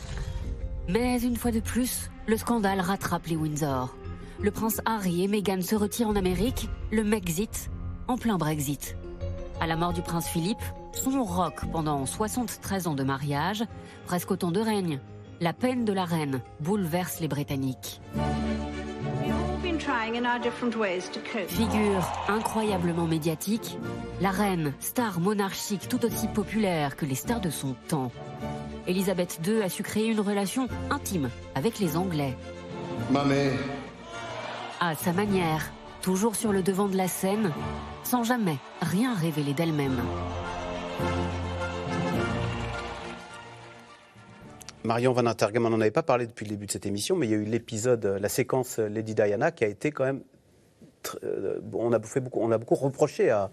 Mais 0.88 1.20
une 1.20 1.36
fois 1.36 1.50
de 1.50 1.60
plus, 1.60 2.10
le 2.26 2.36
scandale 2.36 2.80
rattrape 2.80 3.26
les 3.26 3.36
Windsor. 3.36 3.94
Le 4.40 4.50
prince 4.50 4.80
Harry 4.84 5.24
et 5.24 5.28
Meghan 5.28 5.60
se 5.60 5.74
retirent 5.74 6.08
en 6.08 6.16
Amérique, 6.16 6.68
le 6.92 7.04
Mexit, 7.04 7.70
en 8.06 8.16
plein 8.16 8.38
Brexit. 8.38 8.96
À 9.60 9.66
la 9.66 9.76
mort 9.76 9.92
du 9.92 10.02
prince 10.02 10.28
Philippe, 10.28 10.62
son 10.92 11.24
rock 11.24 11.62
pendant 11.72 12.06
73 12.06 12.86
ans 12.86 12.94
de 12.94 13.02
mariage, 13.02 13.64
presque 14.06 14.30
autant 14.30 14.50
de 14.50 14.60
règne. 14.60 15.00
La 15.40 15.52
peine 15.52 15.84
de 15.84 15.92
la 15.92 16.04
reine 16.04 16.40
bouleverse 16.60 17.20
les 17.20 17.28
Britanniques. 17.28 18.00
Figure 21.48 22.12
incroyablement 22.28 23.06
médiatique, 23.06 23.78
la 24.20 24.30
reine, 24.30 24.72
star 24.80 25.20
monarchique 25.20 25.88
tout 25.88 26.04
aussi 26.04 26.28
populaire 26.28 26.96
que 26.96 27.04
les 27.04 27.14
stars 27.14 27.40
de 27.40 27.50
son 27.50 27.74
temps. 27.88 28.12
Elisabeth 28.86 29.40
II 29.46 29.62
a 29.62 29.68
su 29.68 29.82
créer 29.82 30.06
une 30.06 30.20
relation 30.20 30.68
intime 30.90 31.30
avec 31.54 31.78
les 31.78 31.96
Anglais. 31.96 32.36
À 34.80 34.94
sa 34.94 35.12
manière, 35.12 35.70
toujours 36.02 36.36
sur 36.36 36.52
le 36.52 36.62
devant 36.62 36.88
de 36.88 36.96
la 36.96 37.08
scène, 37.08 37.52
sans 38.04 38.22
jamais 38.22 38.56
rien 38.80 39.14
révéler 39.14 39.54
d'elle-même. 39.54 40.00
Marion 44.88 45.12
Van 45.12 45.26
Intergem, 45.26 45.66
on 45.66 45.68
n'en 45.68 45.82
avait 45.82 45.90
pas 45.90 46.02
parlé 46.02 46.26
depuis 46.26 46.46
le 46.46 46.52
début 46.52 46.64
de 46.64 46.70
cette 46.70 46.86
émission, 46.86 47.14
mais 47.14 47.26
il 47.26 47.30
y 47.30 47.34
a 47.34 47.36
eu 47.36 47.44
l'épisode, 47.44 48.06
euh, 48.06 48.18
la 48.18 48.30
séquence 48.30 48.78
euh, 48.78 48.88
Lady 48.88 49.14
Diana 49.14 49.50
qui 49.50 49.62
a 49.62 49.66
été 49.66 49.90
quand 49.90 50.04
même. 50.04 50.22
Euh, 51.24 51.60
on, 51.74 51.92
a 51.92 51.98
on 52.32 52.50
a 52.50 52.58
beaucoup 52.58 52.74
reproché 52.74 53.28
à, 53.28 53.50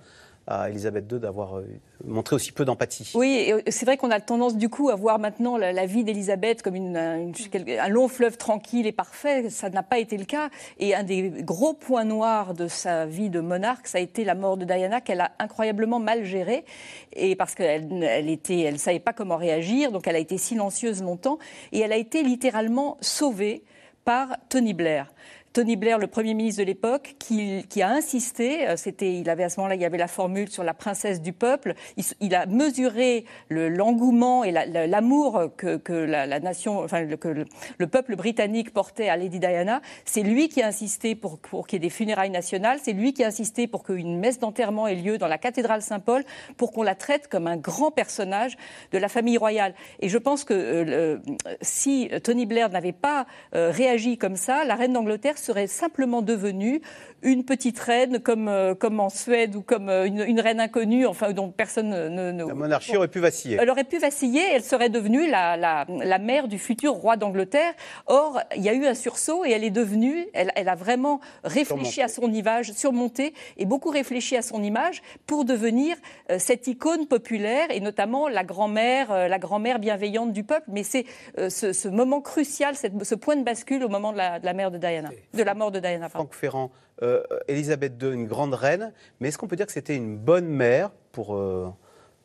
à 0.47 0.69
Elisabeth 0.69 1.11
II 1.11 1.19
d'avoir 1.19 1.57
euh, 1.57 1.65
montré 2.03 2.35
aussi 2.35 2.51
peu 2.51 2.65
d'empathie. 2.65 3.11
Oui, 3.15 3.51
c'est 3.67 3.85
vrai 3.85 3.97
qu'on 3.97 4.11
a 4.11 4.19
tendance 4.19 4.57
du 4.57 4.69
coup 4.69 4.89
à 4.89 4.95
voir 4.95 5.17
maintenant 5.17 5.57
la, 5.57 5.85
vie 5.85 6.03
d'Elisabeth 6.03 6.61
comme 6.61 6.75
un 6.95 7.89
long 7.89 8.07
fleuve 8.07 8.37
tranquille 8.37 8.85
et 8.85 8.91
parfait. 8.91 9.49
Ça 9.49 9.69
n'a 9.69 9.83
pas 9.83 9.97
été 9.97 10.17
le 10.17 10.25
cas. 10.25 10.49
Et 10.79 10.93
un 10.95 11.03
des 11.03 11.29
gros 11.29 11.73
points 11.73 12.05
noirs 12.05 12.53
de 12.53 12.67
sa 12.67 13.05
vie 13.05 13.29
de 13.29 13.39
monarque, 13.39 13.87
ça 13.87 13.97
a 13.97 14.01
été 14.01 14.23
la 14.23 14.35
mort 14.35 14.57
de 14.57 14.65
Diana 14.65 15.01
qu'elle 15.01 15.21
a 15.21 15.31
incroyablement 15.39 15.99
mal 15.99 16.25
gérée. 16.25 16.65
Et 17.13 17.35
parce 17.35 17.55
qu'elle 17.55 18.03
elle 18.03 18.79
savait 18.79 18.99
pas 18.99 19.13
comment 19.13 19.37
réagir, 19.37 19.91
donc 19.91 20.07
elle 20.07 20.15
a 20.15 20.19
été 20.19 20.37
silencieuse 20.37 21.01
longtemps 21.01 21.39
et 21.71 21.79
elle 21.79 21.93
a 21.93 21.97
été 21.97 22.23
littéralement 22.23 22.97
sauvée 23.01 23.63
par 24.03 24.37
Tony 24.49 24.73
Blair. 24.73 25.11
Tony 25.55 25.77
Blair, 25.77 25.99
le 25.99 26.07
Premier 26.07 26.33
ministre 26.33 26.61
de 26.61 26.67
l'époque, 26.67 27.15
qui, 27.17 27.81
a 27.81 27.89
insisté, 27.89 28.67
euh, 28.67 28.75
c'était, 28.75 29.13
il 29.13 29.29
avait 29.29 29.45
à 29.45 29.49
ce 29.49 29.57
moment-là, 29.61 29.75
il 29.75 29.81
y 29.81 29.85
avait 29.85 29.97
la 29.97 30.09
formule 30.09 30.49
sur 30.49 30.65
la 30.65 30.73
princesse 30.73 31.21
du 31.21 31.31
peuple, 31.31 31.75
il, 32.19 32.35
a 32.35 32.45
mesuré 32.45 33.23
l'engouement 33.49 34.43
et 34.43 34.51
l'amour 34.51 35.43
que, 35.55 35.93
la, 35.93 36.41
nation, 36.41 36.79
enfin, 36.79 37.07
que 37.07 37.45
le, 37.77 37.87
peuple 37.87 38.17
britannique 38.17 38.73
portait 38.73 39.07
à 39.07 39.15
Lady 39.15 39.39
Diana. 39.39 39.81
C'est 40.03 40.23
lui 40.23 40.49
qui 40.49 40.61
a 40.61 40.67
insisté 40.67 41.15
pour, 41.15 41.39
qu'il 41.39 41.61
y 41.71 41.75
ait 41.77 41.79
des 41.79 41.89
funérailles 41.89 42.31
nationales, 42.31 42.79
c'est 42.83 42.91
lui 42.91 43.13
qui 43.13 43.23
a 43.23 43.27
insisté 43.27 43.67
pour 43.67 43.83
qu'une 43.83 44.19
messe 44.19 44.39
d'enterrement 44.39 44.87
ait 44.87 44.95
lieu 44.95 45.17
dans 45.17 45.27
la 45.29 45.37
cathédrale 45.37 45.81
Saint-Paul, 45.81 46.25
pour 46.57 46.73
qu'on 46.73 46.83
la 46.83 46.95
traite 46.95 47.29
comme 47.29 47.47
un 47.47 47.55
grand 47.55 47.91
personnage 47.91 48.57
de 48.91 48.97
la 48.97 49.07
famille 49.07 49.37
royale. 49.37 49.73
Et 50.01 50.09
je 50.09 50.17
pense 50.17 50.43
que 50.43 50.53
euh, 50.53 51.17
si 51.61 52.09
Tony 52.23 52.45
Blair 52.45 52.69
n'avait 52.71 52.91
pas 52.91 53.25
euh, 53.55 53.71
réagi 53.71 54.17
comme 54.17 54.35
ça, 54.35 54.65
la 54.65 54.75
reine 54.75 54.91
d'Angleterre 54.91 55.37
serait 55.45 55.67
simplement 55.67 56.21
devenue 56.21 56.81
une 57.21 57.43
petite 57.43 57.79
reine 57.79 58.19
comme, 58.19 58.47
euh, 58.47 58.75
comme 58.75 58.99
en 58.99 59.09
Suède 59.09 59.55
ou 59.55 59.61
comme 59.61 59.89
euh, 59.89 60.05
une, 60.05 60.39
reine 60.39 60.59
inconnue, 60.59 61.05
enfin 61.05 61.33
dont 61.33 61.49
personne 61.49 61.89
ne... 61.89 62.45
La 62.45 62.53
monarchie 62.53 62.95
aurait 62.95 63.07
pu 63.07 63.19
vaciller. 63.19 63.57
Elle 63.59 63.69
aurait 63.69 63.83
pu 63.83 63.97
vaciller, 63.97 64.41
elle 64.51 64.63
serait 64.63 64.89
devenue 64.89 65.27
la, 65.27 65.57
la, 65.57 66.19
mère 66.19 66.47
du 66.47 66.59
futur 66.59 66.93
roi 66.93 67.17
d'Angleterre. 67.17 67.73
Or, 68.05 68.39
il 68.55 68.63
y 68.63 68.69
a 68.69 68.73
eu 68.73 68.85
un 68.85 68.93
sursaut 68.93 69.43
et 69.43 69.51
elle 69.51 69.63
est 69.63 69.71
devenue, 69.71 70.27
elle, 70.33 70.51
elle 70.55 70.69
a 70.69 70.75
vraiment 70.75 71.19
réfléchi 71.43 72.01
à 72.01 72.07
son 72.07 72.31
image, 72.31 72.71
surmonté 72.73 73.33
et 73.57 73.65
beaucoup 73.65 73.89
réfléchi 73.89 74.35
à 74.37 74.41
son 74.41 74.61
image 74.61 75.01
pour 75.25 75.45
devenir 75.45 75.95
euh, 76.29 76.37
cette 76.39 76.67
icône 76.67 77.07
populaire 77.07 77.67
et 77.71 77.79
notamment 77.79 78.27
la 78.27 78.43
grand-mère, 78.43 79.27
la 79.27 79.39
grand-mère 79.39 79.79
bienveillante 79.79 80.31
du 80.31 80.43
peuple. 80.43 80.69
Mais 80.71 80.83
c'est 80.83 81.05
ce, 81.37 81.87
moment 81.87 82.21
crucial, 82.21 82.75
ce 82.75 83.15
point 83.15 83.35
de 83.35 83.43
bascule 83.43 83.83
au 83.83 83.89
moment 83.89 84.11
de 84.11 84.17
la, 84.17 84.39
de 84.39 84.45
la 84.45 84.53
mère 84.53 84.71
de 84.71 84.77
Diana, 84.77 85.09
de 85.35 85.43
la 85.43 85.53
mort 85.53 85.71
de 85.71 85.79
Diana. 85.79 86.09
Franck 86.09 86.33
Ferrand, 86.33 86.71
euh, 87.01 87.23
Elisabeth 87.47 88.01
II, 88.01 88.11
une 88.11 88.27
grande 88.27 88.53
reine, 88.53 88.93
mais 89.19 89.27
est-ce 89.27 89.37
qu'on 89.37 89.47
peut 89.47 89.55
dire 89.55 89.65
que 89.65 89.71
c'était 89.71 89.95
une 89.95 90.17
bonne 90.17 90.47
mère 90.47 90.91
pour 91.11 91.35
euh, 91.35 91.71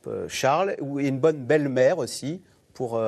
euh, 0.06 0.28
Charles, 0.28 0.76
ou 0.80 1.00
une 1.00 1.18
bonne 1.18 1.44
belle-mère 1.44 1.98
aussi 1.98 2.42
pour 2.74 3.00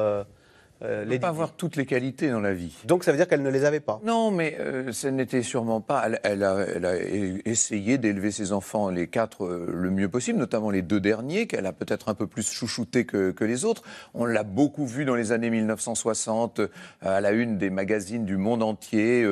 euh, 0.85 1.05
ne 1.05 1.17
pas 1.19 1.29
avoir 1.29 1.53
toutes 1.53 1.77
les 1.77 1.87
qualités 1.87 2.29
dans 2.31 2.41
la 2.41 2.55
vie. 2.55 2.75
Donc 2.87 3.05
ça 3.05 3.13
veut 3.13 3.17
dire 3.17 3.29
qu'elle 3.29 3.43
ne 3.43 3.51
les 3.51 3.65
avait 3.65 3.81
pas 3.81 4.01
Non, 4.05 4.31
mais 4.31 4.57
euh, 4.59 4.91
ce 4.93 5.07
n'était 5.07 5.43
sûrement 5.43 5.81
pas. 5.81 6.09
Elle, 6.25 6.43
a, 6.43 6.97
essayé 7.45 7.99
d'élever 7.99 8.33
ses 8.33 8.53
enfants, 8.53 8.89
les 8.89 9.07
quatre, 9.07 9.45
euh, 9.45 9.71
le 9.73 9.91
mieux 9.91 10.09
possible, 10.09 10.39
notamment 10.39 10.71
les 10.71 10.83
deux 10.83 10.99
derniers, 10.99 11.47
qu'elle 11.47 11.67
a 11.67 11.73
peut-être 11.73 12.09
un 12.09 12.15
peu 12.15 12.27
plus 12.27 12.51
chouchouté 12.51 13.05
que, 13.05 13.35
les 13.43 13.65
autres. 13.65 13.83
On 14.15 14.25
l'a 14.25 14.45
beaucoup 14.45 14.87
vu 14.87 15.05
dans 15.05 15.15
les 15.15 15.33
années 15.33 15.51
1960, 15.51 16.61
à 17.01 17.21
la 17.21 17.33
une 17.33 17.59
des 17.59 17.71
magazines 17.71 18.25
du 18.25 18.37
monde 18.37 18.63
entier, 18.63 19.27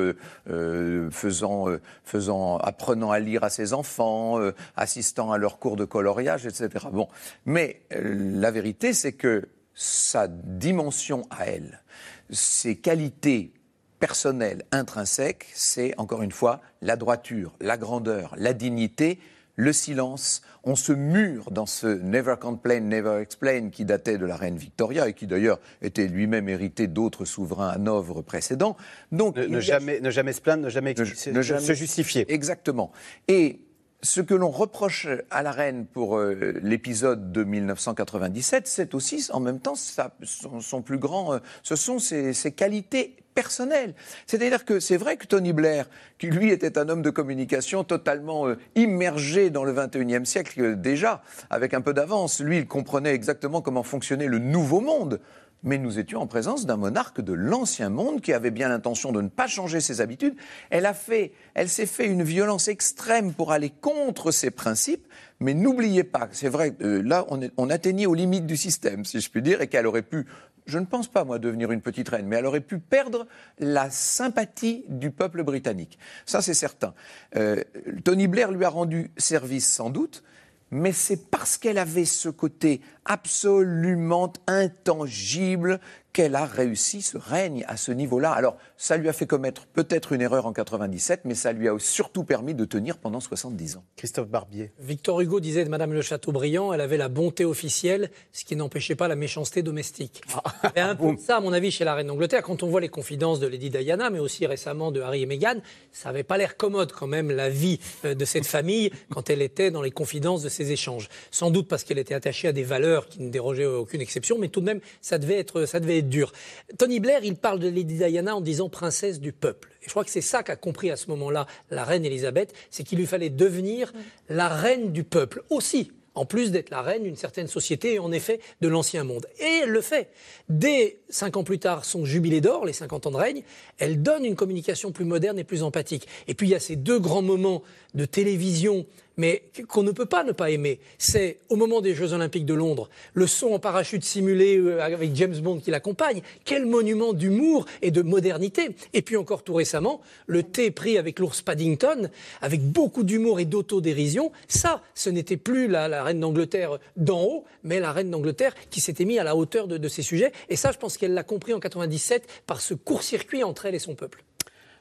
faisant, 1.11 1.67
faisant, 2.03 2.57
apprenant 2.57 3.09
à 3.09 3.19
lire 3.19 3.45
à 3.45 3.49
ses 3.49 3.73
enfants, 3.73 4.37
assistant 4.75 5.31
à 5.31 5.37
leurs 5.37 5.59
cours 5.59 5.77
de 5.77 5.85
coloriage, 5.85 6.45
etc. 6.45 6.87
Bon, 6.91 7.07
mais 7.45 7.81
la 7.89 8.51
vérité, 8.51 8.91
c'est 8.91 9.13
que 9.13 9.47
sa 9.73 10.27
dimension 10.27 11.23
à 11.29 11.45
elle, 11.47 11.81
ses 12.29 12.75
qualités 12.77 13.53
personnelles, 13.99 14.63
intrinsèques, 14.71 15.47
c'est 15.53 15.93
encore 15.97 16.23
une 16.23 16.31
fois 16.31 16.61
la 16.81 16.95
droiture, 16.95 17.53
la 17.61 17.77
grandeur, 17.77 18.33
la 18.37 18.53
dignité, 18.53 19.19
le 19.55 19.73
silence. 19.73 20.41
On 20.63 20.75
se 20.75 20.91
mure 20.91 21.51
dans 21.51 21.65
ce 21.65 21.87
Never 21.87 22.35
Complain, 22.39 22.79
Never 22.79 23.19
Explain 23.21 23.69
qui 23.69 23.85
datait 23.85 24.17
de 24.17 24.25
la 24.25 24.35
reine 24.35 24.57
Victoria 24.57 25.07
et 25.07 25.13
qui 25.13 25.27
d'ailleurs 25.27 25.59
était 25.81 26.07
lui-même 26.07 26.49
hérité 26.49 26.87
d'autres 26.87 27.25
souverains 27.25 27.69
à 27.69 27.73
Hanovre 27.73 28.21
précédents. 28.23 28.75
Donc, 29.11 29.37
ne, 29.37 29.59
jamais, 29.59 29.99
ne 29.99 30.09
jamais 30.09 30.33
se 30.33 30.41
plaindre, 30.41 30.63
ne 30.63 30.69
jamais, 30.69 30.95
se 30.95 31.73
justifier. 31.73 32.31
Exactement. 32.33 32.91
Et 33.27 33.59
ce 34.03 34.21
que 34.21 34.33
l'on 34.33 34.49
reproche 34.49 35.07
à 35.29 35.43
la 35.43 35.51
reine 35.51 35.85
pour 35.85 36.17
euh, 36.17 36.53
l'épisode 36.63 37.31
de 37.31 37.43
1997, 37.43 38.67
c'est 38.67 38.95
aussi 38.95 39.27
en 39.31 39.39
même 39.39 39.59
temps 39.59 39.75
son, 39.75 40.81
plus 40.81 40.97
grand, 40.97 41.33
euh, 41.33 41.39
ce 41.61 41.75
sont 41.75 41.99
ses, 41.99 42.33
qualités 42.55 43.15
personnelles. 43.35 43.93
C'est-à-dire 44.25 44.65
que 44.65 44.79
c'est 44.79 44.97
vrai 44.97 45.17
que 45.17 45.27
Tony 45.27 45.53
Blair, 45.53 45.87
qui 46.17 46.27
lui 46.27 46.51
était 46.51 46.77
un 46.77 46.89
homme 46.89 47.01
de 47.01 47.11
communication 47.11 47.83
totalement 47.83 48.47
euh, 48.47 48.57
immergé 48.75 49.49
dans 49.51 49.63
le 49.63 49.73
21e 49.73 50.25
siècle 50.25 50.75
déjà, 50.77 51.21
avec 51.49 51.73
un 51.73 51.81
peu 51.81 51.93
d'avance, 51.93 52.41
lui 52.41 52.57
il 52.57 52.67
comprenait 52.67 53.13
exactement 53.13 53.61
comment 53.61 53.83
fonctionnait 53.83 54.27
le 54.27 54.39
nouveau 54.39 54.81
monde 54.81 55.19
mais 55.63 55.77
nous 55.77 55.99
étions 55.99 56.21
en 56.21 56.27
présence 56.27 56.65
d'un 56.65 56.77
monarque 56.77 57.21
de 57.21 57.33
l'ancien 57.33 57.89
monde 57.89 58.21
qui 58.21 58.33
avait 58.33 58.51
bien 58.51 58.69
l'intention 58.69 59.11
de 59.11 59.21
ne 59.21 59.29
pas 59.29 59.47
changer 59.47 59.79
ses 59.79 60.01
habitudes. 60.01 60.35
Elle 60.69 60.85
a 60.85 60.93
fait, 60.93 61.33
elle 61.53 61.69
s'est 61.69 61.85
fait 61.85 62.07
une 62.07 62.23
violence 62.23 62.67
extrême 62.67 63.33
pour 63.33 63.51
aller 63.51 63.69
contre 63.69 64.31
ses 64.31 64.51
principes, 64.51 65.07
mais 65.39 65.53
n'oubliez 65.53 66.03
pas, 66.03 66.29
c'est 66.31 66.49
vrai, 66.49 66.75
euh, 66.81 67.01
là 67.03 67.25
on, 67.57 67.69
atteignait 67.69 68.05
aux 68.05 68.13
limites 68.13 68.45
du 68.45 68.57
système, 68.57 69.05
si 69.05 69.19
je 69.19 69.29
puis 69.29 69.41
dire, 69.41 69.61
et 69.61 69.67
qu'elle 69.67 69.87
aurait 69.87 70.01
pu 70.01 70.25
je 70.67 70.77
ne 70.77 70.85
pense 70.85 71.07
pas, 71.07 71.23
moi, 71.23 71.39
devenir 71.39 71.71
une 71.71 71.81
petite 71.81 72.07
reine, 72.09 72.27
mais 72.27 72.35
elle 72.35 72.45
aurait 72.45 72.61
pu 72.61 72.77
perdre 72.77 73.27
la 73.57 73.89
sympathie 73.89 74.85
du 74.87 75.09
peuple 75.09 75.43
britannique. 75.43 75.97
Ça, 76.25 76.41
c'est 76.41 76.53
certain. 76.53 76.93
Euh, 77.35 77.63
Tony 78.03 78.27
Blair 78.27 78.51
lui 78.51 78.63
a 78.63 78.69
rendu 78.69 79.11
service, 79.17 79.67
sans 79.67 79.89
doute, 79.89 80.23
mais 80.71 80.93
c'est 80.93 81.29
parce 81.29 81.57
qu'elle 81.57 81.77
avait 81.77 82.05
ce 82.05 82.29
côté 82.29 82.81
absolument 83.05 84.31
intangible 84.47 85.79
qu'elle 86.13 86.35
a 86.35 86.45
réussi 86.45 87.01
ce 87.01 87.17
règne 87.17 87.65
à 87.67 87.77
ce 87.77 87.91
niveau-là. 87.91 88.31
Alors, 88.31 88.57
ça 88.81 88.97
lui 88.97 89.07
a 89.09 89.13
fait 89.13 89.27
commettre 89.27 89.67
peut-être 89.67 90.11
une 90.11 90.21
erreur 90.21 90.47
en 90.47 90.53
97, 90.53 91.21
mais 91.25 91.35
ça 91.35 91.51
lui 91.51 91.69
a 91.69 91.75
surtout 91.77 92.23
permis 92.23 92.55
de 92.55 92.65
tenir 92.65 92.97
pendant 92.97 93.19
70 93.19 93.75
ans. 93.75 93.83
Christophe 93.95 94.27
Barbier. 94.27 94.71
Victor 94.79 95.21
Hugo 95.21 95.39
disait 95.39 95.63
de 95.63 95.69
Madame 95.69 95.93
le 95.93 96.01
Châteaubriand, 96.01 96.73
elle 96.73 96.81
avait 96.81 96.97
la 96.97 97.07
bonté 97.07 97.45
officielle, 97.45 98.09
ce 98.31 98.43
qui 98.43 98.55
n'empêchait 98.55 98.95
pas 98.95 99.07
la 99.07 99.15
méchanceté 99.15 99.61
domestique. 99.61 100.23
Ah. 100.33 100.71
un 100.77 100.95
peu 100.95 101.15
ça, 101.19 101.37
à 101.37 101.41
mon 101.41 101.53
avis, 101.53 101.69
chez 101.69 101.83
la 101.83 101.93
reine 101.93 102.07
d'Angleterre. 102.07 102.41
Quand 102.41 102.63
on 102.63 102.69
voit 102.69 102.81
les 102.81 102.89
confidences 102.89 103.39
de 103.39 103.45
Lady 103.45 103.69
Diana, 103.69 104.09
mais 104.09 104.17
aussi 104.17 104.47
récemment 104.47 104.91
de 104.91 104.99
Harry 104.99 105.21
et 105.21 105.25
Meghan, 105.27 105.61
ça 105.91 106.09
n'avait 106.09 106.23
pas 106.23 106.37
l'air 106.37 106.57
commode 106.57 106.91
quand 106.91 107.05
même, 107.05 107.29
la 107.29 107.51
vie 107.51 107.79
euh, 108.05 108.15
de 108.15 108.25
cette 108.25 108.47
famille, 108.47 108.89
quand 109.11 109.29
elle 109.29 109.43
était 109.43 109.69
dans 109.69 109.83
les 109.83 109.91
confidences 109.91 110.41
de 110.41 110.49
ces 110.49 110.71
échanges. 110.71 111.07
Sans 111.29 111.51
doute 111.51 111.67
parce 111.67 111.83
qu'elle 111.83 111.99
était 111.99 112.15
attachée 112.15 112.47
à 112.47 112.51
des 112.51 112.63
valeurs 112.63 113.05
qui 113.05 113.21
ne 113.21 113.29
dérogeaient 113.29 113.67
aucune 113.67 114.01
exception, 114.01 114.39
mais 114.39 114.47
tout 114.47 114.61
de 114.61 114.65
même, 114.65 114.79
ça 115.01 115.19
devait 115.19 115.37
être, 115.37 115.67
ça 115.67 115.79
devait 115.79 116.01
dur. 116.01 116.33
Tony 116.79 116.99
Blair, 116.99 117.23
il 117.23 117.35
parle 117.35 117.59
de 117.59 117.69
Lady 117.69 117.97
Diana 117.97 118.35
en 118.35 118.41
disant 118.41 118.70
princesse 118.71 119.19
du 119.19 119.31
peuple. 119.31 119.69
Et 119.81 119.85
je 119.85 119.89
crois 119.89 120.03
que 120.03 120.09
c'est 120.09 120.21
ça 120.21 120.41
qu'a 120.43 120.55
compris 120.55 120.89
à 120.89 120.95
ce 120.95 121.07
moment-là 121.09 121.45
la 121.69 121.83
reine 121.83 122.05
Elisabeth, 122.05 122.53
c'est 122.69 122.83
qu'il 122.83 122.97
lui 122.97 123.05
fallait 123.05 123.29
devenir 123.29 123.93
la 124.29 124.49
reine 124.49 124.91
du 124.91 125.03
peuple 125.03 125.43
aussi 125.49 125.91
en 126.15 126.25
plus 126.25 126.51
d'être 126.51 126.69
la 126.69 126.81
reine 126.81 127.03
d'une 127.03 127.15
certaine 127.15 127.47
société 127.47 127.93
et 127.93 127.99
en 127.99 128.11
effet 128.11 128.39
de 128.59 128.67
l'ancien 128.67 129.03
monde. 129.03 129.27
Et 129.39 129.61
elle 129.63 129.69
le 129.69 129.81
fait. 129.81 130.09
Dès 130.49 130.99
cinq 131.09 131.37
ans 131.37 131.43
plus 131.43 131.59
tard, 131.59 131.85
son 131.85 132.05
jubilé 132.05 132.41
d'or, 132.41 132.65
les 132.65 132.73
50 132.73 133.07
ans 133.07 133.11
de 133.11 133.17
règne, 133.17 133.43
elle 133.77 134.01
donne 134.01 134.25
une 134.25 134.35
communication 134.35 134.91
plus 134.91 135.05
moderne 135.05 135.39
et 135.39 135.43
plus 135.43 135.63
empathique. 135.63 136.07
Et 136.27 136.33
puis 136.33 136.47
il 136.47 136.51
y 136.51 136.55
a 136.55 136.59
ces 136.59 136.75
deux 136.75 136.99
grands 136.99 137.21
moments 137.21 137.63
de 137.93 138.05
télévision 138.05 138.85
mais 139.21 139.43
qu'on 139.67 139.83
ne 139.83 139.91
peut 139.91 140.07
pas 140.07 140.23
ne 140.23 140.31
pas 140.31 140.49
aimer. 140.49 140.79
C'est 140.97 141.37
au 141.49 141.55
moment 141.55 141.79
des 141.79 141.93
Jeux 141.93 142.13
Olympiques 142.13 142.47
de 142.47 142.55
Londres, 142.55 142.89
le 143.13 143.27
son 143.27 143.53
en 143.53 143.59
parachute 143.59 144.03
simulé 144.03 144.57
euh, 144.57 144.81
avec 144.81 145.15
James 145.15 145.35
Bond 145.35 145.59
qui 145.59 145.69
l'accompagne. 145.69 146.23
Quel 146.43 146.65
monument 146.65 147.13
d'humour 147.13 147.67
et 147.83 147.91
de 147.91 148.01
modernité. 148.01 148.75
Et 148.95 149.03
puis 149.03 149.17
encore 149.17 149.43
tout 149.43 149.53
récemment, 149.53 150.01
le 150.25 150.41
thé 150.41 150.71
pris 150.71 150.97
avec 150.97 151.19
l'ours 151.19 151.43
Paddington, 151.43 152.09
avec 152.41 152.63
beaucoup 152.63 153.03
d'humour 153.03 153.39
et 153.39 153.45
d'autodérision. 153.45 154.31
Ça, 154.47 154.81
ce 154.95 155.11
n'était 155.11 155.37
plus 155.37 155.67
la, 155.67 156.03
reine 156.03 156.19
d'Angleterre 156.19 156.79
d'en 156.97 157.21
haut, 157.21 157.45
mais 157.63 157.79
la 157.79 157.91
reine 157.91 158.09
d'Angleterre 158.09 158.55
qui 158.71 158.81
s'était 158.81 159.05
mise 159.05 159.19
à 159.19 159.23
la 159.23 159.35
hauteur 159.35 159.67
de, 159.67 159.77
de 159.77 159.87
ces 159.87 160.01
sujets. 160.01 160.31
Et 160.49 160.55
ça, 160.55 160.71
je 160.71 160.79
pense 160.79 160.97
qu'elle 160.97 161.13
l'a 161.13 161.23
compris 161.23 161.53
en 161.53 161.59
97 161.59 162.25
par 162.47 162.59
ce 162.59 162.73
court-circuit 162.73 163.43
entre 163.43 163.67
elle 163.67 163.75
et 163.75 163.79
son 163.79 163.93
peuple. 163.93 164.23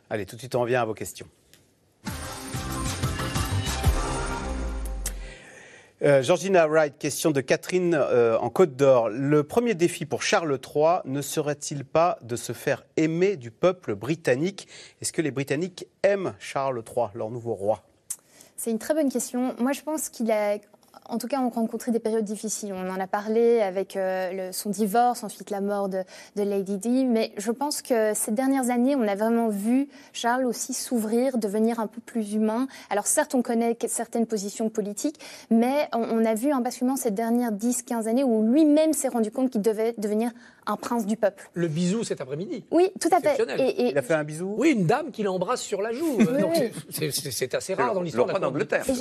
Allez, 0.09 0.25
tout 0.25 0.37
de 0.37 0.41
suite, 0.41 0.55
on 0.55 0.63
revient 0.63 0.77
à 0.77 0.87
vos 0.87 0.95
questions. 0.95 1.27
Euh, 6.03 6.23
Georgina 6.23 6.67
Wright, 6.67 6.97
question 6.99 7.31
de 7.31 7.43
Catherine 7.43 7.95
euh, 7.95 8.39
en 8.39 8.49
Côte 8.49 8.75
d'Or. 8.75 9.11
Le 9.11 9.43
premier 9.43 9.75
défi 9.75 10.07
pour 10.07 10.23
Charles 10.23 10.59
III 10.65 11.01
ne 11.05 11.21
serait-il 11.21 11.85
pas 11.85 12.19
de 12.23 12.37
se 12.37 12.55
faire 12.55 12.87
aimer 12.97 13.37
du 13.37 13.51
peuple 13.51 13.95
britannique? 13.95 14.67
Est-ce 15.03 15.13
que 15.13 15.21
les 15.21 15.31
Britanniques 15.31 15.87
aiment 16.03 16.33
Charles 16.39 16.83
III, 16.87 17.09
leur 17.15 17.29
nouveau 17.29 17.53
roi? 17.53 17.83
C'est 18.57 18.71
une 18.71 18.79
très 18.79 18.95
bonne 18.95 19.11
question. 19.11 19.55
Moi, 19.59 19.73
je 19.73 19.83
pense 19.83 20.09
qu'il 20.09 20.31
a 20.31 20.57
en 21.09 21.19
tout 21.19 21.27
cas, 21.27 21.41
on 21.41 21.51
rencontré 21.51 21.91
des 21.91 21.99
périodes 21.99 22.25
difficiles. 22.25 22.73
On 22.73 22.89
en 22.89 23.01
a 23.01 23.07
parlé 23.07 23.61
avec 23.61 23.97
euh, 23.97 24.51
son 24.53 24.71
divorce, 24.71 25.25
ensuite 25.25 25.51
la 25.51 25.61
mort 25.61 25.89
de, 25.89 26.05
Lady 26.37 26.79
Di. 26.79 27.05
Mais 27.05 27.33
je 27.37 27.51
pense 27.51 27.83
que 27.83 28.15
ces 28.15 28.31
dernières 28.31 28.71
années, 28.71 28.95
on 28.97 29.07
a 29.07 29.15
vraiment 29.15 29.49
vu 29.49 29.89
Charles 30.13 30.45
aussi 30.45 30.73
s'ouvrir, 30.73 31.39
devenir 31.39 31.81
un 31.81 31.87
peu 31.87 32.01
plus 32.01 32.35
humain. 32.35 32.67
Alors 32.91 33.07
certes, 33.07 33.35
on 33.35 33.43
connaît 33.43 33.77
certaines 33.89 34.27
positions 34.27 34.69
politiques, 34.69 35.19
mais 35.51 35.89
on, 35.93 36.25
a 36.25 36.35
vu 36.35 36.53
un 36.53 36.61
basculement 36.61 36.97
ces 36.97 37.11
dernières 37.11 37.53
10-15 37.53 38.07
années 38.07 38.25
où 38.25 38.43
lui-même 38.53 38.93
s'est 38.93 39.09
rendu 39.09 39.31
compte 39.31 39.51
qu'il 39.51 39.63
devait 39.63 39.95
devenir 39.99 40.31
un 40.71 40.77
prince 40.77 41.07
du 41.07 41.17
peuple. 41.17 41.51
Le 41.55 41.69
bisou 41.69 42.05
cet 42.05 42.21
après-midi. 42.21 42.65
Oui, 42.71 42.91
tout 43.01 43.09
à 43.13 43.21
fait. 43.21 43.41
Et, 43.59 43.91
Il 43.91 43.99
a 43.99 44.03
fait 44.03 44.15
un 44.15 44.25
bisou? 44.25 44.55
Oui, 44.57 44.71
une 44.71 44.87
dame 44.87 45.11
qui 45.11 45.23
l'embrasse 45.23 45.63
sur 45.63 45.83
la 45.83 45.93
joue. 45.93 46.19
C'est 46.91 47.55
assez 47.55 47.75
rare 47.75 47.95
dans 47.95 48.03
l'histoire 48.03 48.41
d'Angleterre. 48.41 48.85
Et, 48.89 48.93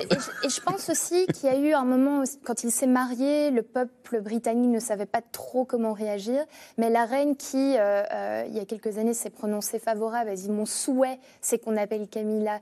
et, 0.45 0.49
je 0.49 0.61
pense 0.61 0.89
aussi 0.89 1.25
qu'il 1.27 1.49
y 1.49 1.53
a 1.53 1.57
eu 1.57 1.73
un 1.73 1.85
moment, 1.85 2.23
quand 2.43 2.63
il 2.63 2.71
s'est 2.71 2.87
marié, 2.87 3.51
le 3.51 3.61
peuple 3.61 4.21
britannique 4.21 4.69
ne 4.69 4.79
savait 4.79 5.05
pas 5.05 5.21
trop 5.21 5.65
comment 5.65 5.93
réagir. 5.93 6.43
Mais 6.77 6.89
la 6.89 7.05
reine 7.05 7.35
qui, 7.35 7.75
euh, 7.77 8.03
euh, 8.11 8.45
il 8.47 8.55
y 8.55 8.59
a 8.59 8.65
quelques 8.65 8.97
années, 8.97 9.13
s'est 9.13 9.29
prononcée 9.29 9.79
favorable, 9.79 10.29
a 10.29 10.35
dit 10.35 10.49
Mon 10.49 10.65
souhait, 10.65 11.19
c'est 11.41 11.59
qu'on 11.59 11.77
appelle 11.77 12.07
Camilla 12.07 12.61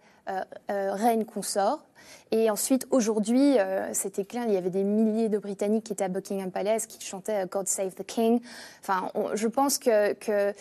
reine 0.69 1.25
consort. 1.25 1.87
Et 2.31 2.49
ensuite, 2.49 2.87
aujourd'hui, 2.91 3.57
euh, 3.57 3.93
c'était 3.93 4.25
clair, 4.25 4.43
il 4.47 4.53
y 4.53 4.57
avait 4.57 4.69
des 4.69 4.83
milliers 4.83 5.29
de 5.29 5.37
Britanniques 5.37 5.85
qui 5.85 5.93
étaient 5.93 6.03
à 6.03 6.09
Buckingham 6.09 6.51
Palace, 6.51 6.85
qui 6.85 7.03
chantaient 7.05 7.43
euh, 7.43 7.45
God 7.45 7.67
Save 7.67 7.93
the 7.93 8.05
King. 8.05 8.41
Enfin, 8.81 9.09
je 9.33 9.47
pense 9.47 9.77
que, 9.77 10.13
que 10.13 10.53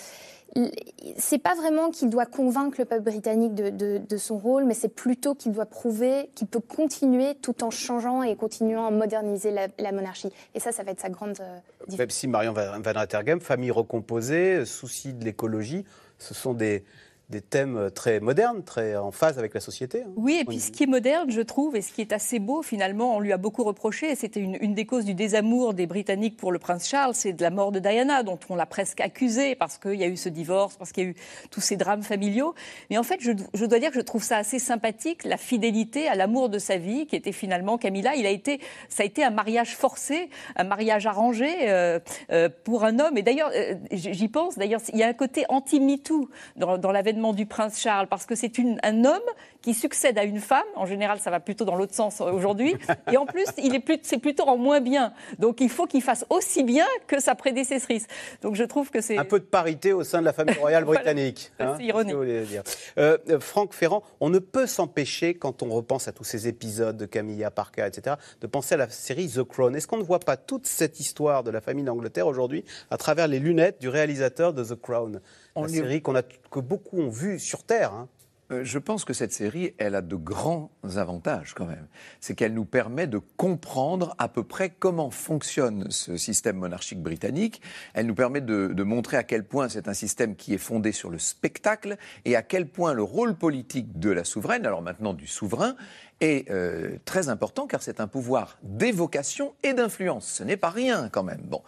c'est 1.18 1.38
pas 1.38 1.54
vraiment 1.54 1.90
qu'il 1.90 2.08
doit 2.08 2.24
convaincre 2.24 2.76
le 2.78 2.84
peuple 2.84 3.02
britannique 3.02 3.54
de, 3.54 4.16
son 4.16 4.38
rôle, 4.38 4.64
mais 4.64 4.74
c'est 4.74 4.88
plutôt 4.88 5.34
qu'il 5.34 5.52
doit 5.52 5.66
prouver 5.66 6.30
qu'il 6.34 6.46
peut 6.46 6.60
continuer 6.60 7.34
tout 7.34 7.62
en 7.62 7.70
changeant 7.70 8.22
et 8.22 8.36
continuant 8.36 8.86
à 8.86 8.90
moderniser 8.90 9.50
la, 9.50 9.92
monarchie. 9.92 10.30
Et 10.54 10.60
ça, 10.60 10.72
ça 10.72 10.82
va 10.82 10.92
être 10.92 11.00
sa 11.00 11.10
grande 11.10 11.36
euh, 11.40 12.06
si 12.08 12.26
Marion 12.26 12.54
Van 12.54 13.40
famille 13.40 13.70
recomposée, 13.70 14.64
souci 14.64 15.12
de 15.12 15.24
l'écologie, 15.24 15.84
ce 16.18 16.32
sont 16.32 16.54
des, 16.54 16.84
des 17.29 17.41
thèmes 17.41 17.91
très 17.93 18.20
modernes, 18.20 18.62
très 18.62 18.95
en 18.97 19.11
phase 19.11 19.39
avec 19.39 19.53
la 19.53 19.61
société. 19.61 20.03
Hein, 20.03 20.12
oui, 20.16 20.39
et 20.41 20.45
puis 20.45 20.61
ce 20.61 20.70
qui 20.70 20.85
est 20.85 20.87
moderne, 20.87 21.29
je 21.31 21.41
trouve, 21.41 21.74
et 21.74 21.83
ce 21.83 21.93
qui 21.93 22.01
est 22.01 22.12
assez 22.12 22.39
beau, 22.39 22.62
finalement, 22.62 23.16
on 23.16 23.20
lui 23.20 23.33
a 23.33 23.37
beaucoup 23.37 23.64
reproché, 23.64 24.12
et 24.12 24.14
c'était 24.14 24.39
une, 24.39 24.74
des 24.74 24.87
causes 24.87 25.05
du 25.05 25.14
désamour 25.14 25.74
des 25.74 25.87
Britanniques 25.87 26.37
pour 26.37 26.53
le 26.53 26.61
prince 26.61 26.89
Charles, 26.89 27.14
c'est 27.14 27.33
de 27.33 27.43
la 27.43 27.51
mort 27.51 27.72
de 27.72 27.81
Diana, 27.81 28.22
dont 28.22 28.39
on 28.49 28.55
l'a 28.55 28.66
presque 28.66 29.01
accusé, 29.01 29.57
parce 29.57 29.77
qu'il 29.77 29.95
y 29.95 30.05
a 30.05 30.07
eu 30.07 30.16
ce 30.16 30.29
divorce, 30.29 30.77
parce 30.77 30.93
qu'il 30.93 31.03
y 31.03 31.07
a 31.07 31.11
eu 31.11 31.16
tous 31.51 31.61
ces 31.61 31.77
drames 31.77 32.05
familiaux. 32.05 32.55
Mais 32.91 32.99
en 32.99 33.03
fait, 33.03 33.18
je, 33.20 33.33
dois 33.33 33.79
dire 33.81 33.91
que 33.91 33.97
je 33.97 34.05
trouve 34.05 34.22
ça 34.22 34.37
assez 34.37 34.61
sympathique, 34.61 35.24
la 35.24 35.37
fidélité 35.37 36.07
à 36.07 36.14
l'amour 36.14 36.49
de 36.49 36.61
sa 36.61 36.77
vie, 36.77 37.07
qui 37.07 37.16
était 37.16 37.33
finalement 37.33 37.77
Camilla. 37.77 38.14
Il 38.14 38.27
a 38.27 38.31
été, 38.31 38.61
ça 38.89 39.03
a 39.03 39.07
été 39.07 39.24
un 39.24 39.31
mariage 39.31 39.74
forcé, 39.77 40.31
un 40.55 40.64
mariage 40.64 41.07
arrangé 41.07 41.68
euh, 41.68 41.99
euh, 42.31 42.49
pour 42.62 42.85
un 42.85 43.01
homme. 43.01 43.16
Et 43.18 43.22
d'ailleurs, 43.22 43.51
euh, 43.53 43.74
j'y 43.91 44.29
pense, 44.29 44.57
d'ailleurs, 44.57 44.81
il 44.93 44.99
y 44.99 45.03
a 45.03 45.09
un 45.09 45.12
côté 45.12 45.45
anti-MeToo 45.49 46.29
dans, 46.57 46.79
dans 46.79 46.93
l'avènement 47.16 47.32
du 47.32 47.46
prince 47.46 47.80
Charles, 47.80 48.08
parce 48.08 48.26
que 48.26 48.34
c'est 48.34 48.52
un 48.82 49.04
homme 49.04 49.20
qui 49.62 49.72
succède 49.74 50.18
à 50.18 50.24
une 50.24 50.38
femme. 50.38 50.66
En 50.74 50.84
général, 50.84 51.18
ça 51.18 51.30
va 51.30 51.40
plutôt 51.40 51.64
dans 51.64 51.74
l'autre 51.74 51.94
sens 51.94 52.20
aujourd'hui. 52.20 52.76
Et 53.12 53.16
en 53.16 53.24
plus, 53.24 53.46
il 53.58 53.74
est 53.74 53.80
plus, 53.80 53.98
c'est 54.02 54.18
plutôt 54.18 54.44
en 54.44 54.58
moins 54.58 54.80
bien. 54.80 55.12
Donc, 55.38 55.60
il 55.60 55.70
faut 55.70 55.86
qu'il 55.86 56.02
fasse 56.02 56.26
aussi 56.28 56.62
bien 56.62 56.86
que 57.06 57.20
sa 57.20 57.34
prédécessrice. 57.34 58.06
Donc, 58.42 58.54
je 58.54 58.64
trouve 58.64 58.90
que 58.90 59.00
c'est 59.00 59.16
un 59.16 59.24
peu 59.24 59.40
de 59.40 59.44
parité 59.44 59.92
au 59.92 60.04
sein 60.04 60.20
de 60.20 60.26
la 60.26 60.32
famille 60.32 60.56
royale 60.56 60.84
britannique. 60.92 61.52
c'est 61.58 61.64
hein, 61.64 61.78
ironique. 61.80 62.14
Euh, 62.14 63.16
euh, 63.28 63.40
Franck 63.40 63.72
Ferrand, 63.72 64.02
on 64.20 64.28
ne 64.28 64.38
peut 64.38 64.66
s'empêcher, 64.66 65.34
quand 65.34 65.62
on 65.62 65.70
repense 65.70 66.06
à 66.06 66.12
tous 66.12 66.24
ces 66.24 66.48
épisodes 66.48 66.96
de 66.96 67.06
Camilla 67.06 67.50
Parker, 67.50 67.86
etc., 67.86 68.16
de 68.40 68.46
penser 68.46 68.74
à 68.74 68.78
la 68.78 68.90
série 68.90 69.28
The 69.28 69.42
Crown. 69.42 69.74
Est-ce 69.74 69.86
qu'on 69.86 69.96
ne 69.96 70.04
voit 70.04 70.20
pas 70.20 70.36
toute 70.36 70.66
cette 70.66 71.00
histoire 71.00 71.42
de 71.42 71.50
la 71.50 71.60
famille 71.60 71.84
d'Angleterre 71.84 72.26
aujourd'hui 72.26 72.64
à 72.90 72.98
travers 72.98 73.26
les 73.26 73.38
lunettes 73.38 73.80
du 73.80 73.88
réalisateur 73.88 74.52
de 74.52 74.62
The 74.62 74.80
Crown? 74.80 75.20
La 75.56 75.68
série 75.68 76.02
qu'on 76.02 76.14
a, 76.14 76.22
que 76.57 76.61
beaucoup 76.61 76.98
ont 76.98 77.11
vue 77.11 77.38
sur 77.38 77.64
Terre. 77.64 77.92
Hein. 77.92 78.09
Euh, 78.50 78.64
je 78.64 78.78
pense 78.78 79.04
que 79.04 79.12
cette 79.12 79.32
série, 79.32 79.74
elle 79.76 79.94
a 79.94 80.00
de 80.00 80.16
grands 80.16 80.70
avantages 80.94 81.52
quand 81.52 81.66
même. 81.66 81.86
C'est 82.20 82.34
qu'elle 82.34 82.54
nous 82.54 82.64
permet 82.64 83.07
de 83.07 83.18
comprendre 83.18 84.14
à 84.16 84.28
peu 84.28 84.42
près 84.42 84.70
comment 84.70 85.11
fonctionne 85.11 85.90
ce 85.90 86.16
système 86.16 86.57
monarchique 86.57 87.02
britannique. 87.02 87.61
Elle 87.92 88.07
nous 88.07 88.14
permet 88.14 88.40
de 88.40 88.82
montrer 88.82 89.18
à 89.18 89.22
quel 89.22 89.44
point 89.44 89.68
c'est 89.68 89.86
un 89.86 89.92
système 89.92 90.34
qui 90.34 90.54
est 90.54 90.59
fondé 90.59 90.92
sur 90.92 91.11
le 91.11 91.18
spectacle 91.18 91.98
et 92.24 92.36
à 92.36 92.42
quel 92.42 92.66
point 92.68 92.94
le 92.94 93.02
rôle 93.02 93.34
politique 93.34 93.98
de 93.98 94.09
la 94.09 94.24
souveraine, 94.24 94.64
alors 94.64 94.80
maintenant 94.80 95.12
du 95.12 95.26
souverain, 95.26 95.76
est 96.20 96.50
euh, 96.50 96.96
très 97.04 97.28
important 97.28 97.66
car 97.66 97.82
c'est 97.82 98.00
un 98.00 98.06
pouvoir 98.06 98.58
d'évocation 98.62 99.54
et 99.62 99.74
d'influence. 99.74 100.26
Ce 100.26 100.44
n'est 100.44 100.56
pas 100.56 100.70
rien 100.70 101.08
quand 101.10 101.22
même. 101.22 101.42
Bon. 101.44 101.62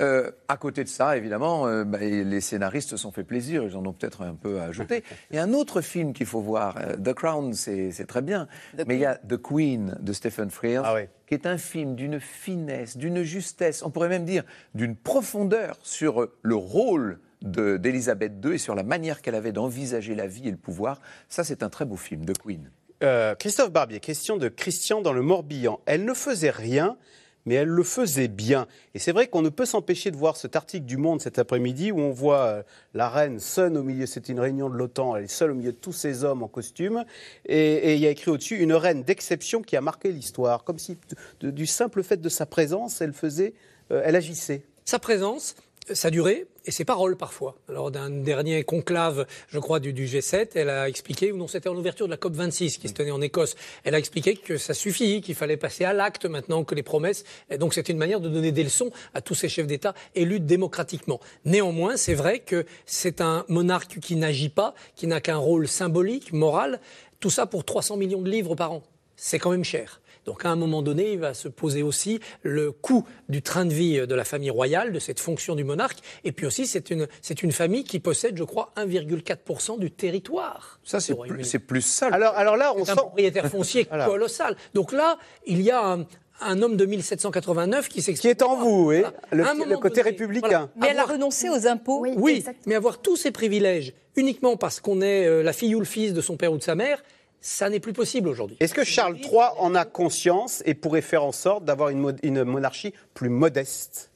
Euh, 0.00 0.32
à 0.48 0.56
côté 0.56 0.82
de 0.82 0.88
ça, 0.88 1.16
évidemment, 1.16 1.68
euh, 1.68 1.84
bah, 1.84 1.98
les 1.98 2.40
scénaristes 2.40 2.90
se 2.90 2.96
sont 2.96 3.12
fait 3.12 3.22
plaisir, 3.22 3.62
ils 3.62 3.76
en 3.76 3.86
ont 3.86 3.92
peut-être 3.92 4.22
un 4.22 4.34
peu 4.34 4.60
à 4.60 4.64
ajouter. 4.64 5.04
Et 5.30 5.38
un 5.38 5.52
autre 5.52 5.80
film 5.80 6.12
qu'il 6.12 6.26
faut 6.26 6.40
voir, 6.40 6.76
The 7.02 7.12
Crown, 7.12 7.54
c'est 7.54 8.06
très 8.06 8.22
bien, 8.22 8.48
mais 8.86 8.96
il 8.96 9.00
y 9.00 9.04
a 9.04 9.14
The 9.14 9.40
Queen 9.40 9.96
de 10.00 10.12
Stephen 10.12 10.50
Frears, 10.50 10.84
ah 10.84 11.00
qui 11.26 11.34
est 11.34 11.46
un 11.46 11.56
film 11.56 11.94
d'une 11.94 12.20
finesse, 12.20 12.96
d'une 12.96 13.22
justesse, 13.22 13.82
on 13.82 13.90
pourrait 13.90 14.08
même 14.08 14.24
dire 14.24 14.42
d'une 14.74 14.96
profondeur 14.96 15.78
sur 15.82 16.28
le 16.42 16.54
rôle 16.54 17.20
d'Elisabeth 17.40 18.32
II 18.44 18.54
et 18.54 18.58
sur 18.58 18.74
la 18.74 18.82
manière 18.82 19.22
qu'elle 19.22 19.34
avait 19.34 19.52
d'envisager 19.52 20.14
la 20.14 20.26
vie 20.26 20.48
et 20.48 20.50
le 20.50 20.56
pouvoir. 20.56 21.00
Ça, 21.28 21.44
c'est 21.44 21.62
un 21.62 21.68
très 21.68 21.84
beau 21.84 21.96
film, 21.96 22.24
The 22.24 22.36
Queen. 22.36 22.70
Euh, 23.04 23.34
Christophe 23.34 23.70
Barbier, 23.70 24.00
question 24.00 24.38
de 24.38 24.48
Christian 24.48 25.02
dans 25.02 25.12
le 25.12 25.20
Morbihan. 25.20 25.78
Elle 25.84 26.06
ne 26.06 26.14
faisait 26.14 26.48
rien, 26.48 26.96
mais 27.44 27.56
elle 27.56 27.68
le 27.68 27.82
faisait 27.82 28.28
bien. 28.28 28.66
Et 28.94 28.98
c'est 28.98 29.12
vrai 29.12 29.26
qu'on 29.26 29.42
ne 29.42 29.50
peut 29.50 29.66
s'empêcher 29.66 30.10
de 30.10 30.16
voir 30.16 30.38
cet 30.38 30.56
article 30.56 30.86
du 30.86 30.96
Monde 30.96 31.20
cet 31.20 31.38
après-midi 31.38 31.92
où 31.92 32.00
on 32.00 32.12
voit 32.12 32.44
euh, 32.46 32.62
la 32.94 33.10
reine 33.10 33.40
seule 33.40 33.76
au 33.76 33.82
milieu, 33.82 34.06
c'est 34.06 34.30
une 34.30 34.40
réunion 34.40 34.70
de 34.70 34.76
l'OTAN, 34.76 35.16
elle 35.16 35.24
est 35.24 35.28
seule 35.28 35.50
au 35.50 35.54
milieu 35.54 35.72
de 35.72 35.76
tous 35.76 35.92
ces 35.92 36.24
hommes 36.24 36.42
en 36.42 36.48
costume, 36.48 37.04
et, 37.44 37.92
il 37.94 38.00
y 38.00 38.06
a 38.06 38.10
écrit 38.10 38.30
au-dessus 38.30 38.56
une 38.56 38.72
reine 38.72 39.02
d'exception 39.02 39.60
qui 39.60 39.76
a 39.76 39.82
marqué 39.82 40.10
l'histoire, 40.10 40.64
comme 40.64 40.78
si 40.78 40.96
du 41.42 41.66
simple 41.66 42.02
fait 42.02 42.16
de 42.16 42.28
sa 42.30 42.46
présence, 42.46 43.02
elle 43.02 43.12
faisait, 43.12 43.52
euh, 43.90 44.00
elle 44.02 44.16
agissait. 44.16 44.62
Sa 44.86 44.98
présence, 44.98 45.56
sa 45.92 46.08
durée 46.08 46.46
et 46.64 46.70
ses 46.70 46.84
paroles 46.84 47.16
parfois. 47.16 47.56
Lors 47.68 47.90
d'un 47.90 48.10
dernier 48.10 48.64
conclave, 48.64 49.26
je 49.48 49.58
crois, 49.58 49.80
du, 49.80 49.92
G7, 49.92 50.50
elle 50.54 50.70
a 50.70 50.88
expliqué, 50.88 51.32
ou 51.32 51.36
non, 51.36 51.46
c'était 51.46 51.68
en 51.68 51.76
ouverture 51.76 52.06
de 52.06 52.10
la 52.10 52.16
COP26 52.16 52.78
qui 52.78 52.88
se 52.88 52.94
tenait 52.94 53.10
en 53.10 53.20
Écosse, 53.20 53.54
elle 53.84 53.94
a 53.94 53.98
expliqué 53.98 54.36
que 54.36 54.56
ça 54.56 54.74
suffit, 54.74 55.20
qu'il 55.20 55.34
fallait 55.34 55.56
passer 55.56 55.84
à 55.84 55.92
l'acte 55.92 56.26
maintenant 56.26 56.64
que 56.64 56.74
les 56.74 56.82
promesses. 56.82 57.24
Et 57.50 57.58
donc 57.58 57.74
c'est 57.74 57.88
une 57.88 57.98
manière 57.98 58.20
de 58.20 58.28
donner 58.28 58.52
des 58.52 58.64
leçons 58.64 58.90
à 59.14 59.20
tous 59.20 59.34
ces 59.34 59.48
chefs 59.48 59.66
d'État 59.66 59.94
élus 60.14 60.40
démocratiquement. 60.40 61.20
Néanmoins, 61.44 61.96
c'est 61.96 62.14
vrai 62.14 62.40
que 62.40 62.64
c'est 62.86 63.20
un 63.20 63.44
monarque 63.48 63.98
qui 64.00 64.16
n'agit 64.16 64.48
pas, 64.48 64.74
qui 64.96 65.06
n'a 65.06 65.20
qu'un 65.20 65.36
rôle 65.36 65.68
symbolique, 65.68 66.32
moral, 66.32 66.80
tout 67.20 67.30
ça 67.30 67.46
pour 67.46 67.64
300 67.64 67.96
millions 67.96 68.22
de 68.22 68.30
livres 68.30 68.54
par 68.54 68.72
an. 68.72 68.82
C'est 69.16 69.38
quand 69.38 69.50
même 69.50 69.64
cher. 69.64 70.00
Donc 70.24 70.44
à 70.44 70.50
un 70.50 70.56
moment 70.56 70.82
donné, 70.82 71.12
il 71.12 71.18
va 71.18 71.34
se 71.34 71.48
poser 71.48 71.82
aussi 71.82 72.20
le 72.42 72.72
coût 72.72 73.04
du 73.28 73.42
train 73.42 73.64
de 73.64 73.72
vie 73.72 74.06
de 74.06 74.14
la 74.14 74.24
famille 74.24 74.50
royale, 74.50 74.92
de 74.92 74.98
cette 74.98 75.20
fonction 75.20 75.54
du 75.54 75.64
monarque. 75.64 75.98
Et 76.24 76.32
puis 76.32 76.46
aussi, 76.46 76.66
c'est 76.66 76.90
une, 76.90 77.06
c'est 77.22 77.42
une 77.42 77.52
famille 77.52 77.84
qui 77.84 78.00
possède, 78.00 78.36
je 78.36 78.44
crois, 78.44 78.72
1,4% 78.76 79.78
du 79.78 79.90
territoire. 79.90 80.80
Ça, 80.84 81.00
c'est 81.00 81.14
plus, 81.14 81.44
c'est 81.44 81.58
plus 81.58 81.82
ça. 81.82 82.08
Alors, 82.08 82.34
alors 82.34 82.56
là, 82.56 82.72
on 82.76 82.84
sent... 82.84 82.92
un 82.92 82.96
propriétaire 82.96 83.46
foncier 83.48 83.84
colossal. 84.06 84.56
Donc 84.74 84.92
là, 84.92 85.18
il 85.46 85.60
y 85.60 85.70
a 85.70 85.98
un, 86.40 86.62
homme 86.62 86.76
de 86.76 86.84
1789 86.84 87.88
qui 87.88 88.02
s'explique. 88.02 88.36
Qui 88.36 88.42
est 88.42 88.42
en 88.42 88.56
vous, 88.56 88.88
oui, 88.88 89.02
le, 89.32 89.76
côté 89.76 90.02
républicain. 90.02 90.70
Mais 90.76 90.88
elle 90.90 90.98
a 90.98 91.04
renoncé 91.04 91.48
aux 91.48 91.66
impôts. 91.66 92.04
Oui, 92.16 92.44
mais 92.66 92.74
avoir 92.74 92.98
tous 92.98 93.16
ces 93.16 93.30
privilèges 93.30 93.94
uniquement 94.16 94.56
parce 94.56 94.80
qu'on 94.80 95.00
est 95.00 95.26
euh, 95.26 95.42
la 95.42 95.52
fille 95.52 95.74
ou 95.74 95.80
le 95.80 95.86
fils 95.86 96.12
de 96.12 96.20
son 96.20 96.36
père 96.36 96.52
ou 96.52 96.58
de 96.58 96.62
sa 96.62 96.74
mère, 96.74 97.02
ça 97.44 97.68
n'est 97.68 97.78
plus 97.78 97.92
possible 97.92 98.30
aujourd'hui. 98.30 98.56
Est-ce 98.58 98.72
que 98.72 98.84
Charles 98.84 99.18
III 99.18 99.50
en 99.58 99.74
a 99.74 99.84
conscience 99.84 100.62
et 100.64 100.72
pourrait 100.72 101.02
faire 101.02 101.22
en 101.22 101.32
sorte 101.32 101.66
d'avoir 101.66 101.90
une, 101.90 102.16
une, 102.22 102.42
monarchie 102.42 102.94
plus 103.12 103.28
modeste? 103.28 104.10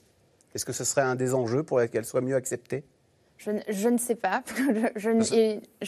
Est-ce 0.55 0.65
que 0.65 0.73
ce 0.73 0.83
serait 0.83 1.03
un 1.03 1.15
des 1.15 1.35
enjeux 1.35 1.63
pour 1.63 1.79
qu'elle 1.93 2.07
soit 2.07 2.23
mieux 2.23 2.37
acceptée? 2.37 2.85
Je, 3.37 3.89
ne 3.89 3.99
sais 3.99 4.15
pas. 4.15 4.43
Je, 4.97 5.11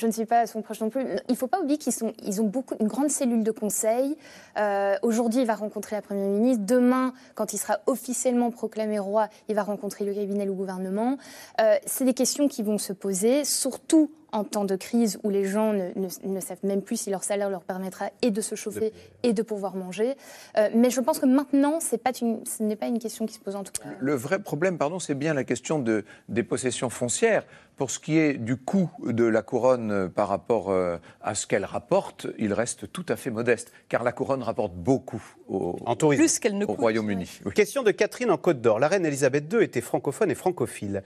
ne 0.06 0.12
suis 0.12 0.24
pas 0.26 0.40
à 0.40 0.46
son 0.46 0.60
proche 0.60 0.80
non 0.82 0.90
plus. 0.90 1.02
Il 1.28 1.32
ne 1.32 1.34
faut 1.34 1.46
pas 1.46 1.60
oublier 1.60 1.78
qu'ils 1.78 1.94
ils 2.22 2.42
ont 2.42 2.46
beaucoup, 2.46 2.74
une 2.78 2.88
grande 2.88 3.08
cellule 3.08 3.42
de 3.42 3.50
conseil. 3.50 4.18
Euh, 4.58 4.96
aujourd'hui, 5.02 5.40
il 5.40 5.46
va 5.46 5.54
rencontrer 5.54 5.96
la 5.96 6.02
Première 6.02 6.28
ministre. 6.28 6.64
Demain, 6.66 7.14
quand 7.34 7.54
il 7.54 7.58
sera 7.58 7.80
officiellement 7.86 8.50
proclamé 8.50 8.98
roi, 8.98 9.28
il 9.48 9.54
va 9.54 9.62
rencontrer 9.62 10.04
le 10.04 10.12
cabinet, 10.12 10.44
le 10.44 10.52
gouvernement. 10.52 11.16
Euh, 11.60 11.76
c'est 11.86 12.04
des 12.04 12.14
questions 12.14 12.48
qui 12.48 12.62
vont 12.62 12.78
se 12.78 12.92
poser, 12.92 13.46
surtout 13.46 14.10
en 14.32 14.44
temps 14.44 14.64
de 14.64 14.76
crise 14.76 15.18
où 15.22 15.30
les 15.30 15.44
gens 15.44 15.72
ne, 15.72 16.40
savent 16.40 16.58
même 16.62 16.82
plus 16.82 16.96
si 16.96 17.10
leur 17.10 17.24
salaire 17.24 17.50
leur 17.50 17.62
permettra 17.62 18.10
et 18.22 18.30
de 18.30 18.40
se 18.40 18.54
chauffer 18.54 18.92
et 19.22 19.32
de 19.32 19.42
pouvoir 19.42 19.76
manger. 19.76 20.14
Euh, 20.56 20.68
mais 20.74 20.90
je 20.90 21.00
pense 21.00 21.18
que 21.18 21.26
maintenant, 21.26 21.78
pas 22.02 22.12
une, 22.20 22.44
ce 22.46 22.62
n'est 22.62 22.76
pas 22.76 22.86
une 22.86 22.98
question 22.98 23.26
qui 23.26 23.34
se 23.34 23.40
pose 23.40 23.56
en 23.56 23.64
tout 23.64 23.72
cas. 23.72 23.88
Le 23.98 24.14
vrai 24.14 24.38
problème, 24.38 24.78
pardon, 24.78 24.98
c'est 24.98 25.14
bien 25.14 25.34
la 25.34 25.44
question 25.44 25.78
de, 25.78 26.04
des 26.28 26.42
possessions 26.42 26.90
foncières. 26.90 27.44
Pour 27.76 27.90
ce 27.90 27.98
qui 27.98 28.18
est 28.18 28.34
du 28.34 28.58
coût 28.58 28.90
de 29.06 29.24
la 29.24 29.40
couronne 29.40 29.90
euh, 29.90 30.08
par 30.08 30.28
rapport 30.28 30.70
euh, 30.70 30.98
à 31.22 31.34
ce 31.34 31.46
qu'elle 31.46 31.64
rapporte, 31.64 32.26
il 32.38 32.52
reste 32.52 32.92
tout 32.92 33.06
à 33.08 33.16
fait 33.16 33.30
modeste, 33.30 33.72
car 33.88 34.02
la 34.02 34.12
couronne 34.12 34.42
rapporte 34.42 34.74
beaucoup 34.74 35.22
au, 35.48 35.78
en 35.86 35.96
tourisme, 35.96 36.20
Plus 36.20 36.38
qu'elle 36.38 36.58
ne 36.58 36.66
au 36.66 36.74
Royaume-Uni. 36.74 37.40
Question 37.54 37.82
de 37.82 37.90
Catherine 37.90 38.30
en 38.30 38.36
Côte 38.36 38.60
d'Or. 38.60 38.80
La 38.80 38.88
reine 38.88 39.06
Elisabeth 39.06 39.50
II 39.50 39.62
était 39.62 39.80
francophone 39.80 40.30
et 40.30 40.34
francophile. 40.34 41.02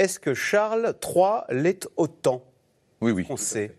Est-ce 0.00 0.18
que 0.18 0.34
Charles 0.34 0.94
III 1.00 1.42
l'est 1.50 1.88
autant? 1.96 2.42
Oui, 3.00 3.12
oui. 3.12 3.26
Sait. 3.36 3.76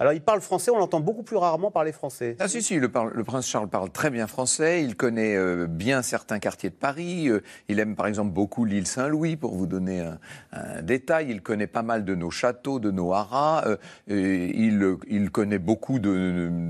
Alors, 0.00 0.12
il 0.12 0.20
parle 0.20 0.40
français, 0.40 0.70
on 0.70 0.78
l'entend 0.78 1.00
beaucoup 1.00 1.24
plus 1.24 1.36
rarement 1.36 1.72
parler 1.72 1.90
français. 1.90 2.36
Ah 2.38 2.46
si, 2.46 2.62
si, 2.62 2.78
le, 2.78 2.88
prince 2.88 3.48
Charles 3.48 3.68
parle 3.68 3.90
très 3.90 4.10
bien 4.10 4.28
français, 4.28 4.84
il 4.84 4.94
connaît 4.94 5.34
euh, 5.34 5.66
bien 5.66 6.02
certains 6.02 6.38
quartiers 6.38 6.70
de 6.70 6.76
Paris, 6.76 7.28
euh, 7.28 7.42
il 7.68 7.80
aime 7.80 7.96
par 7.96 8.06
exemple 8.06 8.30
beaucoup 8.30 8.64
l'île 8.64 8.86
Saint-Louis, 8.86 9.34
pour 9.34 9.56
vous 9.56 9.66
donner 9.66 10.08
un, 10.52 10.82
détail, 10.82 11.30
il 11.30 11.42
connaît 11.42 11.66
pas 11.66 11.82
mal 11.82 12.04
de 12.04 12.14
nos 12.14 12.30
châteaux, 12.30 12.78
de 12.78 12.92
nos 12.92 13.12
haras, 13.12 13.64
euh, 13.66 13.76
il, 14.08 14.98
il, 15.08 15.30
connaît 15.30 15.58
beaucoup 15.58 15.98
de 15.98 16.60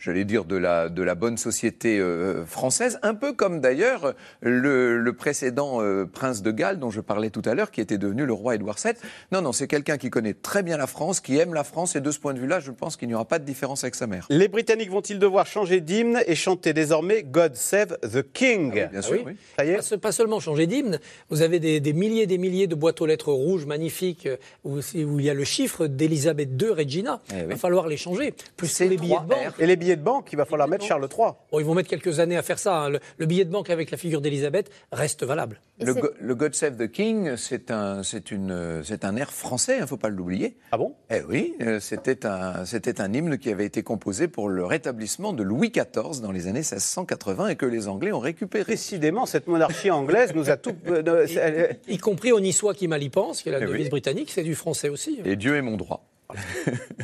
j'allais 0.00 0.24
dire, 0.24 0.44
de 0.44 0.56
la, 0.56 0.88
de 0.88 1.02
la 1.02 1.14
bonne 1.14 1.36
société 1.36 1.98
euh, 1.98 2.44
française, 2.46 2.98
un 3.02 3.14
peu 3.14 3.34
comme 3.34 3.60
d'ailleurs 3.60 4.14
le, 4.40 5.10
précédent 5.10 5.82
euh, 5.82 6.06
prince 6.06 6.40
de 6.42 6.50
Galles 6.50 6.78
dont 6.78 6.90
je 6.90 7.00
parlais 7.00 7.30
tout 7.30 7.42
à 7.44 7.54
l'heure, 7.54 7.70
qui 7.70 7.80
était 7.80 7.98
devenu 7.98 8.24
le 8.24 8.32
roi 8.32 8.54
Édouard 8.54 8.76
VII. 8.82 8.94
Non, 9.30 9.42
non, 9.42 9.52
c'est 9.52 9.68
quelqu'un 9.68 9.98
qui 9.98 10.08
connaît 10.08 10.32
très 10.32 10.62
bien 10.62 10.78
la 10.78 10.86
France, 10.86 11.20
qui 11.20 11.36
aime 11.36 11.52
la 11.52 11.64
France, 11.64 11.94
et 11.96 12.00
de 12.00 12.10
ce 12.10 12.18
point 12.18 12.32
de 12.32 12.40
vue-là, 12.40 12.60
je 12.60 12.70
pense 12.70 12.96
qu'il 12.96 13.08
n'y 13.08 13.14
aura 13.14 13.26
pas 13.26 13.38
de 13.38 13.44
différence 13.44 13.84
avec 13.84 13.94
sa 13.94 14.06
mère. 14.06 14.26
Les 14.30 14.48
Britanniques 14.48 14.90
vont-ils 14.90 15.18
devoir 15.18 15.46
changer 15.46 15.80
d'hymne 15.80 16.20
et 16.26 16.34
chanter 16.34 16.72
désormais 16.72 17.22
God 17.22 17.54
Save 17.54 17.98
the 18.00 18.24
King 18.32 18.80
ah 18.82 18.86
Bien 18.86 19.02
sûr, 19.02 19.22
oui. 19.26 19.36
Ça 19.58 19.64
y 19.66 19.70
est 19.70 19.96
pas, 19.98 20.12
seulement 20.12 20.40
changer 20.40 20.66
d'hymne, 20.66 20.98
vous 21.28 21.42
avez 21.42 21.60
des, 21.60 21.80
des, 21.80 21.92
milliers 21.92 22.22
et 22.22 22.26
des 22.26 22.38
milliers 22.38 22.66
de 22.66 22.74
boîtes 22.74 23.00
aux 23.02 23.06
lettres 23.06 23.32
rouges 23.32 23.66
magnifiques 23.66 24.26
euh, 24.26 24.36
où, 24.64 24.78
où 24.78 25.20
il 25.20 25.24
y 25.24 25.30
a 25.30 25.34
le 25.34 25.44
chiffre 25.44 25.86
d'Elisabeth 25.86 26.50
II 26.60 26.70
Regina. 26.70 27.20
Eh 27.32 27.40
il 27.40 27.46
va 27.46 27.56
falloir 27.56 27.86
les 27.86 27.96
changer. 27.96 28.32
Plus 28.56 28.80
les 28.80 28.96
billets 28.96 29.20
de 29.20 29.28
banque. 29.28 29.54
Et 29.58 29.66
les 29.66 29.76
billets 29.76 29.89
de 29.96 30.02
banque, 30.02 30.28
il 30.32 30.36
va 30.36 30.44
falloir 30.44 30.68
mettre 30.68 30.84
Charles 30.84 31.08
III. 31.10 31.30
ils 31.58 31.64
vont 31.64 31.74
mettre 31.74 31.88
quelques 31.88 32.20
années 32.20 32.36
à 32.36 32.42
faire 32.42 32.58
ça. 32.58 32.84
Hein. 32.84 32.98
Le, 33.18 33.26
billet 33.26 33.44
de 33.44 33.50
banque 33.50 33.70
avec 33.70 33.90
la 33.90 33.96
figure 33.96 34.20
d'Elisabeth 34.20 34.70
reste 34.92 35.24
valable. 35.24 35.60
Le, 35.80 36.34
God 36.34 36.54
Save 36.54 36.76
the 36.76 36.90
King, 36.90 37.36
c'est 37.36 37.70
un, 37.70 38.02
un 38.02 39.16
air 39.16 39.32
français, 39.32 39.74
il 39.74 39.78
hein, 39.78 39.82
ne 39.82 39.86
faut 39.86 39.96
pas 39.96 40.08
l'oublier. 40.08 40.56
Ah 40.72 40.78
bon? 40.78 40.94
Eh 41.10 41.22
oui, 41.28 41.54
euh, 41.62 41.80
c'était 41.80 42.26
un, 42.26 42.64
un 42.64 43.12
hymne 43.12 43.38
qui 43.38 43.50
avait 43.50 43.66
été 43.66 43.82
composé 43.82 44.28
pour 44.28 44.48
le 44.48 44.64
rétablissement 44.64 45.32
de 45.32 45.42
Louis 45.42 45.70
XIV 45.70 46.20
dans 46.22 46.32
les 46.32 46.46
années 46.46 46.60
1680 46.60 47.48
et 47.48 47.56
que 47.56 47.66
les 47.66 47.88
Anglais 47.88 48.12
ont 48.12 48.20
récupéré. 48.20 48.72
Décidément, 48.72 49.26
cette 49.26 49.46
monarchie 49.46 49.90
anglaise 49.90 50.34
nous 50.34 50.50
a 50.50 50.56
tout. 50.56 50.74
Euh, 50.88 51.72
y, 51.88 51.98
compris 51.98 52.32
au 52.32 52.40
niçois 52.40 52.74
qui 52.74 52.88
mal 52.88 53.02
y 53.02 53.08
pense, 53.08 53.42
qui 53.42 53.48
est 53.48 53.52
la 53.52 53.60
eh 53.60 53.66
devise 53.66 53.90
britannique, 53.90 54.30
c'est 54.30 54.42
du 54.42 54.54
français 54.54 54.88
aussi. 54.88 55.20
Et 55.24 55.36
Dieu 55.36 55.56
est 55.56 55.62
mon 55.62 55.76
droit. 55.76 56.04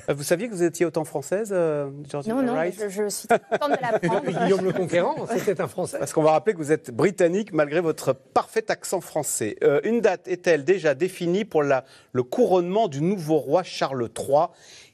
Euh, 0.09 0.15
vous 0.15 0.23
saviez 0.23 0.49
que 0.49 0.55
vous 0.55 0.63
étiez 0.63 0.87
autant 0.87 1.05
française, 1.05 1.51
euh, 1.53 1.91
Non, 2.27 2.43
non, 2.43 2.57
je, 2.89 3.09
suis 3.09 3.29
contente 3.29 3.73
de 3.73 3.83
l'apprendre. 3.83 4.31
Guillaume 4.45 4.65
le 4.65 4.73
Conquérant, 4.73 5.27
c'était 5.27 5.61
un 5.61 5.67
Français. 5.67 5.99
Parce 5.99 6.13
qu'on 6.13 6.23
va 6.23 6.33
rappeler 6.33 6.53
que 6.53 6.59
vous 6.59 6.73
êtes 6.73 6.91
britannique 6.91 7.53
malgré 7.53 7.81
votre 7.81 8.13
parfait 8.13 8.71
accent 8.71 9.01
français. 9.01 9.57
Euh, 9.65 9.81
une 9.85 10.01
date 10.01 10.29
est-elle 10.29 10.65
déjà 10.65 10.95
définie 10.95 11.45
pour 11.45 11.63
la, 11.63 11.85
le 12.13 12.23
couronnement 12.23 12.89
du 12.89 13.01
nouveau 13.03 13.39
roi 13.39 13.63
Charles 13.63 14.09
III 14.17 14.47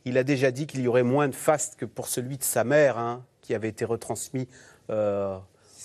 Il 0.05 0.18
a 0.18 0.24
déjà 0.24 0.51
dit 0.51 0.66
qu'il 0.66 0.80
y 0.80 0.89
aurait 0.89 1.03
moins 1.03 1.28
de 1.28 1.35
faste 1.35 1.76
que 1.76 1.85
pour 1.85 2.09
celui 2.09 2.39
de 2.39 2.45
sa 2.45 2.64
mère, 2.64 2.99
hein, 2.99 3.24
qui 3.43 3.55
avait 3.55 3.68
été 3.68 3.85
retransmis 3.85 4.49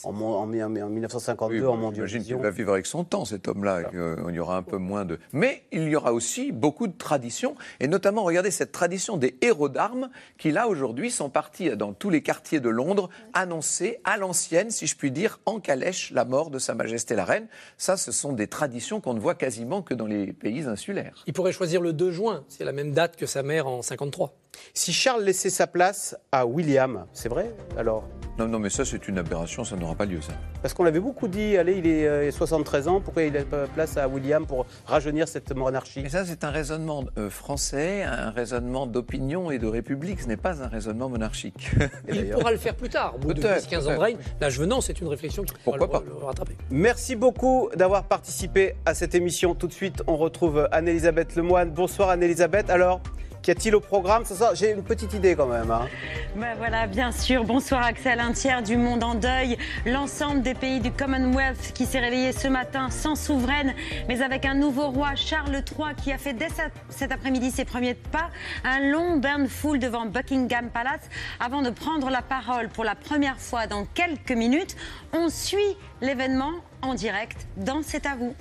en, 0.04 0.20
en, 0.20 0.46
1952 0.46 1.66
en 1.66 1.78
mondialisation. 1.78 2.08
J'imagine 2.08 2.36
qu'il 2.36 2.44
va 2.44 2.50
vivre 2.50 2.74
avec 2.74 2.86
son 2.86 3.04
temps, 3.04 3.26
cet 3.26 3.48
homme-là, 3.48 3.86
qu'il 3.86 4.36
y 4.36 4.40
aura 4.40 4.58
un 4.58 4.64
peu 4.64 4.78
moins 4.78 5.06
de... 5.06 5.20
Mais 5.34 5.64
il 5.72 5.88
y 5.88 5.96
aura 5.96 6.14
aussi 6.14 6.52
beaucoup 6.52 6.88
de 6.88 6.98
traditions, 6.98 7.56
et 7.80 7.88
notamment, 7.88 8.24
regardez 8.24 8.52
cette 8.52 8.72
tradition 8.72 9.18
des 9.18 9.38
héros 9.42 9.70
d'armes, 9.70 10.10
qui 10.38 10.52
là, 10.52 10.68
aujourd'hui, 10.68 11.12
sont 11.12 11.30
partis 11.30 11.76
dans 11.76 11.94
tous 11.94 12.10
les 12.10 12.22
quartiers 12.22 12.60
de 12.60 12.70
Londres, 12.70 13.10
annoncer 13.34 14.00
à 14.04 14.18
l'ancienne, 14.18 14.72
si 14.72 14.88
je 14.88 14.96
puis 14.96 15.12
dire, 15.12 15.40
en 15.46 15.60
calèche, 15.60 16.12
la 16.12 16.26
mort 16.26 16.50
de 16.50 16.60
Sa 16.60 16.76
Majesté 16.76 17.16
la 17.16 17.26
Reine. 17.26 17.48
Ça, 17.78 17.98
ce 17.98 18.12
sont 18.12 18.34
des 18.34 18.48
traditions 18.48 19.02
qu'on 19.02 19.14
ne 19.14 19.20
voit 19.20 19.36
quasiment 19.36 19.82
que 19.82 19.94
dans 19.94 20.08
les 20.08 20.34
pays 20.34 20.66
insulaires. 20.66 21.24
Il 21.28 21.34
pourrait 21.34 21.52
choisir 21.52 21.82
le 21.82 21.94
2 21.94 22.12
juin, 22.12 22.44
c'est 22.48 22.64
la 22.64 22.72
même 22.72 22.92
date 22.92 23.16
que 23.16 23.26
sa 23.26 23.44
mère 23.44 23.68
en 23.68 23.82
53. 23.82 24.34
Si 24.74 24.94
Charles 24.94 25.24
laissait 25.24 25.50
sa 25.50 25.68
place 25.68 26.16
à 26.32 26.46
William, 26.46 27.06
c'est 27.14 27.30
vrai 27.30 27.54
alors? 27.78 28.04
Non, 28.38 28.48
non, 28.48 28.60
mais 28.60 28.70
ça, 28.70 28.86
c'est 28.86 29.08
une 29.08 29.18
aberration, 29.18 29.64
ça 29.64 29.76
n'aura 29.76 29.96
pas 29.96 30.06
lieu, 30.06 30.22
ça. 30.22 30.34
Parce 30.62 30.76
qu'on 30.76 30.84
l'avait 30.84 31.00
beaucoup 31.00 31.28
dit, 31.28 31.58
allez, 31.58 31.78
il 31.78 31.88
est 31.88 32.30
73 32.30 32.88
euh, 32.88 32.92
ans, 32.92 33.02
pourquoi 33.02 33.24
il 33.24 33.36
a 33.36 33.44
pas 33.44 33.66
place 33.66 33.98
à 33.98 34.08
William 34.08 34.46
pour 34.46 34.68
rajeunir 34.86 35.28
cette 35.28 35.56
monarchie? 35.56 36.02
Mais 36.04 36.10
ça, 36.10 36.24
c'est 36.24 36.44
un 36.44 36.52
raisonnement 36.52 37.04
euh, 37.18 37.32
français, 37.32 38.04
un 38.04 38.30
raisonnement 38.30 38.86
d'opinion 38.86 39.50
et 39.50 39.58
de 39.58 39.66
république, 39.66 40.22
ce 40.22 40.28
n'est 40.28 40.38
pas 40.38 40.62
un 40.62 40.68
raisonnement 40.68 41.10
monarchique. 41.10 41.72
il 42.08 42.30
pourra 42.30 42.52
le 42.52 42.58
faire 42.58 42.76
plus 42.76 42.90
tard, 42.90 43.16
au 43.16 43.18
bout 43.18 43.34
de 43.34 43.42
10-15 43.42 43.88
ans 43.88 43.94
de 43.94 43.98
règne. 43.98 44.18
L'âge 44.40 44.60
venant, 44.60 44.82
c'est 44.82 45.02
une 45.02 45.08
réflexion 45.08 45.44
qui 45.44 45.56
pourra 45.64 45.80
pas? 45.88 46.04
Le, 46.06 46.24
rattraper. 46.24 46.56
Merci 46.70 47.16
beaucoup 47.16 47.70
d'avoir 47.76 48.04
participé 48.04 48.76
à 48.86 48.94
cette 48.94 49.16
émission. 49.16 49.56
Tout 49.56 49.68
de 49.68 49.74
suite, 49.74 50.04
on 50.06 50.16
retrouve 50.16 50.68
Anne-Elisabeth 50.72 51.36
Lemoine. 51.36 51.72
Bonsoir 51.72 52.10
Anne-Elisabeth. 52.10 52.70
Alors, 52.70 53.02
Qu'y 53.42 53.52
a-t-il 53.52 53.76
au 53.76 53.80
programme 53.80 54.24
J'ai 54.54 54.72
une 54.72 54.84
petite 54.84 55.14
idée 55.14 55.36
quand 55.36 55.46
même. 55.46 55.72
Hein. 55.72 55.88
Ben 56.36 56.56
voilà, 56.58 56.88
bien 56.88 57.12
sûr. 57.12 57.44
Bonsoir 57.44 57.84
Axel. 57.84 58.20
Un 58.20 58.34
tiers 58.34 58.62
du 58.62 58.78
monde 58.78 59.04
en 59.04 59.16
deuil. 59.16 59.58
L'ensemble 59.86 60.42
des 60.42 60.54
pays 60.54 60.80
du 60.80 60.92
Commonwealth 60.92 61.72
qui 61.74 61.86
s'est 61.86 62.00
réveillé 62.00 62.32
ce 62.32 62.48
matin 62.48 62.90
sans 62.90 63.16
souveraine, 63.16 63.74
mais 64.08 64.22
avec 64.22 64.46
un 64.46 64.54
nouveau 64.54 64.90
roi, 64.90 65.16
Charles 65.16 65.54
III, 65.54 65.96
qui 66.04 66.12
a 66.12 66.18
fait 66.18 66.34
dès 66.34 66.50
cet 66.90 67.12
après-midi 67.12 67.52
ses 67.52 67.66
premiers 67.66 67.94
pas. 67.94 68.30
Un 68.64 68.92
long 68.92 69.18
bain 69.18 69.40
de 69.40 69.48
foule 69.48 69.80
devant 69.80 70.06
Buckingham 70.06 70.70
Palace 70.70 71.10
avant 71.40 71.62
de 71.62 71.70
prendre 71.70 72.10
la 72.10 72.22
parole 72.22 72.70
pour 72.70 72.84
la 72.84 72.96
première 72.96 73.40
fois 73.40 73.68
dans 73.68 73.86
quelques 73.86 74.32
minutes. 74.32 74.76
On 75.14 75.30
suit 75.30 75.78
l'événement 76.02 76.54
en 76.82 76.94
direct 76.94 77.48
dans 77.58 77.82
C'est 77.82 78.06
à 78.06 78.16
vous 78.16 78.36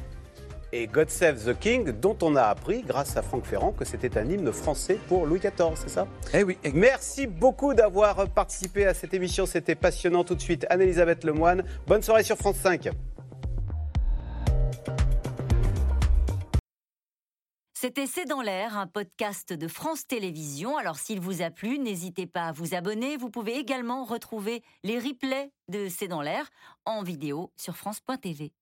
et 0.73 0.87
God 0.87 1.11
Save 1.11 1.45
the 1.45 1.59
King, 1.59 1.93
dont 1.93 2.17
on 2.23 2.37
a 2.37 2.43
appris, 2.43 2.83
grâce 2.83 3.17
à 3.17 3.23
Franck 3.23 3.45
Ferrand, 3.45 3.73
que 3.73 3.85
c'était 3.85 4.19
un 4.19 4.29
hymne 4.29 4.53
français 4.53 4.99
pour 5.09 5.27
Louis 5.27 5.41
XIV, 5.41 5.75
c'est 5.75 5.89
ça? 5.89 6.07
Eh 6.35 6.43
oui. 6.43 6.59
Merci 6.75 7.27
beaucoup 7.27 7.75
d'avoir 7.75 8.29
participé 8.29 8.87
à 8.87 8.95
cette 8.95 9.15
émission, 9.15 9.47
c'était 9.47 9.75
passionnant. 9.75 10.25
Tout 10.25 10.35
de 10.35 10.41
suite, 10.41 10.67
Anne-Elisabeth 10.71 11.25
Lemoine. 11.25 11.65
Bonne 11.87 12.03
soirée 12.03 12.23
sur 12.23 12.37
France 12.37 12.57
5. 12.57 12.91
C'était 17.79 18.07
C'est 18.07 18.25
dans 18.25 18.41
l'air, 18.41 18.79
un 18.79 18.87
podcast 18.87 19.53
de 19.53 19.69
France 19.69 20.07
Télévisions. 20.07 20.79
Alors 20.79 20.97
s'il 20.97 21.21
vous 21.21 21.43
a 21.43 21.51
plu, 21.51 21.79
n'hésitez 21.79 22.27
pas 22.27 22.47
à 22.47 22.53
vous 22.53 22.75
abonner. 22.75 23.17
Vous 23.17 23.31
pouvez 23.31 23.59
également 23.59 24.05
retrouver 24.05 24.63
les 24.83 24.99
replays 24.99 25.53
de 25.69 25.89
C'est 25.89 26.09
dans 26.09 26.23
l'air 26.23 26.49
en 26.87 27.03
vidéo 27.03 27.53
sur 27.57 27.77
France.tv. 27.77 28.53